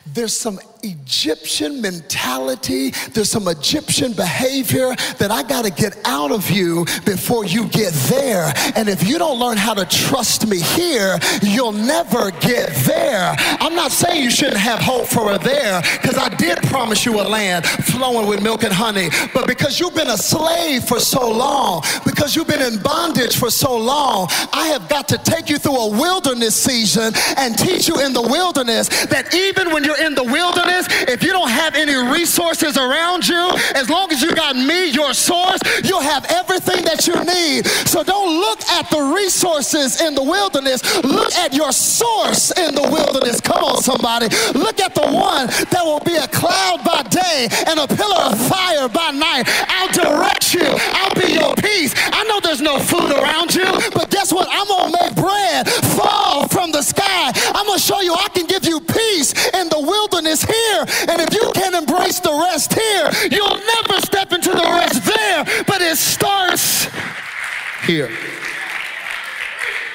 there's 0.07 0.37
some 0.37 0.61
Egyptian 0.83 1.81
mentality, 1.81 2.91
there's 3.13 3.31
some 3.31 3.47
Egyptian 3.47 4.13
behavior 4.13 4.95
that 5.19 5.31
I 5.31 5.43
got 5.43 5.65
to 5.65 5.71
get 5.71 5.97
out 6.05 6.33
of 6.33 6.51
you 6.51 6.85
before 7.05 7.45
you 7.45 7.67
get 7.69 7.93
there. 8.09 8.53
And 8.75 8.89
if 8.89 9.07
you 9.07 9.19
don't 9.19 9.39
learn 9.39 9.57
how 9.57 9.75
to 9.75 9.85
trust 9.85 10.47
me 10.47 10.61
here, 10.61 11.19
you'll 11.43 11.73
never 11.73 12.31
get 12.33 12.71
there. 12.85 13.35
I'm 13.39 13.77
not 13.77 13.93
saying 13.93 14.25
you 14.25 14.31
shouldn't 14.31 14.57
have 14.57 14.81
hope 14.81 15.07
for 15.07 15.33
a 15.33 15.39
there, 15.39 15.83
because 16.01 16.19
I 16.19 16.29
did 16.31 16.59
promise 16.63 17.05
you 17.05 17.21
a 17.21 17.23
land 17.23 17.65
flowing 17.67 18.27
with 18.27 18.43
milk 18.43 18.65
and 18.65 18.73
honey. 18.73 19.09
But 19.33 19.47
because 19.47 19.79
you've 19.79 19.95
been 19.95 20.11
a 20.11 20.17
slave 20.17 20.85
for 20.85 20.99
so 20.99 21.31
long, 21.31 21.83
because 22.05 22.35
you've 22.35 22.49
been 22.49 22.63
in 22.63 22.83
bondage 22.83 23.37
for 23.37 23.51
so 23.51 23.77
long, 23.77 24.29
I 24.53 24.69
have 24.69 24.89
got 24.89 25.09
to 25.09 25.19
take 25.19 25.49
you 25.49 25.59
through 25.59 25.77
a 25.77 25.91
wilderness 25.91 26.57
season 26.57 27.13
and 27.37 27.57
teach 27.57 27.87
you 27.89 28.01
in 28.01 28.13
the 28.13 28.23
wilderness 28.23 28.89
that 29.07 29.35
even 29.35 29.73
when 29.73 29.85
you're 29.85 30.05
in 30.05 30.15
the 30.15 30.25
wilderness, 30.25 30.72
if 31.09 31.23
you 31.23 31.33
don't 31.33 31.51
have 31.51 31.75
any 31.75 31.95
resources 31.95 32.77
around 32.77 33.27
you, 33.29 33.51
as 33.75 33.89
long 33.89 34.11
as 34.13 34.23
you 34.23 34.35
got 34.35 34.57
me, 34.57 34.91
your 34.91 35.15
source, 35.15 35.61
you'll 35.85 36.01
have 36.01 36.25
everything 36.31 36.85
that 36.85 37.07
you 37.07 37.15
need. 37.25 37.67
So 37.89 38.03
don't 38.03 38.41
look 38.41 38.63
at 38.69 38.91
the 38.91 39.13
resources 39.15 40.01
in 40.01 40.15
the 40.15 40.23
wilderness. 40.23 40.83
Look 41.05 41.33
at 41.35 41.53
your 41.53 41.73
source 41.73 42.51
in 42.59 42.75
the 42.75 42.83
wilderness. 42.83 43.41
Come 43.41 43.65
on, 43.65 43.83
somebody. 43.83 44.29
Look 44.55 44.81
at 44.81 44.95
the 44.95 45.07
one 45.07 45.47
that 45.47 45.83
will 45.85 46.01
be 46.01 46.17
a 46.17 46.29
cloud 46.29 46.85
by 46.85 47.03
day 47.09 47.49
and 47.67 47.79
a 47.81 47.87
pillar 47.87 48.33
of 48.33 48.39
fire 48.49 48.89
by 48.89 49.11
night. 49.11 49.45
I'll 49.69 49.93
direct 49.93 50.55
you. 50.55 50.67
I'll 50.67 51.15
be 51.15 51.33
your 51.35 51.55
peace. 51.57 51.95
I 51.97 52.25
know 52.25 52.41
there's 52.41 52.61
no 52.61 52.79
food 52.79 53.11
around 53.11 53.55
you, 53.55 53.67
but 53.95 54.11
guess 54.11 54.33
what? 54.33 54.49
I'm 54.51 54.67
going 54.67 54.93
to 54.93 54.99
make 55.01 55.15
bread 55.17 55.69
fall 55.97 56.49
from 56.49 56.73
the 56.73 56.83
sky. 56.83 57.33
I'm 57.55 57.67
going 57.67 57.79
to 57.79 57.85
show 57.85 58.01
you 58.01 58.15
I 58.15 58.29
can 58.29 58.47
rest 62.63 62.81
here, 62.81 63.31
you'll 63.31 63.57
never 63.57 64.01
step 64.01 64.33
into 64.33 64.51
the 64.51 64.63
rest 64.63 65.05
there. 65.05 65.65
But 65.67 65.83
it 65.83 65.97
starts 65.97 66.89
here. 67.85 68.11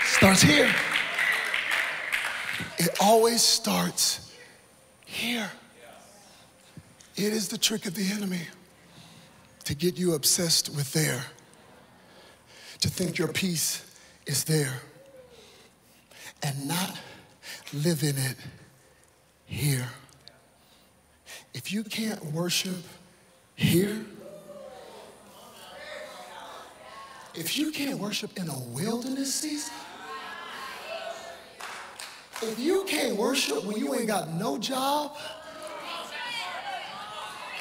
Starts 0.06 0.42
here. 0.42 0.74
It 2.78 2.90
always 3.02 3.42
starts 3.42 4.34
here. 5.06 5.50
It 7.16 7.34
is 7.34 7.48
the 7.48 7.58
trick 7.58 7.86
of 7.86 7.96
the 7.96 8.12
enemy 8.12 8.42
to 9.64 9.76
get 9.76 9.98
you 9.98 10.14
obsessed 10.14 10.70
with 10.70 10.94
there, 10.94 11.24
to 12.82 12.90
think 12.90 13.18
your 13.18 13.28
peace 13.28 13.84
is 14.28 14.44
there, 14.44 14.82
and 16.44 16.68
not 16.68 16.98
live 17.74 18.04
in 18.04 18.18
it 18.18 18.36
here. 19.46 19.88
If 21.58 21.74
you 21.74 21.84
can't 21.84 22.24
worship 22.34 22.76
here, 23.56 24.06
if 27.34 27.58
you 27.58 27.72
can't 27.72 27.98
worship 27.98 28.38
in 28.38 28.48
a 28.48 28.60
wilderness 28.60 29.34
season, 29.34 29.74
if 32.44 32.60
you 32.60 32.84
can't 32.84 33.16
worship 33.16 33.64
when 33.66 33.76
you 33.76 33.96
ain't 33.96 34.06
got 34.06 34.34
no 34.34 34.60
job, 34.60 35.18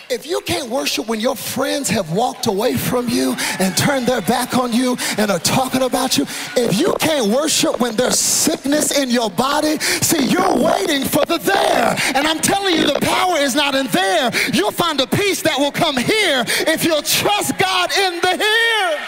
if 0.09 0.27
you 0.27 0.41
can't 0.43 0.71
worship 0.71 1.09
when 1.09 1.21
your 1.21 1.37
friends 1.37 1.89
have 1.89 2.13
walked 2.13 2.47
away 2.47 2.77
from 2.77 3.09
you 3.09 3.35
and 3.59 3.77
turned 3.77 4.07
their 4.07 4.21
back 4.23 4.57
on 4.57 4.73
you 4.73 4.97
and 5.19 5.31
are 5.31 5.39
talking 5.39 5.83
about 5.83 6.17
you, 6.17 6.25
if 6.57 6.79
you 6.79 6.95
can't 7.01 7.27
worship 7.29 7.81
when 7.81 7.97
there's 7.97 8.19
sickness 8.19 8.97
in 8.97 9.11
your 9.11 9.31
body, 9.31 9.79
see, 9.79 10.27
you're 10.27 10.57
waiting 10.57 11.05
for 11.05 11.25
the 11.25 11.39
there. 11.39 11.97
And 12.15 12.27
I'm 12.27 12.39
telling 12.39 12.77
you, 12.77 12.87
the 12.87 13.01
power 13.01 13.39
is 13.39 13.55
not 13.55 13.75
in 13.75 13.87
there. 13.89 14.31
You'll 14.53 14.71
find 14.71 15.01
a 15.01 15.07
peace 15.07 15.43
that 15.43 15.59
will 15.59 15.73
come 15.73 15.97
here 15.97 16.45
if 16.47 16.85
you'll 16.85 17.03
trust 17.03 17.59
God 17.59 17.91
in 17.97 18.21
the 18.21 18.37
here. 18.37 19.07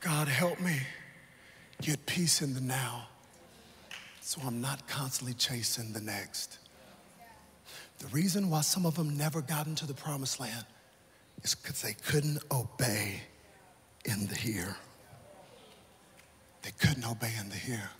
God, 0.00 0.26
help 0.26 0.58
me 0.60 0.80
get 1.80 2.04
peace 2.06 2.42
in 2.42 2.54
the 2.54 2.60
now 2.60 3.06
so 4.32 4.40
I'm 4.46 4.62
not 4.62 4.88
constantly 4.88 5.34
chasing 5.34 5.92
the 5.92 6.00
next. 6.00 6.56
The 7.98 8.06
reason 8.06 8.48
why 8.48 8.62
some 8.62 8.86
of 8.86 8.94
them 8.94 9.14
never 9.14 9.42
got 9.42 9.66
into 9.66 9.86
the 9.86 9.92
promised 9.92 10.40
land 10.40 10.64
is 11.42 11.54
because 11.54 11.82
they 11.82 11.92
couldn't 11.92 12.38
obey 12.50 13.20
in 14.06 14.26
the 14.28 14.34
here. 14.34 14.74
They 16.62 16.70
couldn't 16.78 17.04
obey 17.04 17.30
in 17.38 17.50
the 17.50 17.56
here. 17.56 17.90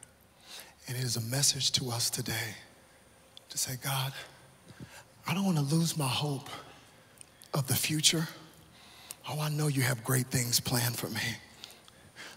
And 0.88 0.96
it 0.96 1.04
is 1.04 1.18
a 1.18 1.20
message 1.20 1.70
to 1.72 1.90
us 1.90 2.08
today 2.08 2.54
to 3.50 3.58
say, 3.58 3.74
God, 3.84 4.14
I 5.28 5.34
don't 5.34 5.44
want 5.44 5.58
to 5.58 5.74
lose 5.74 5.98
my 5.98 6.08
hope 6.08 6.48
of 7.52 7.66
the 7.66 7.76
future. 7.76 8.26
Oh, 9.28 9.38
I 9.38 9.50
know 9.50 9.66
you 9.66 9.82
have 9.82 10.02
great 10.02 10.28
things 10.28 10.60
planned 10.60 10.96
for 10.96 11.10
me. 11.10 11.36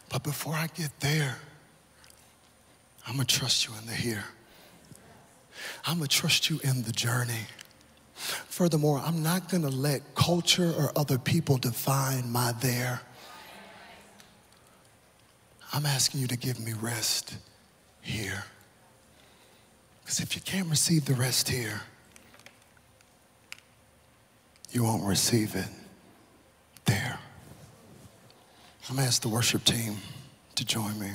But 0.10 0.22
before 0.22 0.54
I 0.54 0.68
get 0.76 0.91
there, 1.00 1.38
I'm 3.08 3.16
going 3.16 3.28
to 3.28 3.36
trust 3.36 3.68
you 3.68 3.74
in 3.80 3.86
the 3.86 3.93
here. 3.93 4.26
I'm 5.86 5.97
going 5.97 6.08
to 6.08 6.16
trust 6.16 6.49
you 6.49 6.60
in 6.64 6.84
the 6.84 6.91
journey. 6.91 7.47
Furthermore, 8.16 9.01
I'm 9.06 9.22
not 9.22 9.49
going 9.49 9.64
to 9.64 9.70
let 9.70 10.16
culture 10.16 10.74
or 10.78 10.91
other 10.95 11.18
people 11.18 11.58
define 11.58 12.32
my 12.32 12.53
there. 12.53 13.01
I'm 15.74 15.86
asking 15.86 16.22
you 16.22 16.28
to 16.28 16.38
give 16.38 16.60
me 16.60 16.74
rest 16.74 17.38
here. 18.01 18.45
Because 20.01 20.20
if 20.20 20.36
you 20.36 20.41
can't 20.41 20.70
receive 20.70 21.06
the 21.06 21.14
rest 21.14 21.49
here, 21.49 21.82
you 24.72 24.84
won't 24.84 25.03
receive 25.03 25.56
it 25.56 25.68
there. 26.86 27.20
I'm 28.89 28.95
going 28.95 29.03
to 29.03 29.08
ask 29.08 29.22
the 29.22 29.30
worship 29.30 29.64
team 29.64 29.97
to 30.56 30.66
join 30.66 30.97
me 30.99 31.12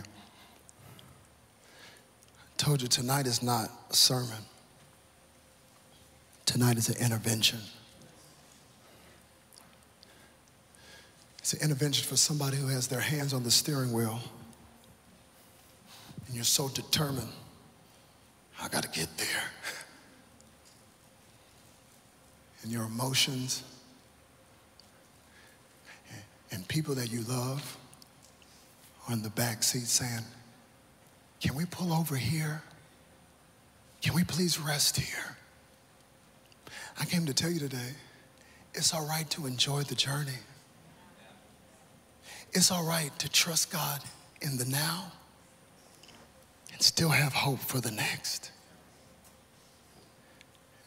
told 2.61 2.83
you 2.83 2.89
tonight 2.89 3.27
is 3.27 3.43
not 3.43 3.71
a 3.91 3.97
sermon. 3.97 4.37
Tonight 6.45 6.77
is 6.77 6.91
an 6.91 7.03
intervention. 7.03 7.59
It's 11.39 11.55
an 11.55 11.63
intervention 11.63 12.07
for 12.07 12.17
somebody 12.17 12.59
who 12.59 12.67
has 12.67 12.87
their 12.87 13.01
hands 13.01 13.33
on 13.33 13.45
the 13.45 13.51
steering 13.51 13.95
wheel 13.95 14.21
and 16.27 16.35
you're 16.35 16.45
so 16.45 16.69
determined, 16.69 17.33
I 18.63 18.69
got 18.69 18.83
to 18.83 18.91
get 18.91 19.09
there. 19.17 19.27
And 22.63 22.71
your 22.71 22.85
emotions 22.85 23.63
and 26.53 26.69
people 26.69 26.95
that 26.97 27.11
you 27.11 27.23
love 27.23 27.79
are 29.09 29.15
in 29.15 29.23
the 29.23 29.31
back 29.31 29.63
seat 29.63 29.87
saying, 29.87 30.21
can 31.41 31.55
we 31.55 31.65
pull 31.65 31.93
over 31.93 32.17
here? 32.17 32.63
Can 34.03 34.15
we 34.15 34.25
please 34.25 34.59
rest 34.59 34.99
here? 34.99 35.37
I 36.99 37.05
came 37.05 37.27
to 37.27 37.35
tell 37.35 37.51
you 37.51 37.59
today 37.59 37.95
it's 38.75 38.95
all 38.95 39.07
right 39.07 39.29
to 39.31 39.47
enjoy 39.47 39.83
the 39.83 39.95
journey. 39.95 40.39
It's 42.53 42.71
all 42.71 42.85
right 42.85 43.17
to 43.19 43.29
trust 43.29 43.71
God 43.71 44.01
in 44.41 44.57
the 44.57 44.65
now 44.65 45.13
and 46.73 46.83
still 46.83 47.11
have 47.11 47.33
hope 47.33 47.61
for 47.61 47.81
the 47.81 47.91
next. 47.91 48.51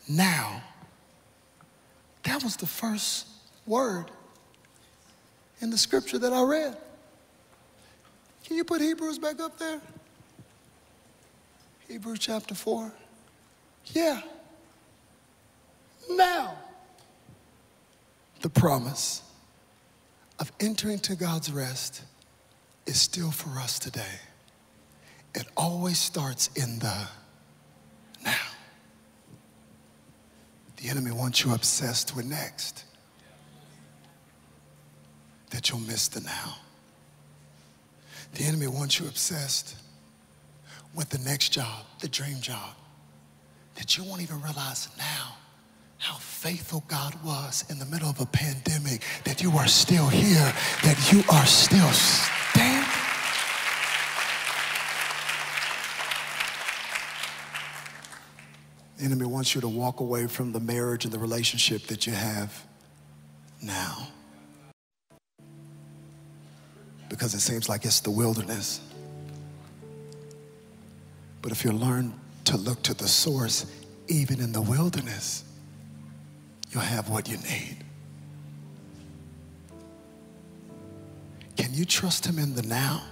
Now, 0.08 0.62
that 2.24 2.44
was 2.44 2.58
the 2.58 2.66
first 2.66 3.28
word 3.66 4.12
in 5.62 5.70
the 5.70 5.78
scripture 5.78 6.18
that 6.20 6.34
I 6.34 6.44
read. 6.44 6.78
Can 8.44 8.58
you 8.58 8.64
put 8.64 8.82
Hebrews 8.82 9.20
back 9.20 9.40
up 9.40 9.58
there? 9.58 9.80
Hebrews 11.88 12.20
chapter 12.20 12.56
4? 12.56 12.92
Yeah. 13.94 14.22
Now, 16.10 16.58
the 18.42 18.50
promise 18.50 19.22
of 20.40 20.52
entering 20.60 21.00
to 21.00 21.16
God's 21.16 21.52
rest 21.52 22.04
is 22.86 23.00
still 23.00 23.32
for 23.32 23.60
us 23.60 23.80
today. 23.80 24.20
It 25.36 25.48
always 25.56 26.00
starts 26.00 26.50
in 26.56 26.80
the 26.80 27.08
now. 28.24 28.36
The 30.78 30.90
enemy 30.90 31.12
wants 31.12 31.44
you 31.44 31.54
obsessed 31.54 32.16
with 32.16 32.26
next, 32.26 32.84
that 35.52 35.70
you'll 35.70 35.80
miss 35.80 36.08
the 36.08 36.22
now. 36.22 36.58
The 38.34 38.44
enemy 38.44 38.68
wants 38.68 39.00
you 39.00 39.08
obsessed 39.08 39.76
with 40.96 41.10
the 41.10 41.18
next 41.20 41.50
job, 41.50 41.86
the 42.00 42.08
dream 42.08 42.40
job, 42.40 42.76
that 43.76 43.98
you 43.98 44.04
won't 44.04 44.22
even 44.22 44.42
realize 44.42 44.88
now 44.98 45.36
how 45.98 46.16
faithful 46.16 46.84
God 46.88 47.16
was 47.24 47.64
in 47.70 47.80
the 47.80 47.86
middle 47.86 48.10
of 48.10 48.20
a 48.20 48.26
pandemic, 48.26 49.02
that 49.24 49.42
you 49.42 49.52
are 49.52 49.68
still 49.68 50.08
here, 50.08 50.54
that 50.84 51.12
you 51.12 51.24
are 51.32 51.46
still 51.46 51.90
standing. 51.92 52.84
The 58.98 59.06
enemy 59.06 59.26
wants 59.26 59.56
you 59.56 59.62
to 59.62 59.68
walk 59.68 60.02
away 60.02 60.28
from 60.28 60.52
the 60.52 60.60
marriage 60.60 61.06
and 61.06 61.14
the 61.14 61.20
relationship 61.20 61.84
that 61.88 62.06
you 62.06 62.14
have 62.14 62.66
now. 63.62 64.10
Because 67.10 67.34
it 67.34 67.40
seems 67.40 67.70
like 67.70 67.86
it's 67.86 68.02
the 68.02 68.12
wilderness. 68.12 68.82
But 71.44 71.52
if 71.52 71.64
you 71.66 71.72
learn 71.74 72.14
to 72.46 72.58
look 72.58 72.82
to 72.84 72.94
the 72.94 73.08
source, 73.08 73.66
even 74.08 74.40
in 74.40 74.54
the 74.54 74.62
wilderness, 74.62 75.44
you'll 76.72 76.82
have 76.82 77.10
what 77.10 77.28
you 77.28 77.38
need. 77.38 77.78
Can 81.58 81.74
you 81.74 81.86
trust 81.86 82.26
Him 82.26 82.40
in 82.40 82.56
the 82.56 82.64
now? 82.64 83.04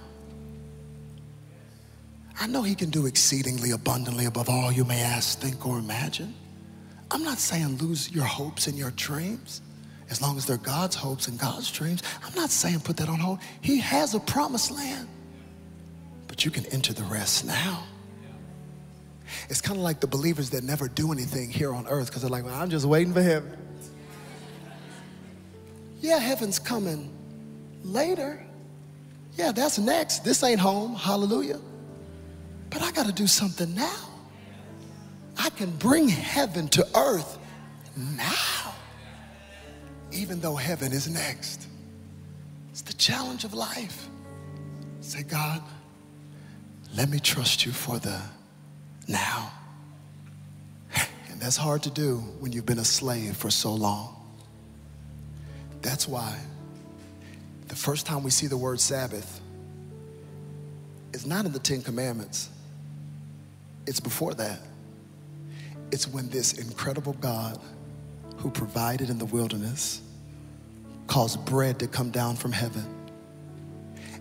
I 2.40 2.46
know 2.46 2.62
He 2.62 2.74
can 2.74 2.88
do 2.88 3.04
exceedingly 3.04 3.70
abundantly 3.70 4.24
above 4.24 4.48
all 4.48 4.72
you 4.72 4.84
may 4.84 5.02
ask, 5.02 5.38
think, 5.38 5.66
or 5.66 5.78
imagine. 5.78 6.34
I'm 7.10 7.22
not 7.22 7.38
saying 7.38 7.76
lose 7.76 8.10
your 8.10 8.24
hopes 8.24 8.66
and 8.66 8.78
your 8.78 8.92
dreams 8.92 9.60
as 10.08 10.22
long 10.22 10.38
as 10.38 10.46
they're 10.46 10.56
God's 10.56 10.96
hopes 10.96 11.28
and 11.28 11.38
God's 11.38 11.70
dreams. 11.70 12.02
I'm 12.24 12.34
not 12.34 12.48
saying 12.48 12.80
put 12.80 12.96
that 12.96 13.10
on 13.10 13.18
hold. 13.18 13.40
He 13.60 13.78
has 13.80 14.14
a 14.14 14.20
promised 14.20 14.70
land, 14.70 15.06
but 16.28 16.46
you 16.46 16.50
can 16.50 16.64
enter 16.66 16.94
the 16.94 17.04
rest 17.04 17.44
now. 17.44 17.84
It's 19.48 19.60
kind 19.60 19.78
of 19.78 19.82
like 19.82 20.00
the 20.00 20.06
believers 20.06 20.50
that 20.50 20.64
never 20.64 20.88
do 20.88 21.12
anything 21.12 21.50
here 21.50 21.72
on 21.72 21.86
earth 21.86 22.06
because 22.06 22.22
they're 22.22 22.30
like, 22.30 22.44
well, 22.44 22.54
I'm 22.54 22.70
just 22.70 22.86
waiting 22.86 23.12
for 23.12 23.22
heaven. 23.22 23.56
Yeah, 26.00 26.18
heaven's 26.18 26.58
coming 26.58 27.10
later. 27.84 28.44
Yeah, 29.36 29.52
that's 29.52 29.78
next. 29.78 30.24
This 30.24 30.42
ain't 30.42 30.60
home. 30.60 30.94
Hallelujah. 30.94 31.60
But 32.70 32.82
I 32.82 32.90
got 32.90 33.06
to 33.06 33.12
do 33.12 33.26
something 33.26 33.74
now. 33.74 34.08
I 35.38 35.50
can 35.50 35.70
bring 35.76 36.08
heaven 36.08 36.68
to 36.68 36.86
earth 36.96 37.38
now, 37.96 38.74
even 40.10 40.40
though 40.40 40.56
heaven 40.56 40.92
is 40.92 41.08
next. 41.08 41.68
It's 42.70 42.82
the 42.82 42.92
challenge 42.94 43.44
of 43.44 43.54
life. 43.54 44.08
Say, 45.00 45.22
God, 45.22 45.62
let 46.96 47.08
me 47.08 47.18
trust 47.18 47.64
you 47.64 47.72
for 47.72 47.98
the 47.98 48.20
now. 49.08 49.52
And 51.30 51.40
that's 51.40 51.56
hard 51.56 51.82
to 51.84 51.90
do 51.90 52.18
when 52.40 52.52
you've 52.52 52.66
been 52.66 52.78
a 52.78 52.84
slave 52.84 53.36
for 53.36 53.50
so 53.50 53.74
long. 53.74 54.16
That's 55.80 56.06
why 56.06 56.38
the 57.68 57.76
first 57.76 58.04
time 58.06 58.22
we 58.22 58.30
see 58.30 58.46
the 58.46 58.56
word 58.56 58.80
Sabbath 58.80 59.40
is 61.12 61.26
not 61.26 61.46
in 61.46 61.52
the 61.52 61.58
Ten 61.58 61.82
Commandments, 61.82 62.50
it's 63.86 64.00
before 64.00 64.34
that. 64.34 64.60
It's 65.90 66.06
when 66.06 66.28
this 66.28 66.54
incredible 66.54 67.14
God 67.14 67.58
who 68.36 68.50
provided 68.50 69.10
in 69.10 69.18
the 69.18 69.24
wilderness 69.24 70.02
caused 71.06 71.44
bread 71.44 71.78
to 71.80 71.86
come 71.86 72.10
down 72.10 72.36
from 72.36 72.52
heaven. 72.52 72.84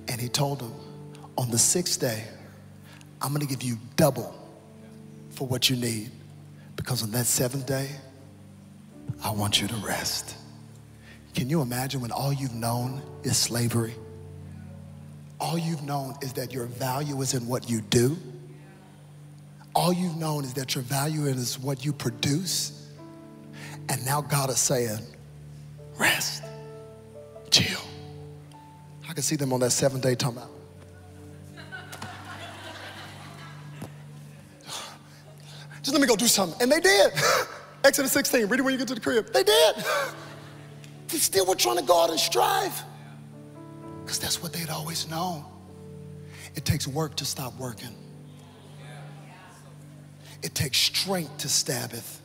And 0.07 0.19
he 0.19 0.27
told 0.27 0.59
them, 0.59 0.73
on 1.37 1.49
the 1.49 1.57
sixth 1.57 1.99
day, 1.99 2.23
I'm 3.21 3.33
gonna 3.33 3.45
give 3.45 3.63
you 3.63 3.77
double 3.95 4.33
for 5.31 5.47
what 5.47 5.69
you 5.69 5.75
need. 5.75 6.11
Because 6.75 7.03
on 7.03 7.11
that 7.11 7.25
seventh 7.25 7.65
day, 7.65 7.89
I 9.23 9.31
want 9.31 9.61
you 9.61 9.67
to 9.67 9.75
rest. 9.75 10.35
Can 11.33 11.49
you 11.49 11.61
imagine 11.61 12.01
when 12.01 12.11
all 12.11 12.33
you've 12.33 12.53
known 12.53 13.01
is 13.23 13.37
slavery? 13.37 13.93
All 15.39 15.57
you've 15.57 15.83
known 15.83 16.15
is 16.21 16.33
that 16.33 16.53
your 16.53 16.65
value 16.65 17.21
is 17.21 17.33
in 17.33 17.47
what 17.47 17.69
you 17.69 17.81
do. 17.81 18.17
All 19.73 19.93
you've 19.93 20.17
known 20.17 20.43
is 20.43 20.53
that 20.53 20.75
your 20.75 20.83
value 20.83 21.25
is 21.25 21.57
what 21.57 21.83
you 21.85 21.93
produce. 21.93 22.89
And 23.89 24.05
now 24.05 24.21
God 24.21 24.49
is 24.49 24.59
saying, 24.59 24.99
rest, 25.97 26.43
chill. 27.49 27.81
I 29.09 29.13
can 29.13 29.23
see 29.23 29.35
them 29.35 29.53
on 29.53 29.61
that 29.61 29.71
seventh 29.71 30.03
day 30.03 30.15
talking 30.15 30.37
about. 30.37 30.50
Just 35.81 35.93
let 35.93 36.01
me 36.01 36.07
go 36.07 36.15
do 36.15 36.27
something. 36.27 36.61
And 36.61 36.71
they 36.71 36.79
did. 36.79 37.11
Exodus 37.83 38.11
16, 38.11 38.45
read 38.45 38.59
it 38.59 38.63
when 38.63 38.73
you 38.73 38.77
get 38.77 38.87
to 38.89 38.95
the 38.95 39.01
crib. 39.01 39.31
They 39.33 39.43
did. 39.43 39.75
They 41.07 41.17
still 41.17 41.45
were 41.45 41.55
trying 41.55 41.75
to 41.75 41.83
go 41.83 42.01
out 42.01 42.09
and 42.09 42.17
strive 42.17 42.83
because 44.01 44.17
that's 44.17 44.41
what 44.41 44.53
they'd 44.53 44.69
always 44.69 45.09
known. 45.09 45.43
It 46.55 46.63
takes 46.63 46.87
work 46.87 47.15
to 47.17 47.25
stop 47.25 47.53
working. 47.57 47.93
It 50.41 50.55
takes 50.55 50.77
strength 50.77 51.39
to 51.39 51.49
Sabbath. 51.49 52.21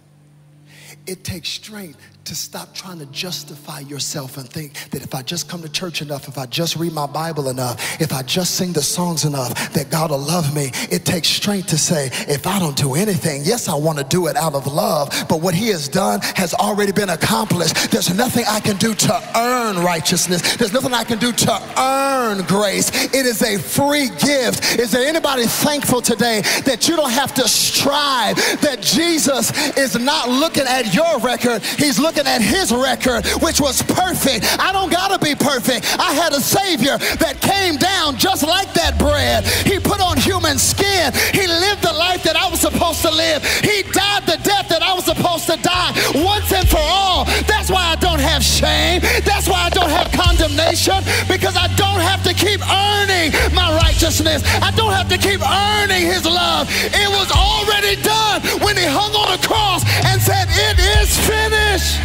It 1.06 1.24
takes 1.24 1.48
strength 1.48 2.00
to 2.26 2.34
stop 2.34 2.74
trying 2.74 2.98
to 2.98 3.06
justify 3.06 3.78
yourself 3.80 4.36
and 4.36 4.48
think 4.48 4.72
that 4.90 5.02
if 5.02 5.14
I 5.14 5.22
just 5.22 5.48
come 5.48 5.62
to 5.62 5.68
church 5.68 6.02
enough, 6.02 6.26
if 6.26 6.38
I 6.38 6.46
just 6.46 6.74
read 6.74 6.92
my 6.92 7.06
Bible 7.06 7.48
enough, 7.48 8.00
if 8.00 8.12
I 8.12 8.22
just 8.22 8.56
sing 8.56 8.72
the 8.72 8.82
songs 8.82 9.24
enough, 9.24 9.72
that 9.72 9.90
God 9.90 10.10
will 10.10 10.18
love 10.18 10.52
me. 10.54 10.72
It 10.90 11.04
takes 11.04 11.28
strength 11.28 11.68
to 11.68 11.78
say, 11.78 12.10
if 12.26 12.48
I 12.48 12.58
don't 12.58 12.76
do 12.76 12.96
anything, 12.96 13.42
yes, 13.44 13.68
I 13.68 13.76
want 13.76 13.98
to 13.98 14.04
do 14.04 14.26
it 14.26 14.34
out 14.34 14.54
of 14.54 14.66
love, 14.66 15.10
but 15.28 15.40
what 15.40 15.54
He 15.54 15.68
has 15.68 15.88
done 15.88 16.18
has 16.34 16.52
already 16.52 16.90
been 16.90 17.10
accomplished. 17.10 17.92
There's 17.92 18.12
nothing 18.12 18.44
I 18.48 18.58
can 18.58 18.76
do 18.76 18.92
to 18.92 19.32
earn 19.36 19.78
righteousness, 19.78 20.56
there's 20.56 20.72
nothing 20.72 20.94
I 20.94 21.04
can 21.04 21.18
do 21.18 21.30
to 21.30 21.62
earn 21.78 22.44
grace. 22.46 22.90
It 23.14 23.24
is 23.24 23.40
a 23.42 23.56
free 23.56 24.08
gift. 24.08 24.80
Is 24.80 24.90
there 24.90 25.06
anybody 25.06 25.44
thankful 25.46 26.00
today 26.00 26.40
that 26.64 26.88
you 26.88 26.96
don't 26.96 27.12
have 27.12 27.34
to 27.34 27.46
strive, 27.48 28.34
that 28.62 28.82
Jesus 28.82 29.76
is 29.76 29.96
not 29.96 30.28
looking 30.28 30.64
at 30.64 30.92
your 30.92 31.20
record, 31.20 31.62
He's 31.62 32.00
looking 32.00 32.15
looking 32.16 32.32
at 32.32 32.40
his 32.40 32.72
record, 32.72 33.26
which 33.42 33.60
was 33.60 33.82
perfect. 33.82 34.44
I 34.58 34.72
don't 34.72 34.90
got 34.90 35.12
to 35.12 35.18
be 35.18 35.34
perfect. 35.34 35.84
I 35.98 36.14
had 36.14 36.32
a 36.32 36.40
Savior 36.40 36.96
that 37.20 37.40
came 37.40 37.76
down 37.76 38.16
just 38.16 38.42
like 38.42 38.72
that 38.74 38.98
bread. 38.98 39.44
He 39.66 39.78
put 39.78 40.00
on 40.00 40.16
human 40.16 40.58
skin. 40.58 41.12
He 41.32 41.46
lived 41.46 41.82
the 41.82 41.92
life 41.92 42.22
that 42.24 42.36
I 42.36 42.48
was 42.48 42.60
supposed 42.60 43.02
to 43.02 43.10
live. 43.10 43.44
He 43.60 43.82
died 43.92 44.24
the 44.24 44.40
death 44.42 44.68
that 44.68 44.82
I 44.82 44.94
was 44.94 45.04
supposed 45.04 45.46
to 45.46 45.56
die 45.60 45.92
once 46.14 46.52
and 46.52 46.68
for 46.68 46.80
all. 46.80 47.24
That's 47.44 47.70
why 47.70 47.84
I 47.92 47.96
don't 47.96 48.20
have 48.20 48.42
shame. 48.42 49.00
That's 49.24 49.48
why 49.48 49.68
I 49.68 49.70
don't 49.70 49.90
have 49.90 50.10
condemnation 50.12 51.04
because 51.28 51.56
I 51.56 51.68
don't 51.76 52.00
have 52.00 52.22
to 52.24 52.32
keep 52.32 52.64
earning 52.64 53.36
my 53.52 53.76
righteousness. 53.76 54.40
I 54.62 54.70
don't 54.72 54.92
have 54.92 55.08
to 55.12 55.18
keep 55.18 55.44
earning 55.44 56.06
his 56.06 56.24
love. 56.24 56.68
It 56.72 57.10
was 57.12 57.28
already 57.28 58.00
done 58.00 58.40
when 58.64 58.76
he 58.76 58.88
hung 58.88 59.12
on 59.12 59.36
the 59.36 59.42
cross 59.46 59.84
and 60.08 60.20
said, 60.20 60.45
It 60.58 60.78
is 60.78 61.18
finished. 61.18 62.00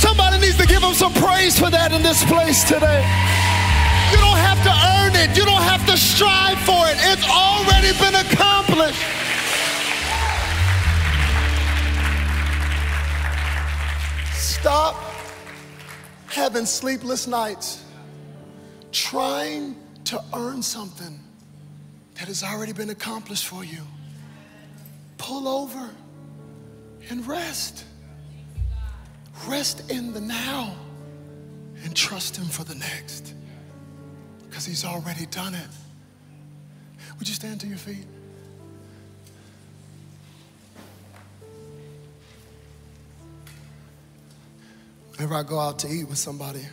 Somebody 0.00 0.38
needs 0.38 0.56
to 0.56 0.66
give 0.66 0.82
him 0.82 0.94
some 0.94 1.12
praise 1.14 1.58
for 1.58 1.68
that 1.70 1.92
in 1.92 2.02
this 2.02 2.24
place 2.24 2.62
today. 2.64 3.02
You 4.12 4.18
don't 4.18 4.38
have 4.38 4.62
to 4.62 4.72
earn 4.94 5.14
it, 5.16 5.36
you 5.36 5.44
don't 5.44 5.62
have 5.62 5.84
to 5.86 5.96
strive 5.96 6.58
for 6.62 6.86
it. 6.86 6.96
It's 7.10 7.26
already 7.28 7.92
been 7.98 8.14
accomplished. 8.14 9.02
Stop 14.34 14.94
having 16.26 16.66
sleepless 16.66 17.26
nights 17.26 17.84
trying 18.92 19.76
to 20.04 20.22
earn 20.34 20.62
something 20.62 21.18
that 22.14 22.28
has 22.28 22.42
already 22.42 22.72
been 22.72 22.90
accomplished 22.90 23.46
for 23.46 23.64
you. 23.64 23.82
Pull 25.18 25.48
over 25.48 25.90
and 27.10 27.26
rest. 27.26 27.84
Rest 29.48 29.90
in 29.90 30.12
the 30.12 30.20
now 30.20 30.74
and 31.82 31.94
trust 31.96 32.36
Him 32.36 32.46
for 32.46 32.64
the 32.64 32.74
next 32.74 33.34
because 34.48 34.64
He's 34.64 34.84
already 34.84 35.26
done 35.26 35.54
it. 35.54 35.68
Would 37.18 37.28
you 37.28 37.34
stand 37.34 37.60
to 37.60 37.66
your 37.66 37.78
feet? 37.78 38.06
Whenever 45.12 45.34
I 45.34 45.42
go 45.42 45.58
out 45.58 45.78
to 45.80 45.88
eat 45.88 46.04
with 46.04 46.16
somebody, 46.16 46.64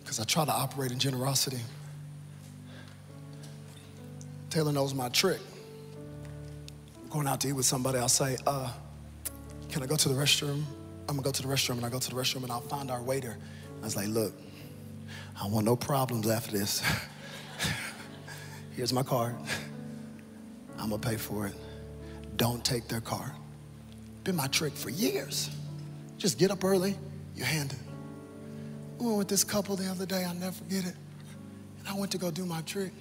because 0.00 0.20
I 0.20 0.24
try 0.24 0.44
to 0.44 0.52
operate 0.52 0.92
in 0.92 1.00
generosity, 1.00 1.58
Taylor 4.50 4.72
knows 4.72 4.94
my 4.94 5.08
trick 5.08 5.40
going 7.10 7.26
out 7.26 7.40
to 7.40 7.48
eat 7.48 7.52
with 7.52 7.66
somebody, 7.66 7.98
I'll 7.98 8.08
say, 8.08 8.36
uh, 8.46 8.72
can 9.68 9.82
I 9.82 9.86
go 9.86 9.96
to 9.96 10.08
the 10.08 10.14
restroom? 10.14 10.62
I'm 11.08 11.16
gonna 11.16 11.22
go 11.22 11.32
to 11.32 11.42
the 11.42 11.48
restroom 11.48 11.76
and 11.76 11.84
I 11.84 11.88
go 11.88 11.98
to 11.98 12.10
the 12.10 12.16
restroom 12.16 12.44
and 12.44 12.52
I'll 12.52 12.60
find 12.60 12.90
our 12.90 13.02
waiter. 13.02 13.36
I 13.80 13.84
was 13.84 13.96
like, 13.96 14.08
look, 14.08 14.32
I 15.40 15.46
want 15.48 15.66
no 15.66 15.74
problems 15.74 16.28
after 16.28 16.56
this. 16.56 16.82
Here's 18.76 18.92
my 18.92 19.02
card. 19.02 19.34
I'm 20.78 20.90
gonna 20.90 20.98
pay 20.98 21.16
for 21.16 21.46
it. 21.46 21.54
Don't 22.36 22.64
take 22.64 22.86
their 22.86 23.00
card. 23.00 23.32
Been 24.22 24.36
my 24.36 24.46
trick 24.46 24.74
for 24.74 24.90
years. 24.90 25.50
Just 26.16 26.38
get 26.38 26.50
up 26.50 26.62
early, 26.64 26.96
you 27.34 27.44
hand 27.44 27.72
it. 27.72 27.78
We 28.98 29.06
went 29.06 29.18
with 29.18 29.28
this 29.28 29.42
couple 29.42 29.74
the 29.74 29.90
other 29.90 30.06
day, 30.06 30.24
I'll 30.24 30.34
never 30.34 30.52
forget 30.52 30.84
it. 30.84 30.94
And 31.80 31.88
I 31.88 31.94
went 31.98 32.12
to 32.12 32.18
go 32.18 32.30
do 32.30 32.46
my 32.46 32.60
trick. 32.62 32.92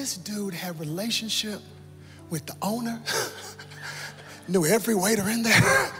This 0.00 0.16
dude 0.16 0.54
had 0.54 0.80
relationship 0.80 1.60
with 2.30 2.46
the 2.46 2.54
owner, 2.62 2.98
knew 4.48 4.64
every 4.64 4.94
waiter 4.94 5.28
in 5.28 5.42
there. 5.42 5.52
I 5.62 5.90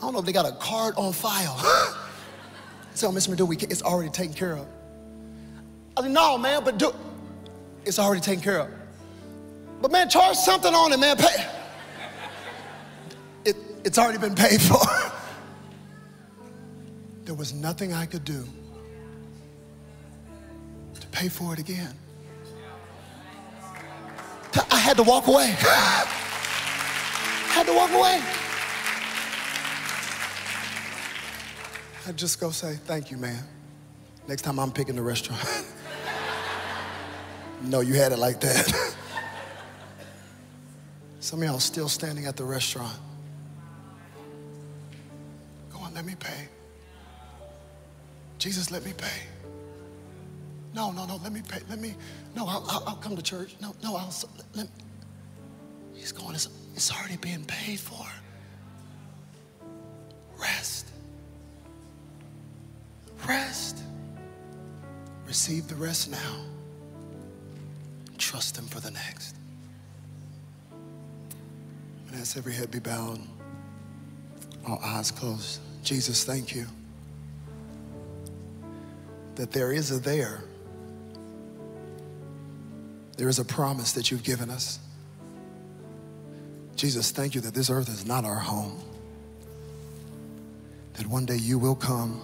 don't 0.00 0.14
know 0.14 0.20
if 0.20 0.24
they 0.24 0.32
got 0.32 0.46
a 0.46 0.56
card 0.56 0.94
on 0.96 1.12
file. 1.12 1.58
so, 2.94 3.10
Mr. 3.10 3.28
Madu, 3.28 3.52
it's 3.52 3.82
already 3.82 4.08
taken 4.08 4.32
care 4.32 4.56
of. 4.56 4.66
I 5.98 6.02
said, 6.02 6.12
no, 6.12 6.38
man, 6.38 6.64
but 6.64 6.78
do 6.78 6.94
it's 7.84 7.98
already 7.98 8.22
taken 8.22 8.42
care 8.42 8.60
of. 8.60 8.70
But 9.82 9.92
man, 9.92 10.08
charge 10.08 10.36
something 10.36 10.74
on 10.74 10.92
it, 10.94 10.98
man. 10.98 11.16
Pay. 11.18 11.46
It, 13.44 13.56
it's 13.84 13.98
already 13.98 14.18
been 14.18 14.34
paid 14.34 14.62
for. 14.62 14.78
There 17.26 17.34
was 17.34 17.52
nothing 17.52 17.92
I 17.92 18.06
could 18.06 18.24
do 18.24 18.46
to 21.00 21.06
pay 21.08 21.28
for 21.28 21.52
it 21.52 21.58
again. 21.58 21.92
I 24.70 24.76
had 24.76 24.96
to 24.96 25.02
walk 25.02 25.26
away. 25.26 25.54
had 27.56 27.66
to 27.66 27.74
walk 27.74 27.90
away. 27.92 28.22
I'd 32.06 32.16
just 32.16 32.40
go 32.40 32.50
say, 32.50 32.74
thank 32.84 33.10
you, 33.10 33.16
man. 33.16 33.42
Next 34.28 34.42
time 34.42 34.58
I'm 34.58 34.70
picking 34.70 34.96
the 34.96 35.02
restaurant. 35.02 35.42
no, 37.62 37.80
you 37.80 37.94
had 37.94 38.12
it 38.12 38.18
like 38.18 38.40
that. 38.40 38.94
Some 41.20 41.42
of 41.42 41.48
y'all 41.48 41.58
still 41.58 41.88
standing 41.88 42.26
at 42.26 42.36
the 42.36 42.44
restaurant. 42.44 42.96
Go 45.72 45.80
on, 45.80 45.94
let 45.94 46.04
me 46.04 46.14
pay. 46.14 46.48
Jesus, 48.38 48.70
let 48.70 48.84
me 48.84 48.92
pay. 48.96 49.22
No, 50.76 50.92
no, 50.92 51.06
no, 51.06 51.16
let 51.22 51.32
me 51.32 51.40
pay. 51.40 51.60
Let 51.70 51.80
me, 51.80 51.94
no, 52.36 52.46
I'll, 52.46 52.62
I'll, 52.68 52.84
I'll 52.88 52.96
come 52.96 53.16
to 53.16 53.22
church. 53.22 53.56
No, 53.62 53.74
no, 53.82 53.96
I'll, 53.96 54.12
let, 54.54 54.68
he's 55.94 56.12
going, 56.12 56.34
it's, 56.34 56.50
it's 56.74 56.92
already 56.92 57.16
being 57.16 57.44
paid 57.46 57.80
for. 57.80 58.06
Rest. 60.38 60.88
Rest. 63.26 63.78
Receive 65.26 65.66
the 65.66 65.76
rest 65.76 66.10
now. 66.10 66.44
Trust 68.18 68.58
Him 68.58 68.66
for 68.66 68.80
the 68.80 68.90
next. 68.90 69.34
And 72.08 72.20
as 72.20 72.36
every 72.36 72.52
head 72.52 72.70
be 72.70 72.80
bowed, 72.80 73.20
all 74.68 74.78
eyes 74.84 75.10
closed. 75.10 75.60
Jesus, 75.82 76.22
thank 76.24 76.54
you 76.54 76.66
that 79.36 79.52
there 79.52 79.72
is 79.72 79.90
a 79.90 79.98
there. 79.98 80.42
There 83.16 83.28
is 83.28 83.38
a 83.38 83.44
promise 83.44 83.92
that 83.92 84.10
you've 84.10 84.22
given 84.22 84.50
us. 84.50 84.78
Jesus, 86.76 87.10
thank 87.10 87.34
you 87.34 87.40
that 87.40 87.54
this 87.54 87.70
earth 87.70 87.88
is 87.88 88.06
not 88.06 88.24
our 88.24 88.36
home. 88.36 88.78
That 90.94 91.06
one 91.06 91.24
day 91.24 91.36
you 91.36 91.58
will 91.58 91.74
come, 91.74 92.20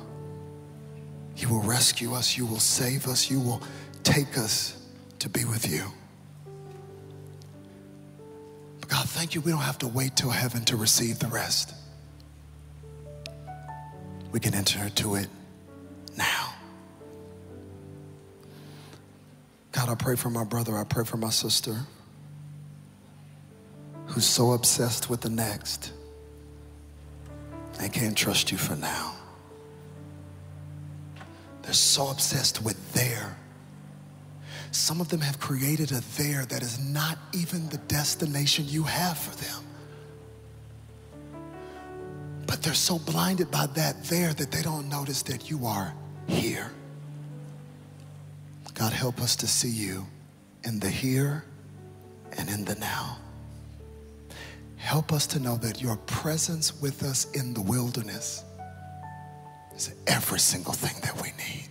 you 1.36 1.48
will 1.48 1.62
rescue 1.62 2.12
us, 2.12 2.36
you 2.36 2.44
will 2.44 2.58
save 2.58 3.06
us, 3.06 3.30
you 3.30 3.40
will 3.40 3.62
take 4.02 4.36
us 4.36 4.76
to 5.20 5.28
be 5.28 5.44
with 5.44 5.70
you. 5.70 5.84
But 8.80 8.88
God, 8.90 9.08
thank 9.08 9.34
you, 9.34 9.40
we 9.40 9.50
don't 9.52 9.60
have 9.60 9.78
to 9.78 9.88
wait 9.88 10.16
till 10.16 10.30
heaven 10.30 10.64
to 10.66 10.76
receive 10.76 11.18
the 11.18 11.28
rest. 11.28 11.74
We 14.32 14.40
can 14.40 14.54
enter 14.54 14.82
into 14.82 15.14
it 15.14 15.28
I 19.92 19.94
pray 19.94 20.16
for 20.16 20.30
my 20.30 20.44
brother, 20.44 20.78
I 20.78 20.84
pray 20.84 21.04
for 21.04 21.18
my 21.18 21.28
sister 21.28 21.76
who's 24.06 24.24
so 24.24 24.52
obsessed 24.52 25.10
with 25.10 25.20
the 25.20 25.28
next 25.28 25.92
they 27.78 27.88
can't 27.88 28.16
trust 28.16 28.52
you 28.52 28.58
for 28.58 28.76
now. 28.76 29.14
They're 31.62 31.72
so 31.72 32.08
obsessed 32.08 32.62
with 32.62 32.92
there. 32.92 33.36
Some 34.70 35.00
of 35.00 35.08
them 35.08 35.20
have 35.20 35.38
created 35.38 35.90
a 35.92 36.00
there 36.16 36.44
that 36.46 36.62
is 36.62 36.78
not 36.78 37.18
even 37.32 37.68
the 37.68 37.78
destination 37.78 38.64
you 38.68 38.84
have 38.84 39.18
for 39.18 39.36
them. 39.44 39.64
But 42.46 42.62
they're 42.62 42.72
so 42.72 42.98
blinded 42.98 43.50
by 43.50 43.66
that 43.74 44.04
there 44.04 44.32
that 44.32 44.50
they 44.50 44.62
don't 44.62 44.88
notice 44.88 45.22
that 45.22 45.50
you 45.50 45.66
are 45.66 45.92
here. 46.26 46.70
God, 48.74 48.92
help 48.92 49.20
us 49.20 49.36
to 49.36 49.46
see 49.46 49.68
you 49.68 50.06
in 50.64 50.80
the 50.80 50.88
here 50.88 51.44
and 52.38 52.48
in 52.48 52.64
the 52.64 52.74
now. 52.76 53.18
Help 54.76 55.12
us 55.12 55.26
to 55.28 55.38
know 55.38 55.56
that 55.56 55.80
your 55.80 55.96
presence 56.06 56.80
with 56.80 57.02
us 57.02 57.30
in 57.32 57.54
the 57.54 57.62
wilderness 57.62 58.44
is 59.76 59.94
every 60.06 60.40
single 60.40 60.72
thing 60.72 61.00
that 61.02 61.14
we 61.22 61.28
need. 61.38 61.68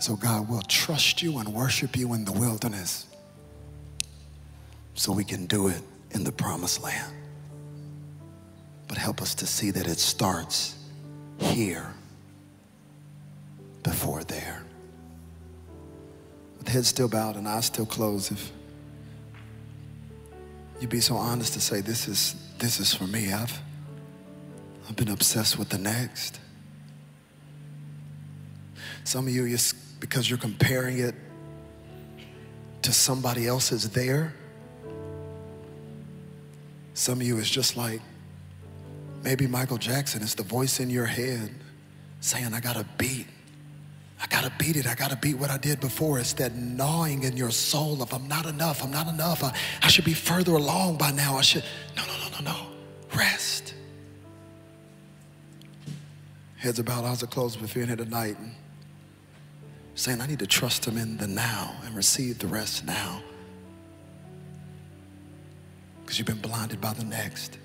So, 0.00 0.14
God, 0.14 0.48
we'll 0.48 0.62
trust 0.62 1.22
you 1.22 1.38
and 1.38 1.48
worship 1.48 1.96
you 1.96 2.12
in 2.12 2.24
the 2.24 2.32
wilderness 2.32 3.06
so 4.94 5.12
we 5.12 5.24
can 5.24 5.46
do 5.46 5.68
it 5.68 5.82
in 6.12 6.22
the 6.22 6.32
promised 6.32 6.82
land. 6.82 7.12
But 8.88 8.98
help 8.98 9.20
us 9.20 9.34
to 9.36 9.46
see 9.46 9.70
that 9.72 9.86
it 9.86 9.98
starts 9.98 10.76
here 11.38 11.92
before 13.82 14.22
there. 14.24 14.65
Head 16.76 16.84
still 16.84 17.08
bowed 17.08 17.36
and 17.36 17.48
eyes 17.48 17.64
still 17.64 17.86
closed, 17.86 18.32
if 18.32 18.52
you'd 20.78 20.90
be 20.90 21.00
so 21.00 21.16
honest 21.16 21.54
to 21.54 21.60
say, 21.62 21.80
This 21.80 22.06
is, 22.06 22.34
this 22.58 22.80
is 22.80 22.92
for 22.92 23.04
me. 23.04 23.32
I've, 23.32 23.58
I've 24.86 24.94
been 24.94 25.08
obsessed 25.08 25.58
with 25.58 25.70
the 25.70 25.78
next. 25.78 26.38
Some 29.04 29.26
of 29.26 29.32
you, 29.32 29.46
it's 29.46 29.72
because 29.72 30.28
you're 30.28 30.38
comparing 30.38 30.98
it 30.98 31.14
to 32.82 32.92
somebody 32.92 33.46
else's 33.46 33.88
there. 33.88 34.34
Some 36.92 37.22
of 37.22 37.26
you, 37.26 37.38
it's 37.38 37.48
just 37.48 37.78
like 37.78 38.02
maybe 39.24 39.46
Michael 39.46 39.78
Jackson. 39.78 40.20
is 40.20 40.34
the 40.34 40.42
voice 40.42 40.78
in 40.78 40.90
your 40.90 41.06
head 41.06 41.54
saying, 42.20 42.52
I 42.52 42.60
gotta 42.60 42.84
beat. 42.98 43.28
I 44.20 44.26
gotta 44.28 44.52
beat 44.58 44.76
it. 44.76 44.86
I 44.86 44.94
gotta 44.94 45.16
beat 45.16 45.34
what 45.34 45.50
I 45.50 45.58
did 45.58 45.80
before. 45.80 46.18
It's 46.18 46.32
that 46.34 46.54
gnawing 46.54 47.24
in 47.24 47.36
your 47.36 47.50
soul 47.50 48.02
of 48.02 48.12
I'm 48.14 48.26
not 48.28 48.46
enough. 48.46 48.82
I'm 48.82 48.90
not 48.90 49.08
enough. 49.08 49.44
I, 49.44 49.54
I 49.82 49.88
should 49.88 50.04
be 50.04 50.14
further 50.14 50.52
along 50.52 50.96
by 50.96 51.10
now. 51.10 51.36
I 51.36 51.42
should. 51.42 51.64
No, 51.96 52.02
no, 52.06 52.12
no, 52.18 52.38
no, 52.38 52.52
no. 52.52 52.66
Rest. 53.14 53.74
Heads 56.56 56.78
about, 56.78 57.04
eyes 57.04 57.22
are 57.22 57.26
closed 57.26 57.60
you're 57.60 57.82
in 57.82 57.88
here 57.88 57.96
tonight. 57.96 58.36
Saying, 59.94 60.20
I 60.20 60.26
need 60.26 60.38
to 60.38 60.46
trust 60.46 60.86
Him 60.86 60.96
in 60.96 61.16
the 61.18 61.26
now 61.26 61.76
and 61.84 61.94
receive 61.94 62.38
the 62.38 62.46
rest 62.46 62.84
now. 62.86 63.20
Because 66.02 66.18
you've 66.18 66.26
been 66.26 66.40
blinded 66.40 66.80
by 66.80 66.92
the 66.94 67.04
next. 67.04 67.58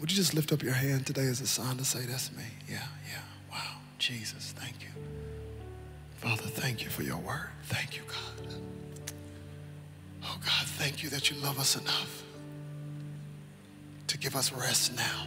Would 0.00 0.10
you 0.10 0.16
just 0.16 0.34
lift 0.34 0.52
up 0.52 0.62
your 0.62 0.74
hand 0.74 1.06
today 1.06 1.26
as 1.26 1.40
a 1.40 1.46
sign 1.46 1.76
to 1.76 1.84
say, 1.84 2.06
That's 2.06 2.32
me? 2.32 2.44
Yeah, 2.68 2.86
yeah. 3.08 3.20
Wow. 3.50 3.76
Jesus, 3.98 4.52
thank 4.56 4.82
you. 4.82 5.15
Father, 6.16 6.42
thank 6.42 6.82
you 6.82 6.90
for 6.90 7.02
your 7.02 7.18
word. 7.18 7.50
Thank 7.64 7.96
you, 7.96 8.02
God. 8.08 8.54
Oh, 10.24 10.38
God, 10.40 10.66
thank 10.66 11.02
you 11.02 11.10
that 11.10 11.30
you 11.30 11.36
love 11.38 11.58
us 11.58 11.76
enough 11.76 12.22
to 14.06 14.18
give 14.18 14.36
us 14.36 14.52
rest 14.52 14.96
now. 14.96 15.26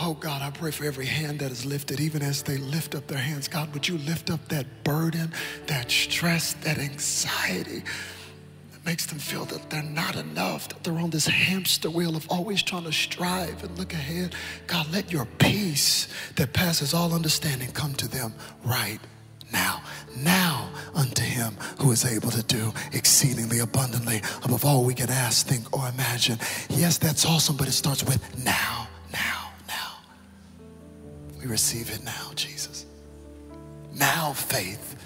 Oh 0.00 0.14
God, 0.14 0.42
I 0.42 0.50
pray 0.50 0.70
for 0.72 0.84
every 0.84 1.06
hand 1.06 1.38
that 1.38 1.52
is 1.52 1.64
lifted, 1.64 2.00
even 2.00 2.20
as 2.22 2.42
they 2.42 2.56
lift 2.56 2.94
up 2.94 3.06
their 3.06 3.18
hands. 3.18 3.46
God, 3.46 3.72
would 3.72 3.86
you 3.86 3.98
lift 3.98 4.30
up 4.30 4.48
that 4.48 4.66
burden, 4.82 5.32
that 5.66 5.90
stress, 5.90 6.54
that 6.54 6.78
anxiety 6.78 7.84
that 8.72 8.84
makes 8.84 9.06
them 9.06 9.18
feel 9.18 9.44
that 9.46 9.70
they're 9.70 9.82
not 9.82 10.16
enough, 10.16 10.68
that 10.68 10.82
they're 10.82 10.98
on 10.98 11.10
this 11.10 11.26
hamster 11.26 11.90
wheel 11.90 12.16
of 12.16 12.28
always 12.28 12.62
trying 12.62 12.84
to 12.84 12.92
strive 12.92 13.62
and 13.62 13.78
look 13.78 13.92
ahead. 13.92 14.34
God, 14.66 14.90
let 14.92 15.12
your 15.12 15.26
peace 15.38 16.08
that 16.34 16.52
passes 16.52 16.92
all 16.92 17.14
understanding 17.14 17.70
come 17.70 17.94
to 17.94 18.08
them 18.08 18.34
right 18.64 18.98
now. 19.54 19.80
Now 20.18 20.68
unto 20.94 21.22
him 21.22 21.56
who 21.80 21.90
is 21.92 22.04
able 22.04 22.30
to 22.30 22.42
do 22.42 22.72
exceedingly 22.92 23.60
abundantly 23.60 24.20
above 24.44 24.64
all 24.64 24.84
we 24.84 24.94
can 24.94 25.10
ask, 25.10 25.46
think, 25.46 25.64
or 25.76 25.88
imagine. 25.88 26.38
Yes, 26.68 26.98
that's 26.98 27.24
awesome, 27.24 27.56
but 27.56 27.66
it 27.68 27.72
starts 27.72 28.04
with 28.04 28.20
now, 28.44 28.88
now, 29.12 29.50
now. 29.66 29.92
We 31.40 31.46
receive 31.46 31.90
it 31.90 32.04
now, 32.04 32.32
Jesus. 32.34 32.84
Now 33.94 34.32
faith 34.32 34.96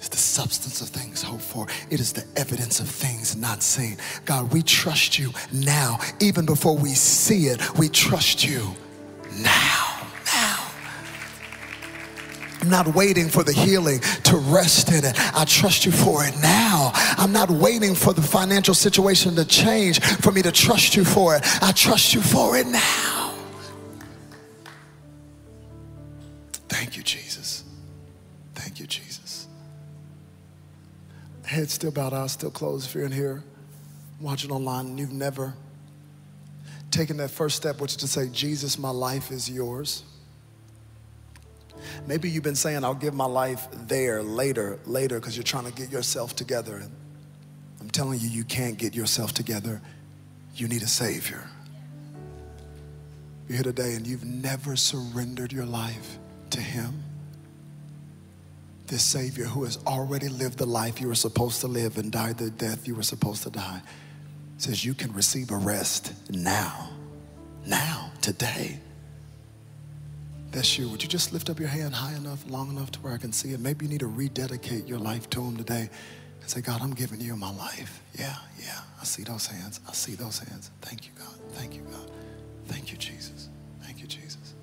is 0.00 0.08
the 0.08 0.16
substance 0.16 0.80
of 0.80 0.88
things 0.88 1.22
hoped 1.22 1.42
for. 1.42 1.66
It 1.90 2.00
is 2.00 2.12
the 2.12 2.24
evidence 2.36 2.80
of 2.80 2.88
things 2.88 3.36
not 3.36 3.62
seen. 3.62 3.96
God, 4.24 4.52
we 4.52 4.62
trust 4.62 5.18
you 5.18 5.30
now. 5.52 5.98
Even 6.20 6.44
before 6.44 6.76
we 6.76 6.90
see 6.90 7.46
it, 7.46 7.60
we 7.78 7.88
trust 7.88 8.44
you 8.44 8.74
now. 9.38 9.71
I'm 12.62 12.70
not 12.70 12.94
waiting 12.94 13.28
for 13.28 13.42
the 13.42 13.52
healing 13.52 13.98
to 14.22 14.36
rest 14.36 14.92
in 14.92 15.04
it. 15.04 15.14
I 15.34 15.44
trust 15.44 15.84
you 15.84 15.90
for 15.90 16.24
it 16.24 16.32
now. 16.40 16.92
I'm 16.94 17.32
not 17.32 17.50
waiting 17.50 17.92
for 17.96 18.12
the 18.12 18.22
financial 18.22 18.72
situation 18.72 19.34
to 19.34 19.44
change 19.44 20.00
for 20.00 20.30
me 20.30 20.42
to 20.42 20.52
trust 20.52 20.94
you 20.94 21.04
for 21.04 21.34
it. 21.34 21.42
I 21.60 21.72
trust 21.72 22.14
you 22.14 22.20
for 22.20 22.56
it 22.56 22.68
now. 22.68 23.34
Thank 26.68 26.96
you, 26.96 27.02
Jesus. 27.02 27.64
Thank 28.54 28.78
you, 28.78 28.86
Jesus. 28.86 29.48
Head 31.44 31.68
still 31.68 31.90
bowed, 31.90 32.12
eyes 32.12 32.30
still 32.30 32.52
closed. 32.52 32.86
If 32.86 32.94
you're 32.94 33.06
in 33.06 33.12
here 33.12 33.42
watching 34.20 34.52
online 34.52 34.86
and 34.86 35.00
you've 35.00 35.10
never 35.10 35.52
taken 36.92 37.16
that 37.16 37.32
first 37.32 37.56
step, 37.56 37.80
which 37.80 37.90
is 37.90 37.96
to 37.96 38.06
say, 38.06 38.28
Jesus, 38.28 38.78
my 38.78 38.90
life 38.90 39.32
is 39.32 39.50
yours. 39.50 40.04
Maybe 42.06 42.30
you've 42.30 42.42
been 42.42 42.56
saying, 42.56 42.84
I'll 42.84 42.94
give 42.94 43.14
my 43.14 43.26
life 43.26 43.68
there 43.72 44.22
later, 44.22 44.78
later, 44.86 45.20
because 45.20 45.36
you're 45.36 45.44
trying 45.44 45.66
to 45.66 45.72
get 45.72 45.90
yourself 45.90 46.34
together. 46.36 46.76
And 46.76 46.90
I'm 47.80 47.90
telling 47.90 48.20
you, 48.20 48.28
you 48.28 48.44
can't 48.44 48.78
get 48.78 48.94
yourself 48.94 49.32
together. 49.32 49.80
You 50.54 50.68
need 50.68 50.82
a 50.82 50.88
Savior. 50.88 51.42
You're 53.48 53.56
here 53.56 53.64
today 53.64 53.94
and 53.94 54.06
you've 54.06 54.24
never 54.24 54.76
surrendered 54.76 55.52
your 55.52 55.66
life 55.66 56.18
to 56.50 56.60
Him. 56.60 57.02
This 58.86 59.02
Savior 59.02 59.44
who 59.44 59.64
has 59.64 59.78
already 59.86 60.28
lived 60.28 60.58
the 60.58 60.66
life 60.66 61.00
you 61.00 61.08
were 61.08 61.14
supposed 61.14 61.60
to 61.62 61.66
live 61.66 61.98
and 61.98 62.12
died 62.12 62.38
the 62.38 62.50
death 62.50 62.86
you 62.86 62.94
were 62.94 63.02
supposed 63.02 63.42
to 63.44 63.50
die 63.50 63.80
says 64.58 64.84
you 64.84 64.94
can 64.94 65.12
receive 65.12 65.50
a 65.50 65.56
rest 65.56 66.12
now. 66.30 66.90
Now, 67.66 68.10
today. 68.20 68.78
That's 70.52 70.78
you. 70.78 70.88
Would 70.90 71.02
you 71.02 71.08
just 71.08 71.32
lift 71.32 71.48
up 71.48 71.58
your 71.58 71.68
hand 71.68 71.94
high 71.94 72.14
enough, 72.14 72.44
long 72.48 72.70
enough 72.70 72.92
to 72.92 73.00
where 73.00 73.14
I 73.14 73.16
can 73.16 73.32
see 73.32 73.52
it? 73.52 73.60
Maybe 73.60 73.86
you 73.86 73.90
need 73.90 74.00
to 74.00 74.06
rededicate 74.06 74.86
your 74.86 74.98
life 74.98 75.28
to 75.30 75.40
Him 75.42 75.56
today 75.56 75.88
and 76.40 76.50
say, 76.50 76.60
God, 76.60 76.82
I'm 76.82 76.92
giving 76.92 77.20
you 77.20 77.34
my 77.36 77.50
life. 77.50 78.02
Yeah, 78.18 78.36
yeah. 78.60 78.80
I 79.00 79.04
see 79.04 79.22
those 79.22 79.46
hands. 79.46 79.80
I 79.88 79.92
see 79.92 80.14
those 80.14 80.38
hands. 80.40 80.70
Thank 80.82 81.06
you, 81.06 81.12
God. 81.18 81.34
Thank 81.52 81.74
you, 81.74 81.80
God. 81.90 82.10
Thank 82.66 82.92
you, 82.92 82.98
Jesus. 82.98 83.48
Thank 83.82 84.00
you, 84.00 84.06
Jesus. 84.06 84.54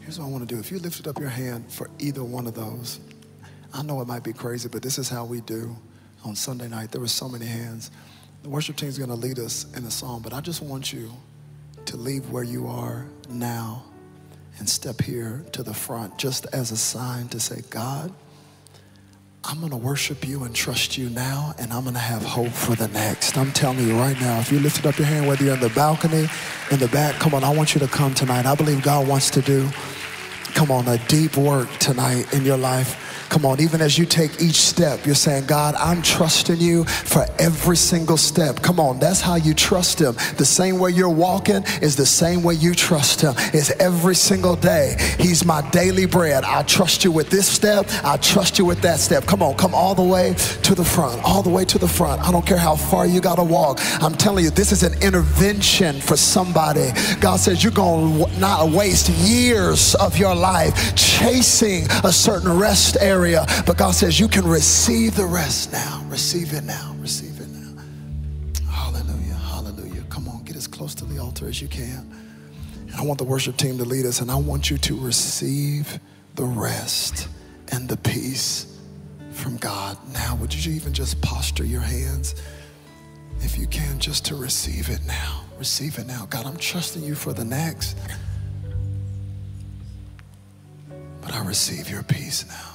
Here's 0.00 0.18
what 0.18 0.26
I 0.26 0.28
want 0.28 0.46
to 0.46 0.54
do. 0.54 0.60
If 0.60 0.70
you 0.70 0.78
lifted 0.78 1.08
up 1.08 1.18
your 1.18 1.30
hand 1.30 1.72
for 1.72 1.88
either 1.98 2.22
one 2.22 2.46
of 2.46 2.54
those, 2.54 3.00
I 3.72 3.82
know 3.82 4.00
it 4.02 4.06
might 4.06 4.22
be 4.22 4.34
crazy, 4.34 4.68
but 4.68 4.82
this 4.82 4.98
is 4.98 5.08
how 5.08 5.24
we 5.24 5.40
do 5.40 5.74
on 6.24 6.36
Sunday 6.36 6.68
night. 6.68 6.92
There 6.92 7.00
were 7.00 7.08
so 7.08 7.26
many 7.26 7.46
hands. 7.46 7.90
The 8.42 8.50
worship 8.50 8.76
team 8.76 8.90
is 8.90 8.98
going 8.98 9.08
to 9.08 9.16
lead 9.16 9.38
us 9.38 9.66
in 9.74 9.84
a 9.84 9.90
song, 9.90 10.20
but 10.20 10.34
I 10.34 10.42
just 10.42 10.62
want 10.62 10.92
you 10.92 11.10
to 11.86 11.96
leave 11.96 12.30
where 12.30 12.44
you 12.44 12.66
are 12.66 13.06
now 13.30 13.82
and 14.58 14.68
step 14.68 15.00
here 15.00 15.44
to 15.52 15.62
the 15.62 15.74
front 15.74 16.18
just 16.18 16.46
as 16.52 16.70
a 16.70 16.76
sign 16.76 17.28
to 17.28 17.40
say, 17.40 17.62
God, 17.70 18.12
I'm 19.46 19.58
going 19.60 19.72
to 19.72 19.76
worship 19.76 20.26
you 20.26 20.44
and 20.44 20.54
trust 20.54 20.96
you 20.96 21.10
now, 21.10 21.54
and 21.58 21.70
I'm 21.70 21.82
going 21.82 21.94
to 21.94 22.00
have 22.00 22.22
hope 22.22 22.52
for 22.52 22.74
the 22.74 22.88
next. 22.88 23.36
I'm 23.36 23.52
telling 23.52 23.86
you 23.86 23.98
right 23.98 24.18
now, 24.18 24.40
if 24.40 24.50
you 24.50 24.58
lifted 24.58 24.86
up 24.86 24.96
your 24.96 25.06
hand, 25.06 25.26
whether 25.26 25.44
you're 25.44 25.54
in 25.54 25.60
the 25.60 25.68
balcony, 25.70 26.28
in 26.70 26.78
the 26.78 26.88
back, 26.88 27.16
come 27.20 27.34
on, 27.34 27.44
I 27.44 27.54
want 27.54 27.74
you 27.74 27.80
to 27.80 27.88
come 27.88 28.14
tonight. 28.14 28.46
I 28.46 28.54
believe 28.54 28.82
God 28.82 29.06
wants 29.06 29.28
to 29.30 29.42
do, 29.42 29.68
come 30.54 30.70
on, 30.70 30.88
a 30.88 30.96
deep 31.08 31.36
work 31.36 31.68
tonight 31.76 32.32
in 32.32 32.44
your 32.46 32.56
life. 32.56 33.03
Come 33.34 33.46
on, 33.46 33.60
even 33.60 33.80
as 33.80 33.98
you 33.98 34.06
take 34.06 34.40
each 34.40 34.60
step, 34.60 35.04
you're 35.04 35.16
saying, 35.16 35.46
God, 35.46 35.74
I'm 35.74 36.02
trusting 36.02 36.60
you 36.60 36.84
for 36.84 37.26
every 37.40 37.76
single 37.76 38.16
step. 38.16 38.62
Come 38.62 38.78
on, 38.78 39.00
that's 39.00 39.20
how 39.20 39.34
you 39.34 39.54
trust 39.54 40.00
Him. 40.00 40.14
The 40.36 40.44
same 40.44 40.78
way 40.78 40.92
you're 40.92 41.08
walking 41.08 41.64
is 41.82 41.96
the 41.96 42.06
same 42.06 42.44
way 42.44 42.54
you 42.54 42.76
trust 42.76 43.22
Him. 43.22 43.34
It's 43.52 43.72
every 43.80 44.14
single 44.14 44.54
day. 44.54 44.94
He's 45.18 45.44
my 45.44 45.68
daily 45.70 46.06
bread. 46.06 46.44
I 46.44 46.62
trust 46.62 47.02
you 47.02 47.10
with 47.10 47.28
this 47.28 47.48
step. 47.48 47.86
I 48.04 48.18
trust 48.18 48.56
you 48.56 48.66
with 48.66 48.80
that 48.82 49.00
step. 49.00 49.26
Come 49.26 49.42
on, 49.42 49.56
come 49.56 49.74
all 49.74 49.96
the 49.96 50.04
way 50.04 50.34
to 50.62 50.74
the 50.76 50.84
front, 50.84 51.20
all 51.24 51.42
the 51.42 51.50
way 51.50 51.64
to 51.64 51.76
the 51.76 51.88
front. 51.88 52.22
I 52.22 52.30
don't 52.30 52.46
care 52.46 52.56
how 52.56 52.76
far 52.76 53.04
you 53.04 53.20
got 53.20 53.34
to 53.36 53.44
walk. 53.44 53.80
I'm 54.00 54.14
telling 54.14 54.44
you, 54.44 54.50
this 54.50 54.70
is 54.70 54.84
an 54.84 54.94
intervention 55.02 56.00
for 56.00 56.16
somebody. 56.16 56.92
God 57.18 57.40
says 57.40 57.64
you're 57.64 57.72
going 57.72 58.30
to 58.30 58.38
not 58.38 58.70
waste 58.70 59.08
years 59.08 59.96
of 59.96 60.18
your 60.18 60.36
life 60.36 60.94
chasing 60.94 61.88
a 62.04 62.12
certain 62.12 62.56
rest 62.56 62.96
area 63.00 63.23
area. 63.24 63.46
But 63.66 63.78
God 63.78 63.92
says 63.92 64.20
you 64.20 64.28
can 64.28 64.46
receive 64.46 65.16
the 65.16 65.24
rest 65.24 65.72
now. 65.72 66.04
Receive 66.08 66.52
it 66.52 66.64
now. 66.64 66.94
Receive 66.98 67.40
it 67.40 67.48
now. 67.48 67.82
Hallelujah. 68.70 69.34
Hallelujah. 69.34 70.02
Come 70.10 70.28
on, 70.28 70.44
get 70.44 70.56
as 70.56 70.66
close 70.66 70.94
to 70.96 71.04
the 71.06 71.18
altar 71.18 71.48
as 71.48 71.62
you 71.62 71.68
can. 71.68 72.06
And 72.80 72.94
I 72.94 73.02
want 73.02 73.18
the 73.18 73.24
worship 73.24 73.56
team 73.56 73.78
to 73.78 73.84
lead 73.84 74.04
us, 74.04 74.20
and 74.20 74.30
I 74.30 74.36
want 74.36 74.70
you 74.70 74.76
to 74.78 75.00
receive 75.00 75.98
the 76.34 76.44
rest 76.44 77.28
and 77.72 77.88
the 77.88 77.96
peace 77.96 78.78
from 79.30 79.56
God. 79.56 79.96
Now, 80.12 80.36
would 80.36 80.54
you 80.54 80.72
even 80.74 80.92
just 80.92 81.20
posture 81.22 81.64
your 81.64 81.80
hands, 81.80 82.34
if 83.40 83.58
you 83.58 83.66
can, 83.66 83.98
just 83.98 84.26
to 84.26 84.36
receive 84.36 84.90
it 84.90 85.00
now? 85.06 85.44
Receive 85.58 85.98
it 85.98 86.06
now. 86.06 86.26
God, 86.26 86.44
I'm 86.44 86.58
trusting 86.58 87.02
you 87.02 87.14
for 87.14 87.32
the 87.32 87.44
next. 87.44 87.96
But 91.22 91.32
I 91.32 91.42
receive 91.44 91.88
your 91.88 92.02
peace 92.02 92.46
now. 92.46 92.73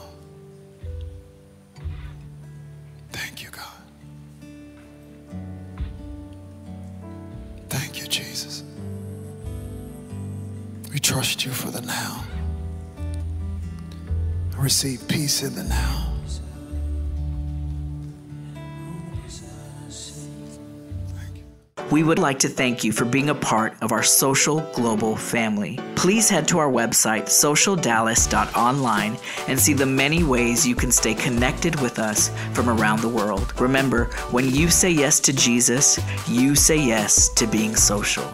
Trust 11.00 11.44
you 11.44 11.52
for 11.52 11.72
the 11.72 11.82
now. 11.82 12.24
Receive 14.58 15.08
peace 15.08 15.42
in 15.42 15.56
the 15.56 15.64
now. 15.64 16.19
We 21.92 22.04
would 22.04 22.20
like 22.20 22.40
to 22.40 22.50
thank 22.50 22.84
you 22.84 22.92
for 22.92 23.06
being 23.06 23.30
a 23.30 23.36
part 23.36 23.74
of 23.82 23.92
our 23.92 24.04
social 24.04 24.62
global 24.74 25.16
family. 25.16 25.80
Please 25.96 26.30
head 26.30 26.48
to 26.50 26.60
our 26.60 26.72
website, 26.72 27.24
socialdallas.online, 27.24 29.18
and 29.48 29.60
see 29.60 29.74
the 29.74 29.86
many 29.86 30.24
ways 30.24 30.68
you 30.68 30.76
can 30.76 30.92
stay 30.92 31.14
connected 31.14 31.80
with 31.82 32.00
us 32.00 32.30
from 32.54 32.70
around 32.70 33.02
the 33.02 33.10
world. 33.10 33.54
Remember, 33.60 34.06
when 34.32 34.50
you 34.50 34.70
say 34.70 34.90
yes 34.92 35.20
to 35.22 35.34
Jesus, 35.34 36.00
you 36.28 36.56
say 36.56 36.78
yes 36.78 37.30
to 37.30 37.48
being 37.48 37.76
social. 37.76 38.32